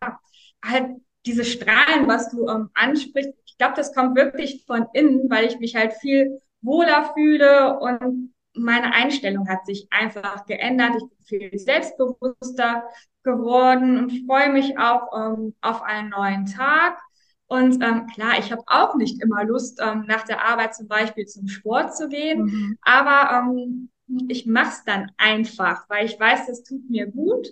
halt 0.62 0.98
diese 1.26 1.46
Strahlen, 1.46 2.10
was 2.10 2.30
du 2.30 2.50
ähm, 2.50 2.70
ansprichst, 2.74 3.32
ich 3.46 3.58
glaube, 3.58 3.76
das 3.78 3.96
kommt 3.96 4.18
wirklich 4.18 4.66
von 4.68 4.86
innen, 4.92 5.30
weil 5.30 5.46
ich 5.46 5.60
mich 5.60 5.78
halt 5.78 5.94
viel 5.94 6.42
wohler 6.60 7.14
fühle 7.14 7.80
und 7.80 8.34
meine 8.58 8.94
Einstellung 8.94 9.48
hat 9.48 9.66
sich 9.66 9.88
einfach 9.92 10.46
geändert. 10.46 10.96
Ich 10.98 11.10
bin 11.10 11.50
viel 11.50 11.60
selbstbewusster 11.60 12.84
geworden 13.24 13.98
und 13.98 14.26
freue 14.26 14.52
mich 14.52 14.78
auch 14.78 15.10
ähm, 15.16 15.54
auf 15.62 15.82
einen 15.82 16.10
neuen 16.10 16.46
Tag. 16.46 17.00
Und 17.48 17.82
ähm, 17.84 18.08
klar, 18.08 18.38
ich 18.40 18.52
habe 18.52 18.64
auch 18.68 18.96
nicht 18.96 19.22
immer 19.22 19.44
Lust, 19.46 19.80
ähm, 19.82 20.06
nach 20.08 20.24
der 20.24 20.46
Arbeit 20.46 20.76
zum 20.76 20.88
Beispiel 20.88 21.26
zum 21.26 21.48
Sport 21.48 21.96
zu 21.96 22.10
gehen, 22.10 22.44
mhm. 22.44 22.78
aber 22.82 23.48
ähm, 23.48 23.90
ich 24.28 24.46
mache 24.46 24.70
es 24.70 24.84
dann 24.84 25.12
einfach, 25.18 25.90
weil 25.90 26.06
ich 26.06 26.20
weiß, 26.20 26.48
das 26.48 26.64
tut 26.64 26.90
mir 26.90 27.08
gut 27.08 27.48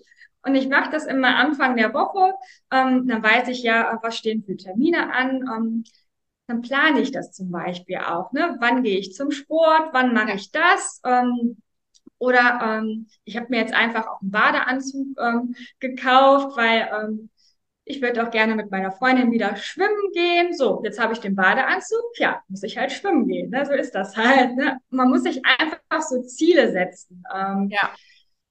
und 0.46 0.56
ich 0.56 0.70
mache 0.70 0.91
das 0.91 1.06
immer 1.06 1.36
Anfang 1.38 1.76
der 1.76 1.94
Woche. 1.94 2.34
Ähm, 2.72 3.08
dann 3.08 3.24
weiß 3.24 3.48
ich 3.48 3.63
ja, 3.63 4.00
was 4.02 4.18
stehen 4.18 4.44
für 4.44 4.56
Termine 4.56 5.13
an. 5.13 5.44
Ähm, 5.56 5.84
dann 6.47 6.62
plane 6.62 7.01
ich 7.01 7.12
das 7.12 7.31
zum 7.31 7.51
Beispiel 7.51 7.97
auch. 7.97 8.31
Ne? 8.31 8.58
Wann 8.60 8.84
gehe 8.84 8.99
ich 8.99 9.13
zum 9.13 9.31
Sport? 9.31 9.89
Wann 9.93 10.13
mache 10.13 10.29
ja. 10.29 10.36
ich 10.36 10.51
das? 10.51 11.01
Ähm, 11.05 11.58
oder 12.17 12.60
ähm, 12.63 13.08
ich 13.23 13.36
habe 13.38 13.47
mir 13.49 13.60
jetzt 13.60 13.73
einfach 13.73 14.08
auch 14.08 14.21
einen 14.21 14.31
Badeanzug 14.31 15.08
ähm, 15.19 15.55
gekauft, 15.79 16.55
weil 16.55 16.89
ähm, 16.93 17.29
ich 17.84 18.01
würde 18.01 18.25
auch 18.25 18.31
gerne 18.31 18.55
mit 18.55 18.71
meiner 18.71 18.91
Freundin 18.91 19.31
wieder 19.31 19.55
schwimmen 19.58 20.12
gehen. 20.13 20.53
So, 20.55 20.81
jetzt 20.84 20.99
habe 20.99 21.13
ich 21.13 21.19
den 21.19 21.36
Badeanzug. 21.36 22.03
Ja, 22.17 22.41
muss 22.47 22.63
ich 22.63 22.77
halt 22.77 22.91
schwimmen 22.91 23.27
gehen. 23.27 23.49
Ne? 23.49 23.65
So 23.65 23.73
ist 23.73 23.93
das 23.93 24.15
halt. 24.15 24.55
Ne? 24.55 24.79
Man 24.89 25.10
muss 25.10 25.23
sich 25.23 25.41
einfach 25.45 26.01
so 26.01 26.21
Ziele 26.23 26.71
setzen. 26.71 27.23
Ähm, 27.34 27.69
ja 27.69 27.91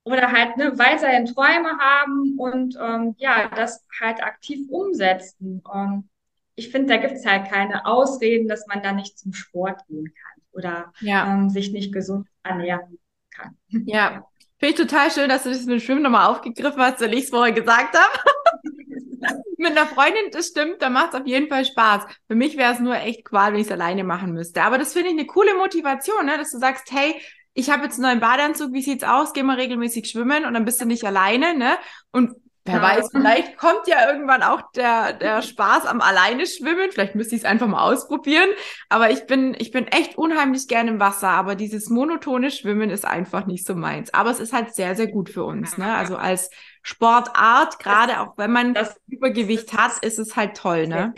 oder 0.04 0.30
halt 0.30 0.56
ne, 0.56 0.78
weiterhin 0.78 1.26
Träume 1.26 1.78
haben 1.78 2.38
und 2.38 2.76
ähm, 2.80 3.14
ja, 3.18 3.48
das 3.48 3.84
halt 4.00 4.22
aktiv 4.22 4.68
umsetzen. 4.70 5.62
Und 5.64 6.08
ich 6.56 6.70
finde, 6.70 6.94
da 6.94 7.00
gibt 7.00 7.14
es 7.14 7.26
halt 7.26 7.50
keine 7.50 7.86
Ausreden, 7.86 8.48
dass 8.48 8.66
man 8.66 8.82
da 8.82 8.92
nicht 8.92 9.18
zum 9.18 9.32
Sport 9.32 9.86
gehen 9.88 10.12
kann 10.14 10.42
oder 10.52 10.92
ja. 11.00 11.32
ähm, 11.32 11.50
sich 11.50 11.72
nicht 11.72 11.92
gesund 11.92 12.28
ernähren 12.42 12.98
kann. 13.30 13.56
Ja, 13.86 14.26
finde 14.58 14.74
ich 14.74 14.88
total 14.88 15.10
schön, 15.10 15.28
dass 15.28 15.42
du 15.42 15.50
das 15.50 15.64
mit 15.64 15.74
dem 15.74 15.80
Schwimmen 15.80 16.02
nochmal 16.02 16.30
aufgegriffen 16.30 16.80
hast, 16.80 17.00
weil 17.00 17.14
ich 17.14 17.24
es 17.24 17.30
vorher 17.30 17.52
gesagt 17.52 17.96
habe. 17.96 18.18
mit 19.58 19.72
einer 19.72 19.86
Freundin, 19.86 20.30
das 20.30 20.48
stimmt, 20.48 20.80
da 20.80 20.90
macht 20.90 21.14
es 21.14 21.20
auf 21.20 21.26
jeden 21.26 21.48
Fall 21.48 21.64
Spaß. 21.64 22.04
Für 22.28 22.34
mich 22.34 22.56
wäre 22.56 22.72
es 22.72 22.80
nur 22.80 22.96
echt 22.96 23.24
Qual, 23.24 23.52
wenn 23.52 23.60
ich 23.60 23.66
es 23.66 23.72
alleine 23.72 24.04
machen 24.04 24.32
müsste. 24.32 24.62
Aber 24.62 24.78
das 24.78 24.92
finde 24.92 25.08
ich 25.08 25.14
eine 25.14 25.26
coole 25.26 25.54
Motivation, 25.54 26.26
ne? 26.26 26.36
dass 26.36 26.50
du 26.50 26.58
sagst, 26.58 26.92
hey, 26.92 27.14
ich 27.54 27.70
habe 27.70 27.84
jetzt 27.84 27.94
einen 27.94 28.08
neuen 28.08 28.20
Badeanzug, 28.20 28.72
wie 28.72 28.82
sieht's 28.82 29.04
aus? 29.04 29.32
Geh 29.32 29.42
mal 29.42 29.56
regelmäßig 29.56 30.06
schwimmen 30.06 30.44
und 30.44 30.54
dann 30.54 30.64
bist 30.64 30.80
du 30.80 30.86
nicht 30.86 31.04
alleine, 31.04 31.56
ne? 31.56 31.78
Und 32.10 32.34
wer 32.64 32.76
ja. 32.76 32.82
weiß, 32.82 33.10
vielleicht 33.10 33.58
kommt 33.58 33.86
ja 33.86 34.10
irgendwann 34.10 34.42
auch 34.42 34.70
der, 34.72 35.12
der 35.12 35.42
Spaß 35.42 35.86
am 35.86 36.00
alleine 36.00 36.46
schwimmen. 36.46 36.90
Vielleicht 36.90 37.14
müsste 37.14 37.34
ich 37.34 37.42
es 37.42 37.44
einfach 37.44 37.66
mal 37.66 37.82
ausprobieren. 37.82 38.48
Aber 38.88 39.10
ich 39.10 39.26
bin, 39.26 39.54
ich 39.58 39.70
bin 39.70 39.86
echt 39.86 40.16
unheimlich 40.16 40.66
gerne 40.66 40.90
im 40.90 41.00
Wasser. 41.00 41.28
Aber 41.28 41.54
dieses 41.54 41.90
monotone 41.90 42.50
Schwimmen 42.50 42.90
ist 42.90 43.04
einfach 43.04 43.46
nicht 43.46 43.66
so 43.66 43.74
meins. 43.74 44.12
Aber 44.14 44.30
es 44.30 44.40
ist 44.40 44.52
halt 44.52 44.74
sehr, 44.74 44.96
sehr 44.96 45.08
gut 45.08 45.28
für 45.28 45.44
uns, 45.44 45.76
ne? 45.76 45.94
Also 45.94 46.16
als 46.16 46.50
Sportart, 46.82 47.78
gerade 47.78 48.20
auch 48.20 48.38
wenn 48.38 48.52
man 48.52 48.74
das 48.74 48.98
Übergewicht 49.06 49.74
hat, 49.74 49.98
ist 50.02 50.18
es 50.18 50.36
halt 50.36 50.56
toll, 50.56 50.86
ne? 50.86 51.14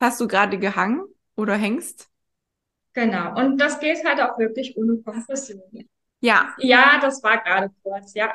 Hast 0.00 0.20
du 0.20 0.26
gerade 0.26 0.58
gehangen 0.58 1.04
oder 1.36 1.54
hängst? 1.54 2.08
Genau. 2.94 3.34
Und 3.38 3.58
das 3.58 3.78
geht 3.78 4.04
halt 4.04 4.20
auch 4.20 4.38
wirklich 4.38 4.76
ohne 4.76 4.96
Kompression. 5.02 5.62
Ja. 6.22 6.54
Ja, 6.58 6.98
das 7.00 7.22
war 7.22 7.42
gerade 7.42 7.70
kurz, 7.82 8.14
ja. 8.14 8.32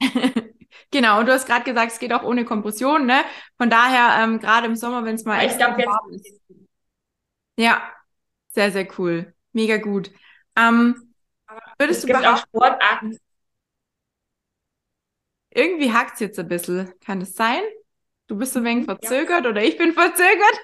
genau, 0.90 1.20
und 1.20 1.26
du 1.26 1.32
hast 1.32 1.46
gerade 1.46 1.64
gesagt, 1.64 1.92
es 1.92 1.98
geht 1.98 2.12
auch 2.14 2.22
ohne 2.22 2.46
Kompression, 2.46 3.04
ne? 3.04 3.22
Von 3.58 3.68
daher, 3.68 4.24
ähm, 4.24 4.40
gerade 4.40 4.66
im 4.66 4.74
Sommer, 4.74 5.04
wenn 5.04 5.16
es 5.16 5.24
mal 5.24 5.44
ich 5.44 5.56
glaub, 5.56 5.76
warm 5.76 6.12
ist. 6.12 6.40
Ja, 7.56 7.82
sehr, 8.48 8.72
sehr 8.72 8.88
cool. 8.98 9.34
Mega 9.52 9.76
gut. 9.76 10.10
Ähm, 10.56 11.14
würdest 11.78 12.00
es 12.00 12.06
du 12.06 12.12
gibt 12.12 12.26
auch 12.26 12.38
Sportarten. 12.38 13.18
Irgendwie 15.50 15.92
hackt 15.92 16.14
es 16.14 16.20
jetzt 16.20 16.38
ein 16.38 16.48
bisschen. 16.48 16.90
Kann 17.04 17.20
es 17.20 17.34
sein? 17.34 17.60
Du 18.28 18.36
bist 18.38 18.54
so 18.54 18.60
ein 18.60 18.64
wenig 18.64 18.84
verzögert 18.86 19.44
ja. 19.44 19.50
oder 19.50 19.62
ich 19.62 19.76
bin 19.76 19.92
verzögert? 19.92 20.60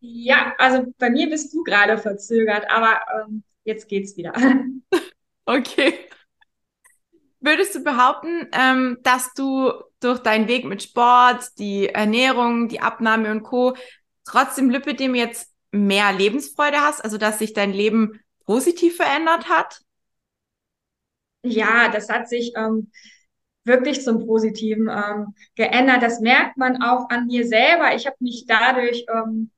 Ja, 0.00 0.54
also 0.58 0.92
bei 0.98 1.08
mir 1.08 1.30
bist 1.30 1.54
du 1.54 1.62
gerade 1.62 1.96
verzögert, 1.96 2.68
aber 2.70 3.00
ähm, 3.14 3.44
jetzt 3.64 3.88
geht's 3.88 4.16
wieder. 4.16 4.34
Okay. 5.50 5.94
Würdest 7.40 7.74
du 7.74 7.82
behaupten, 7.82 8.46
ähm, 8.52 8.98
dass 9.02 9.34
du 9.34 9.72
durch 9.98 10.20
deinen 10.20 10.46
Weg 10.46 10.64
mit 10.64 10.80
Sport, 10.80 11.58
die 11.58 11.88
Ernährung, 11.88 12.68
die 12.68 12.80
Abnahme 12.80 13.32
und 13.32 13.42
Co. 13.42 13.74
trotzdem 14.24 14.70
Lipidem 14.70 15.16
jetzt 15.16 15.52
mehr 15.72 16.12
Lebensfreude 16.12 16.80
hast, 16.80 17.02
also 17.02 17.18
dass 17.18 17.40
sich 17.40 17.52
dein 17.52 17.72
Leben 17.72 18.20
positiv 18.44 18.96
verändert 18.96 19.48
hat? 19.48 19.80
Ja, 21.42 21.88
das 21.88 22.08
hat 22.10 22.28
sich 22.28 22.52
ähm, 22.56 22.92
wirklich 23.64 24.04
zum 24.04 24.24
Positiven 24.24 24.88
ähm, 24.88 25.34
geändert. 25.56 26.02
Das 26.02 26.20
merkt 26.20 26.58
man 26.58 26.80
auch 26.80 27.08
an 27.08 27.26
mir 27.26 27.44
selber. 27.44 27.92
Ich 27.96 28.06
habe 28.06 28.16
mich 28.20 28.44
dadurch 28.46 29.04
ähm, 29.12 29.50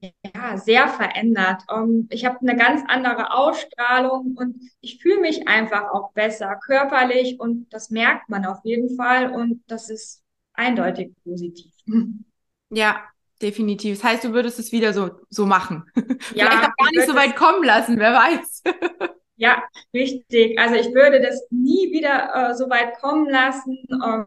ja, 0.00 0.56
sehr 0.56 0.88
verändert. 0.88 1.62
Ähm, 1.70 2.06
ich 2.10 2.24
habe 2.24 2.38
eine 2.40 2.56
ganz 2.56 2.82
andere 2.88 3.32
Ausstrahlung 3.34 4.36
und 4.36 4.56
ich 4.80 5.00
fühle 5.00 5.20
mich 5.20 5.46
einfach 5.48 5.90
auch 5.92 6.12
besser 6.12 6.56
körperlich 6.64 7.38
und 7.38 7.72
das 7.72 7.90
merkt 7.90 8.28
man 8.28 8.46
auf 8.46 8.58
jeden 8.64 8.96
Fall 8.96 9.32
und 9.32 9.62
das 9.66 9.90
ist 9.90 10.22
eindeutig 10.54 11.12
positiv. 11.24 11.72
Ja, 12.72 13.02
definitiv. 13.42 13.98
Das 13.98 14.04
heißt, 14.04 14.22
du 14.22 14.32
würdest 14.32 14.60
es 14.60 14.70
wieder 14.70 14.92
so, 14.92 15.10
so 15.28 15.44
machen. 15.44 15.90
Ja, 16.36 16.46
Vielleicht 16.46 16.68
auch 16.68 16.76
gar 16.76 16.90
nicht 16.92 17.08
so 17.08 17.16
weit 17.16 17.34
kommen 17.34 17.64
lassen, 17.64 17.98
wer 17.98 18.12
weiß. 18.12 18.62
Ja, 19.40 19.62
richtig. 19.94 20.58
Also 20.58 20.74
ich 20.74 20.92
würde 20.94 21.22
das 21.22 21.46
nie 21.50 21.90
wieder 21.92 22.50
äh, 22.50 22.54
so 22.54 22.68
weit 22.68 22.98
kommen 23.00 23.26
lassen. 23.26 23.78
Ähm, 23.90 24.26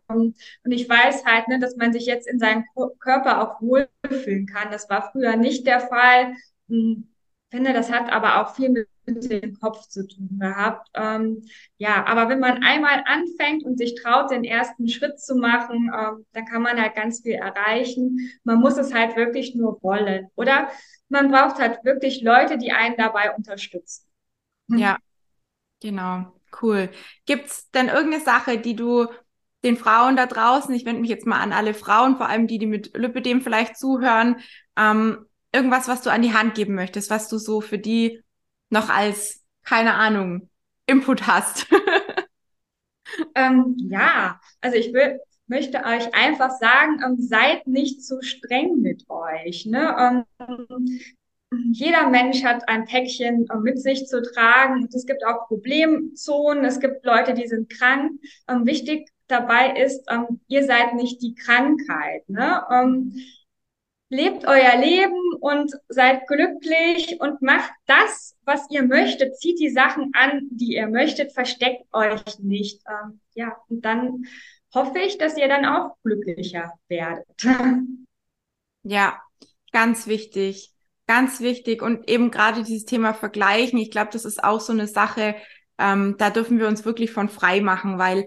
und 0.64 0.72
ich 0.72 0.90
weiß 0.90 1.24
halt, 1.24 1.48
ne, 1.50 1.60
dass 1.60 1.76
man 1.76 1.94
sich 1.94 2.08
jetzt 2.08 2.28
in 2.28 2.40
seinem 2.40 2.64
Körper 3.00 3.44
auch 3.44 3.62
wohlfühlen 3.62 4.48
kann. 4.48 4.72
Das 4.72 4.90
war 4.90 5.12
früher 5.12 5.36
nicht 5.36 5.68
der 5.68 5.82
Fall. 5.82 6.34
Ich 6.68 6.76
hm, 6.76 7.14
finde, 7.52 7.74
das 7.74 7.92
hat 7.92 8.12
aber 8.12 8.42
auch 8.42 8.56
viel 8.56 8.70
mit 8.70 8.88
dem 9.06 9.60
Kopf 9.60 9.88
zu 9.88 10.08
tun 10.08 10.40
gehabt. 10.40 10.90
Ähm, 10.96 11.44
ja, 11.78 12.04
aber 12.08 12.28
wenn 12.28 12.40
man 12.40 12.64
einmal 12.64 13.04
anfängt 13.06 13.64
und 13.66 13.78
sich 13.78 13.94
traut, 14.02 14.32
den 14.32 14.44
ersten 14.44 14.88
Schritt 14.88 15.20
zu 15.20 15.36
machen, 15.36 15.92
ähm, 15.96 16.26
dann 16.34 16.46
kann 16.46 16.64
man 16.64 16.82
halt 16.82 16.96
ganz 16.96 17.22
viel 17.22 17.34
erreichen. 17.34 18.32
Man 18.44 18.60
muss 18.60 18.78
es 18.78 18.92
halt 18.96 19.16
wirklich 19.16 19.54
nur 19.54 19.78
wollen. 19.84 20.30
Oder 20.36 20.70
man 21.08 21.30
braucht 21.30 21.60
halt 21.60 21.84
wirklich 21.86 22.24
Leute, 22.24 22.58
die 22.58 22.72
einen 22.72 22.98
dabei 22.98 23.36
unterstützen. 23.36 24.08
Ja, 24.78 24.98
genau. 25.82 26.34
Cool. 26.62 26.90
Gibt's 27.26 27.70
denn 27.72 27.88
irgendeine 27.88 28.24
Sache, 28.24 28.60
die 28.60 28.76
du 28.76 29.08
den 29.64 29.78
Frauen 29.78 30.16
da 30.16 30.26
draußen, 30.26 30.74
ich 30.76 30.86
wende 30.86 31.02
mich 31.02 31.10
jetzt 31.10 31.26
mal 31.26 31.40
an 31.40 31.54
alle 31.54 31.74
Frauen, 31.74 32.18
vor 32.18 32.28
allem 32.28 32.48
die, 32.48 32.60
die 32.60 32.66
mit 32.66 32.96
Lipidem 32.98 33.42
vielleicht 33.42 33.78
zuhören, 33.78 34.38
ähm, 34.78 35.26
irgendwas, 35.54 35.88
was 35.88 36.02
du 36.02 36.12
an 36.12 36.22
die 36.22 36.34
Hand 36.34 36.56
geben 36.56 36.76
möchtest, 36.76 37.10
was 37.10 37.30
du 37.30 37.38
so 37.38 37.62
für 37.62 37.78
die 37.78 38.22
noch 38.70 38.90
als, 38.90 39.44
keine 39.64 39.94
Ahnung, 39.94 40.50
Input 40.86 41.28
hast? 41.28 41.68
ähm, 43.36 43.76
ja, 43.78 44.40
also 44.60 44.78
ich 44.78 44.92
will, 44.94 45.20
möchte 45.48 45.84
euch 45.86 46.14
einfach 46.14 46.52
sagen, 46.52 47.02
ähm, 47.06 47.16
seid 47.20 47.68
nicht 47.68 48.04
zu 48.04 48.22
streng 48.22 48.82
mit 48.82 49.10
euch. 49.10 49.66
Ne? 49.66 50.26
Ähm, 50.40 51.00
jeder 51.72 52.10
Mensch 52.10 52.44
hat 52.44 52.68
ein 52.68 52.86
Päckchen 52.86 53.48
mit 53.62 53.82
sich 53.82 54.08
zu 54.08 54.22
tragen. 54.22 54.88
Es 54.94 55.06
gibt 55.06 55.26
auch 55.26 55.48
Problemzonen. 55.48 56.66
Es 56.66 56.80
gibt 56.80 57.06
Leute, 57.06 57.34
die 57.34 57.48
sind 57.48 57.70
krank. 57.70 58.20
Ähm, 58.48 58.66
wichtig 58.66 59.10
dabei 59.28 59.80
ist, 59.82 60.06
ähm, 60.10 60.42
ihr 60.48 60.66
seid 60.66 60.96
nicht 60.96 61.22
die 61.22 61.36
Krankheit. 61.36 62.28
Ne? 62.30 62.64
Ähm, 62.72 63.16
lebt 64.10 64.46
euer 64.46 64.78
Leben 64.78 65.34
und 65.40 65.72
seid 65.90 66.28
glücklich 66.28 67.20
und 67.20 67.42
macht 67.42 67.72
das, 67.88 68.36
was 68.46 68.70
ihr 68.70 68.84
möchtet. 68.84 69.38
Zieht 69.38 69.60
die 69.60 69.70
Sachen 69.70 70.12
an, 70.14 70.48
die 70.52 70.76
ihr 70.76 70.88
möchtet. 70.88 71.34
Versteckt 71.34 71.86
euch 71.94 72.40
nicht. 72.40 72.82
Ähm, 72.88 73.20
ja, 73.34 73.58
und 73.70 73.84
dann 73.84 74.26
hoffe 74.74 75.00
ich, 75.00 75.18
dass 75.18 75.38
ihr 75.38 75.48
dann 75.48 75.66
auch 75.66 75.98
glücklicher 76.04 76.74
werdet. 76.88 77.26
Ja, 78.86 79.22
ganz 79.72 80.08
wichtig. 80.08 80.73
Ganz 81.06 81.42
wichtig 81.42 81.82
und 81.82 82.10
eben 82.10 82.32
gerade 82.32 82.64
dieses 82.64 82.86
Thema 82.86 83.14
Vergleichen, 83.14 83.78
ich 83.78 83.92
glaube, 83.92 84.12
das 84.14 84.24
ist 84.24 84.44
auch 84.44 84.62
so 84.62 84.72
eine 84.72 84.88
Sache, 84.88 85.36
ähm, 85.78 86.16
da 86.18 86.30
dürfen 86.30 86.60
wir 86.60 86.68
uns 86.68 86.86
wirklich 86.86 87.12
von 87.12 87.28
frei 87.28 87.60
machen, 87.60 87.98
weil 87.98 88.26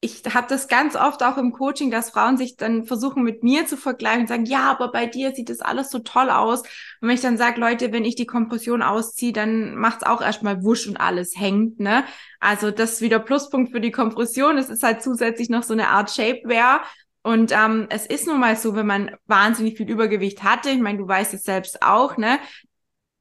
ich 0.00 0.22
habe 0.32 0.46
das 0.48 0.68
ganz 0.68 0.94
oft 0.94 1.24
auch 1.24 1.38
im 1.38 1.52
Coaching, 1.52 1.90
dass 1.90 2.10
Frauen 2.10 2.36
sich 2.36 2.56
dann 2.56 2.84
versuchen 2.86 3.24
mit 3.24 3.42
mir 3.42 3.66
zu 3.66 3.76
vergleichen 3.76 4.22
und 4.22 4.26
sagen, 4.28 4.46
ja, 4.46 4.70
aber 4.70 4.92
bei 4.92 5.06
dir 5.06 5.34
sieht 5.34 5.48
das 5.48 5.60
alles 5.60 5.90
so 5.90 5.98
toll 5.98 6.30
aus. 6.30 6.60
Und 6.60 7.08
wenn 7.08 7.16
ich 7.16 7.20
dann 7.20 7.36
sage, 7.36 7.60
Leute, 7.60 7.92
wenn 7.92 8.04
ich 8.04 8.14
die 8.14 8.26
Kompression 8.26 8.82
ausziehe, 8.82 9.32
dann 9.32 9.74
macht's 9.74 10.04
auch 10.04 10.20
erstmal 10.20 10.62
wusch 10.62 10.86
und 10.86 10.98
alles 10.98 11.32
hängt, 11.36 11.80
ne? 11.80 12.04
Also 12.38 12.70
das 12.70 12.94
ist 12.94 13.00
wieder 13.00 13.18
Pluspunkt 13.18 13.72
für 13.72 13.80
die 13.80 13.90
Kompression. 13.90 14.56
Es 14.56 14.68
ist 14.68 14.84
halt 14.84 15.02
zusätzlich 15.02 15.50
noch 15.50 15.64
so 15.64 15.72
eine 15.72 15.88
Art 15.88 16.10
Shapewear. 16.12 16.82
Und 17.28 17.52
ähm, 17.52 17.88
es 17.90 18.06
ist 18.06 18.26
nun 18.26 18.40
mal 18.40 18.56
so, 18.56 18.74
wenn 18.74 18.86
man 18.86 19.10
wahnsinnig 19.26 19.76
viel 19.76 19.90
Übergewicht 19.90 20.42
hatte, 20.44 20.70
ich 20.70 20.80
meine, 20.80 20.96
du 20.96 21.06
weißt 21.06 21.34
es 21.34 21.44
selbst 21.44 21.82
auch, 21.82 22.16
ne? 22.16 22.38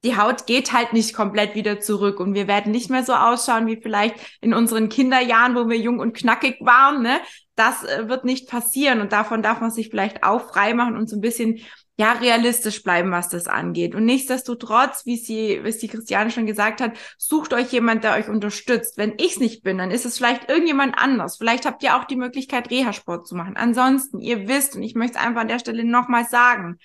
Die 0.06 0.16
Haut 0.16 0.46
geht 0.46 0.72
halt 0.72 0.94
nicht 0.94 1.14
komplett 1.14 1.56
wieder 1.56 1.82
zurück 1.82 2.22
und 2.22 2.34
wir 2.34 2.48
werden 2.48 2.72
nicht 2.72 2.90
mehr 2.90 3.04
so 3.04 3.14
ausschauen 3.14 3.68
wie 3.68 3.76
vielleicht 3.76 4.16
in 4.40 4.54
unseren 4.54 4.88
Kinderjahren, 4.88 5.56
wo 5.56 5.68
wir 5.68 5.76
jung 5.78 6.00
und 6.00 6.16
knackig 6.16 6.56
waren, 6.62 7.02
ne? 7.02 7.20
Das 7.56 7.84
äh, 7.84 8.08
wird 8.08 8.24
nicht 8.24 8.48
passieren 8.48 9.02
und 9.02 9.12
davon 9.12 9.44
darf 9.44 9.60
man 9.60 9.72
sich 9.72 9.90
vielleicht 9.90 10.24
auch 10.24 10.54
frei 10.54 10.74
machen 10.74 10.96
und 10.96 11.10
so 11.10 11.18
ein 11.18 11.22
bisschen 11.22 11.60
ja, 12.00 12.12
realistisch 12.14 12.84
bleiben, 12.84 13.12
was 13.12 13.30
das 13.30 13.48
angeht. 13.48 13.96
Und 13.96 14.06
nichtsdestotrotz, 14.06 15.06
wie 15.06 15.18
sie, 15.18 15.60
wie 15.64 15.70
es 15.70 15.80
die 15.80 15.88
Christiane 15.88 16.30
schon 16.30 16.46
gesagt 16.46 16.80
hat, 16.80 16.92
sucht 17.18 17.54
euch 17.54 17.72
jemand, 17.72 18.04
der 18.04 18.14
euch 18.14 18.30
unterstützt. 18.30 18.98
Wenn 18.98 19.14
ich 19.18 19.32
es 19.34 19.40
nicht 19.40 19.64
bin, 19.64 19.80
dann 19.80 19.90
ist 19.90 20.06
es 20.06 20.18
vielleicht 20.18 20.48
irgendjemand 20.48 20.96
anders. 20.98 21.38
Vielleicht 21.38 21.66
habt 21.66 21.82
ihr 21.82 21.98
auch 21.98 22.04
die 22.04 22.16
Möglichkeit, 22.16 22.70
Reha-Sport 22.70 23.28
zu 23.28 23.36
machen. 23.36 23.58
Ansonsten, 23.58 24.20
ihr 24.20 24.48
wisst, 24.48 24.76
und 24.76 24.84
ich 24.84 24.94
möchte 24.94 25.18
es 25.18 25.24
einfach 25.24 25.42
an 25.42 25.48
der 25.48 25.58
Stelle 25.58 25.84
nochmal 25.84 26.26
sagen, 26.26 26.78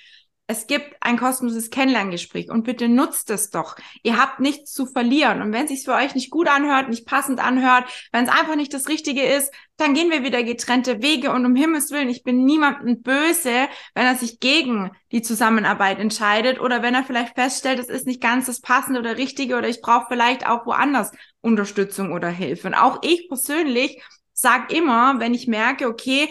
es 0.48 0.66
gibt 0.66 0.96
ein 1.00 1.16
kostenloses 1.16 1.70
Kennenlerngespräch 1.70 2.50
und 2.50 2.64
bitte 2.64 2.88
nutzt 2.88 3.30
es 3.30 3.50
doch. 3.50 3.76
Ihr 4.02 4.20
habt 4.20 4.40
nichts 4.40 4.72
zu 4.72 4.86
verlieren. 4.86 5.40
Und 5.40 5.52
wenn 5.52 5.64
es 5.64 5.70
sich 5.70 5.84
für 5.84 5.94
euch 5.94 6.14
nicht 6.14 6.30
gut 6.30 6.48
anhört, 6.48 6.88
nicht 6.88 7.06
passend 7.06 7.40
anhört, 7.40 7.84
wenn 8.12 8.24
es 8.24 8.30
einfach 8.30 8.56
nicht 8.56 8.74
das 8.74 8.88
Richtige 8.88 9.22
ist, 9.22 9.52
dann 9.76 9.94
gehen 9.94 10.10
wir 10.10 10.24
wieder 10.24 10.42
getrennte 10.42 11.00
Wege. 11.00 11.30
Und 11.30 11.46
um 11.46 11.54
Himmels 11.54 11.90
Willen, 11.90 12.08
ich 12.08 12.22
bin 12.22 12.44
niemandem 12.44 13.02
böse, 13.02 13.68
wenn 13.94 14.06
er 14.06 14.16
sich 14.16 14.40
gegen 14.40 14.90
die 15.12 15.22
Zusammenarbeit 15.22 15.98
entscheidet 15.98 16.60
oder 16.60 16.82
wenn 16.82 16.94
er 16.94 17.04
vielleicht 17.04 17.34
feststellt, 17.34 17.78
es 17.78 17.88
ist 17.88 18.06
nicht 18.06 18.20
ganz 18.20 18.46
das 18.46 18.60
Passende 18.60 19.00
oder 19.00 19.16
Richtige 19.16 19.56
oder 19.56 19.68
ich 19.68 19.80
brauche 19.80 20.06
vielleicht 20.08 20.46
auch 20.46 20.66
woanders 20.66 21.12
Unterstützung 21.40 22.12
oder 22.12 22.28
Hilfe. 22.28 22.68
Und 22.68 22.74
auch 22.74 22.98
ich 23.02 23.28
persönlich 23.28 24.02
sage 24.32 24.74
immer, 24.74 25.20
wenn 25.20 25.34
ich 25.34 25.46
merke, 25.46 25.86
okay, 25.86 26.28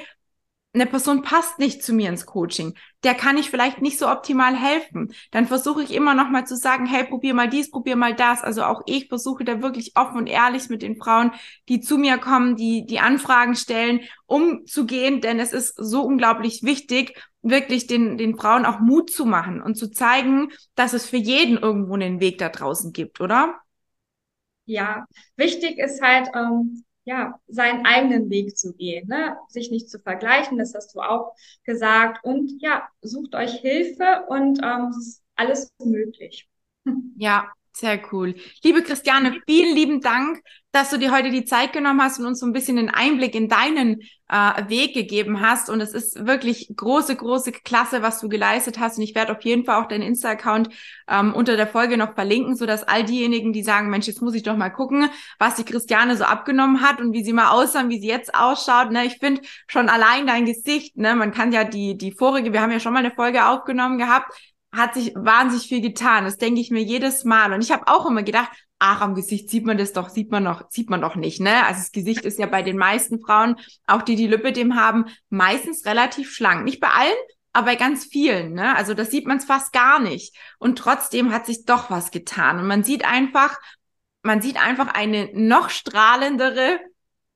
eine 0.73 0.85
Person 0.85 1.21
passt 1.21 1.59
nicht 1.59 1.83
zu 1.83 1.93
mir 1.93 2.09
ins 2.09 2.25
Coaching, 2.25 2.75
der 3.03 3.15
kann 3.15 3.37
ich 3.37 3.49
vielleicht 3.49 3.81
nicht 3.81 3.97
so 3.97 4.07
optimal 4.07 4.55
helfen. 4.55 5.13
Dann 5.31 5.47
versuche 5.47 5.83
ich 5.83 5.93
immer 5.93 6.13
noch 6.13 6.29
mal 6.29 6.45
zu 6.45 6.55
sagen, 6.55 6.85
hey, 6.85 7.03
probier 7.03 7.33
mal 7.33 7.49
dies, 7.49 7.71
probier 7.71 7.95
mal 7.95 8.15
das. 8.15 8.43
Also 8.43 8.63
auch 8.63 8.81
ich 8.85 9.07
versuche 9.07 9.43
da 9.43 9.61
wirklich 9.61 9.93
offen 9.95 10.17
und 10.17 10.27
ehrlich 10.27 10.69
mit 10.69 10.81
den 10.81 10.97
Frauen, 10.97 11.31
die 11.67 11.81
zu 11.81 11.97
mir 11.97 12.17
kommen, 12.17 12.55
die 12.55 12.85
die 12.85 12.99
Anfragen 12.99 13.55
stellen, 13.55 14.01
umzugehen, 14.25 15.21
denn 15.21 15.39
es 15.39 15.53
ist 15.53 15.75
so 15.77 16.03
unglaublich 16.03 16.63
wichtig, 16.63 17.19
wirklich 17.41 17.87
den, 17.87 18.17
den 18.17 18.37
Frauen 18.37 18.65
auch 18.65 18.79
Mut 18.79 19.09
zu 19.09 19.25
machen 19.25 19.61
und 19.61 19.75
zu 19.75 19.89
zeigen, 19.89 20.49
dass 20.75 20.93
es 20.93 21.07
für 21.07 21.17
jeden 21.17 21.57
irgendwo 21.57 21.95
einen 21.95 22.19
Weg 22.19 22.37
da 22.37 22.49
draußen 22.49 22.93
gibt, 22.93 23.19
oder? 23.19 23.55
Ja, 24.65 25.05
wichtig 25.35 25.79
ist 25.79 26.01
halt, 26.01 26.29
ähm, 26.35 26.83
ja, 27.05 27.39
seinen 27.47 27.85
eigenen 27.85 28.29
Weg 28.29 28.57
zu 28.57 28.73
gehen, 28.73 29.07
ne? 29.07 29.37
sich 29.49 29.71
nicht 29.71 29.89
zu 29.89 29.99
vergleichen, 29.99 30.57
das 30.57 30.73
hast 30.75 30.95
du 30.95 31.01
auch 31.01 31.33
gesagt. 31.63 32.23
Und 32.23 32.61
ja, 32.61 32.87
sucht 33.01 33.35
euch 33.35 33.53
Hilfe 33.59 34.25
und 34.29 34.59
ähm, 34.63 34.89
es 34.91 34.97
ist 35.07 35.23
alles 35.35 35.71
möglich. 35.83 36.47
Ja, 37.15 37.51
sehr 37.73 37.99
cool. 38.11 38.35
Liebe 38.63 38.83
Christiane, 38.83 39.41
vielen 39.45 39.75
lieben 39.75 40.01
Dank, 40.01 40.41
dass 40.71 40.89
du 40.89 40.97
dir 40.97 41.11
heute 41.11 41.31
die 41.31 41.43
Zeit 41.43 41.73
genommen 41.73 42.01
hast 42.01 42.19
und 42.19 42.25
uns 42.25 42.39
so 42.39 42.45
ein 42.45 42.53
bisschen 42.53 42.77
den 42.77 42.89
Einblick 42.89 43.35
in 43.35 43.49
deinen 43.49 44.01
äh, 44.29 44.69
Weg 44.69 44.93
gegeben 44.93 45.41
hast. 45.41 45.69
Und 45.69 45.81
es 45.81 45.93
ist 45.93 46.25
wirklich 46.25 46.71
große, 46.75 47.15
große 47.15 47.51
Klasse, 47.51 48.01
was 48.01 48.21
du 48.21 48.29
geleistet 48.29 48.79
hast. 48.79 48.97
Und 48.97 49.03
ich 49.03 49.13
werde 49.13 49.35
auf 49.35 49.43
jeden 49.43 49.65
Fall 49.65 49.81
auch 49.81 49.87
deinen 49.87 50.03
Insta-Account 50.03 50.69
ähm, 51.09 51.33
unter 51.33 51.57
der 51.57 51.67
Folge 51.67 51.97
noch 51.97 52.13
verlinken, 52.13 52.55
sodass 52.55 52.83
all 52.83 53.03
diejenigen, 53.03 53.51
die 53.51 53.63
sagen, 53.63 53.89
Mensch, 53.89 54.07
jetzt 54.07 54.21
muss 54.21 54.35
ich 54.35 54.43
doch 54.43 54.55
mal 54.55 54.69
gucken, 54.69 55.09
was 55.39 55.55
die 55.55 55.65
Christiane 55.65 56.15
so 56.15 56.23
abgenommen 56.23 56.81
hat 56.81 57.01
und 57.01 57.11
wie 57.13 57.23
sie 57.23 57.33
mal 57.33 57.49
aussah, 57.49 57.89
wie 57.89 57.99
sie 57.99 58.07
jetzt 58.07 58.33
ausschaut. 58.33 58.91
Ne? 58.91 59.05
Ich 59.05 59.17
finde 59.17 59.41
schon 59.67 59.89
allein 59.89 60.25
dein 60.25 60.45
Gesicht, 60.45 60.95
ne, 60.95 61.15
man 61.15 61.31
kann 61.31 61.51
ja 61.51 61.65
die, 61.65 61.97
die 61.97 62.13
vorige, 62.13 62.53
wir 62.53 62.61
haben 62.61 62.71
ja 62.71 62.79
schon 62.79 62.93
mal 62.93 62.99
eine 62.99 63.11
Folge 63.11 63.45
aufgenommen 63.45 63.97
gehabt, 63.97 64.31
hat 64.71 64.93
sich 64.93 65.13
wahnsinnig 65.15 65.67
viel 65.67 65.81
getan. 65.81 66.25
Das 66.25 66.37
denke 66.37 66.61
ich 66.61 66.71
mir 66.71 66.81
jedes 66.81 67.23
Mal. 67.23 67.53
Und 67.53 67.61
ich 67.61 67.71
habe 67.71 67.87
auch 67.87 68.05
immer 68.05 68.23
gedacht, 68.23 68.51
ach, 68.79 69.01
am 69.01 69.13
Gesicht 69.13 69.49
sieht 69.49 69.65
man 69.65 69.77
das 69.77 69.93
doch, 69.93 70.09
sieht 70.09 70.31
man 70.31 70.43
noch, 70.43 70.69
sieht 70.69 70.89
man 70.89 71.01
doch 71.01 71.15
nicht, 71.15 71.39
ne? 71.39 71.65
Also 71.65 71.81
das 71.81 71.91
Gesicht 71.91 72.25
ist 72.25 72.39
ja 72.39 72.47
bei 72.47 72.63
den 72.63 72.77
meisten 72.77 73.19
Frauen, 73.19 73.57
auch 73.85 74.01
die 74.01 74.15
die 74.15 74.27
Lippe 74.27 74.51
dem 74.51 74.75
haben, 74.75 75.05
meistens 75.29 75.85
relativ 75.85 76.33
schlank. 76.33 76.63
Nicht 76.63 76.79
bei 76.79 76.87
allen, 76.87 77.17
aber 77.53 77.67
bei 77.67 77.75
ganz 77.75 78.05
vielen, 78.05 78.53
ne? 78.53 78.75
Also 78.75 78.95
das 78.95 79.11
sieht 79.11 79.27
man 79.27 79.37
es 79.37 79.45
fast 79.45 79.71
gar 79.71 79.99
nicht. 79.99 80.35
Und 80.57 80.79
trotzdem 80.79 81.31
hat 81.31 81.45
sich 81.45 81.65
doch 81.65 81.91
was 81.91 82.09
getan. 82.09 82.59
Und 82.59 82.67
man 82.67 82.83
sieht 82.83 83.05
einfach, 83.05 83.59
man 84.23 84.41
sieht 84.41 84.59
einfach 84.59 84.87
eine 84.87 85.29
noch 85.33 85.69
strahlendere 85.69 86.79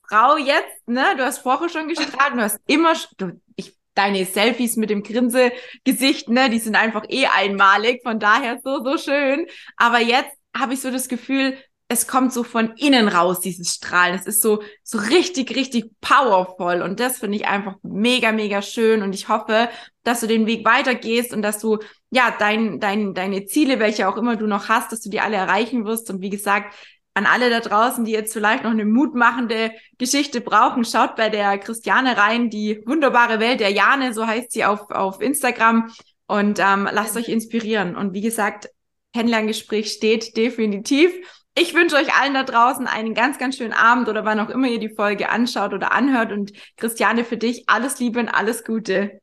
Frau 0.08 0.38
jetzt, 0.38 0.88
ne? 0.88 1.16
Du 1.16 1.24
hast 1.24 1.40
vorher 1.40 1.70
schon 1.70 1.88
gestrahlt, 1.88 2.34
du 2.34 2.42
hast 2.42 2.60
immer, 2.66 2.94
du, 3.18 3.40
ich, 3.56 3.78
deine 3.96 4.26
Selfies 4.26 4.76
mit 4.76 4.90
dem 4.90 5.04
Grinsegesicht, 5.04 6.30
ne? 6.30 6.50
Die 6.50 6.60
sind 6.60 6.76
einfach 6.76 7.06
eh 7.10 7.26
einmalig, 7.28 8.02
von 8.04 8.20
daher 8.20 8.60
so, 8.64 8.84
so 8.84 8.98
schön. 8.98 9.48
Aber 9.78 10.00
jetzt 10.00 10.32
habe 10.56 10.74
ich 10.74 10.82
so 10.82 10.92
das 10.92 11.10
Gefühl, 11.10 11.58
es 11.88 12.08
kommt 12.08 12.34
so 12.34 12.44
von 12.44 12.74
innen 12.78 13.08
raus, 13.08 13.42
dieses 13.42 13.76
Strahlen. 13.76 14.16
Es 14.16 14.26
ist 14.26 14.42
so, 14.42 14.64
so 14.84 14.98
richtig, 14.98 15.56
richtig 15.56 15.92
powerful. 16.02 16.82
Und 16.82 17.00
das 17.00 17.20
finde 17.20 17.38
ich 17.38 17.46
einfach 17.46 17.76
mega, 17.84 18.32
mega 18.32 18.62
schön. 18.64 19.04
Und 19.04 19.14
ich 19.14 19.30
hoffe, 19.30 19.70
dass 20.04 20.22
du 20.22 20.28
den 20.28 20.48
Weg 20.48 20.66
weitergehst 20.66 21.32
und 21.32 21.44
dass 21.44 21.60
du, 21.60 21.78
ja, 22.10 22.36
dein, 22.38 22.80
dein, 22.80 23.14
deine 23.14 23.46
Ziele, 23.46 23.80
welche 23.80 24.08
auch 24.08 24.18
immer 24.18 24.36
du 24.36 24.48
noch 24.48 24.68
hast, 24.68 24.92
dass 24.92 25.02
du 25.02 25.10
die 25.10 25.20
alle 25.20 25.38
erreichen 25.38 25.86
wirst. 25.86 26.10
Und 26.10 26.22
wie 26.22 26.32
gesagt, 26.32 26.74
an 27.16 27.26
alle 27.26 27.50
da 27.50 27.62
draußen, 27.62 28.06
die 28.06 28.12
jetzt 28.12 28.34
vielleicht 28.34 28.64
noch 28.64 28.72
eine 28.72 28.86
mutmachende 28.86 29.72
Geschichte 29.98 30.42
brauchen, 30.42 30.84
schaut 30.84 31.16
bei 31.16 31.30
der 31.30 31.58
Christiane 31.58 32.18
rein, 32.18 32.50
die 32.50 32.84
wunderbare 32.86 33.40
Welt 33.40 33.62
der 33.62 33.72
Jane, 33.72 34.14
so 34.14 34.28
heißt 34.28 34.52
sie 34.52 34.66
auf, 34.66 34.92
auf 34.92 35.22
Instagram. 35.22 35.92
Und 36.28 36.60
ähm, 36.60 36.90
lasst 36.92 37.16
euch 37.16 37.30
inspirieren. 37.30 37.96
Und 37.96 38.14
wie 38.14 38.22
gesagt, 38.22 38.70
Kennenlerngespräch 39.14 39.92
steht 39.92 40.36
definitiv. 40.36 41.12
Ich 41.58 41.74
wünsche 41.74 41.96
euch 41.96 42.14
allen 42.20 42.34
da 42.34 42.44
draußen 42.44 42.86
einen 42.86 43.14
ganz, 43.14 43.38
ganz 43.38 43.56
schönen 43.56 43.72
Abend 43.72 44.10
oder 44.10 44.26
wann 44.26 44.42
auch 44.42 44.50
immer 44.50 44.68
ihr 44.68 44.80
die 44.80 44.94
Folge 44.94 45.30
anschaut 45.30 45.74
oder 45.74 45.94
anhört. 45.94 46.34
Und 46.34 46.52
Christiane, 46.76 47.24
für 47.24 47.38
dich 47.38 47.64
alles 47.68 48.00
Liebe 48.00 48.20
und 48.20 48.28
alles 48.28 48.66
Gute. 48.66 49.22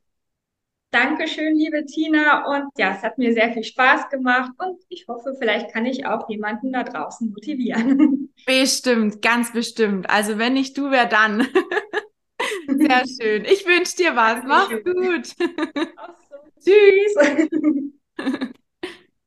Dankeschön, 0.93 1.57
liebe 1.57 1.87
Tina. 1.87 2.45
Und 2.47 2.69
ja, 2.77 2.95
es 2.95 3.03
hat 3.03 3.17
mir 3.17 3.33
sehr 3.33 3.53
viel 3.53 3.65
Spaß 3.65 4.11
gemacht 4.11 4.53
und 4.59 4.79
ich 4.89 5.07
hoffe, 5.09 5.35
vielleicht 5.39 5.73
kann 5.73 5.87
ich 5.87 6.07
auch 6.07 6.29
jemanden 6.29 6.71
da 6.73 6.85
draußen 6.85 7.31
motivieren. 7.31 8.33
Bestimmt, 8.47 9.23
ganz 9.23 9.53
bestimmt. 9.53 10.11
Also 10.11 10.37
wenn 10.37 10.55
nicht 10.55 10.77
du, 10.77 10.91
wer 10.91 11.07
dann? 11.07 11.47
Sehr 12.67 13.05
schön. 13.21 13.45
Ich 13.45 13.67
wünsche 13.67 13.97
dir 13.97 14.17
was. 14.17 14.43
Mach's 14.45 14.83
gut. 14.85 15.27
So. 16.61 16.73
Tschüss. 16.73 18.53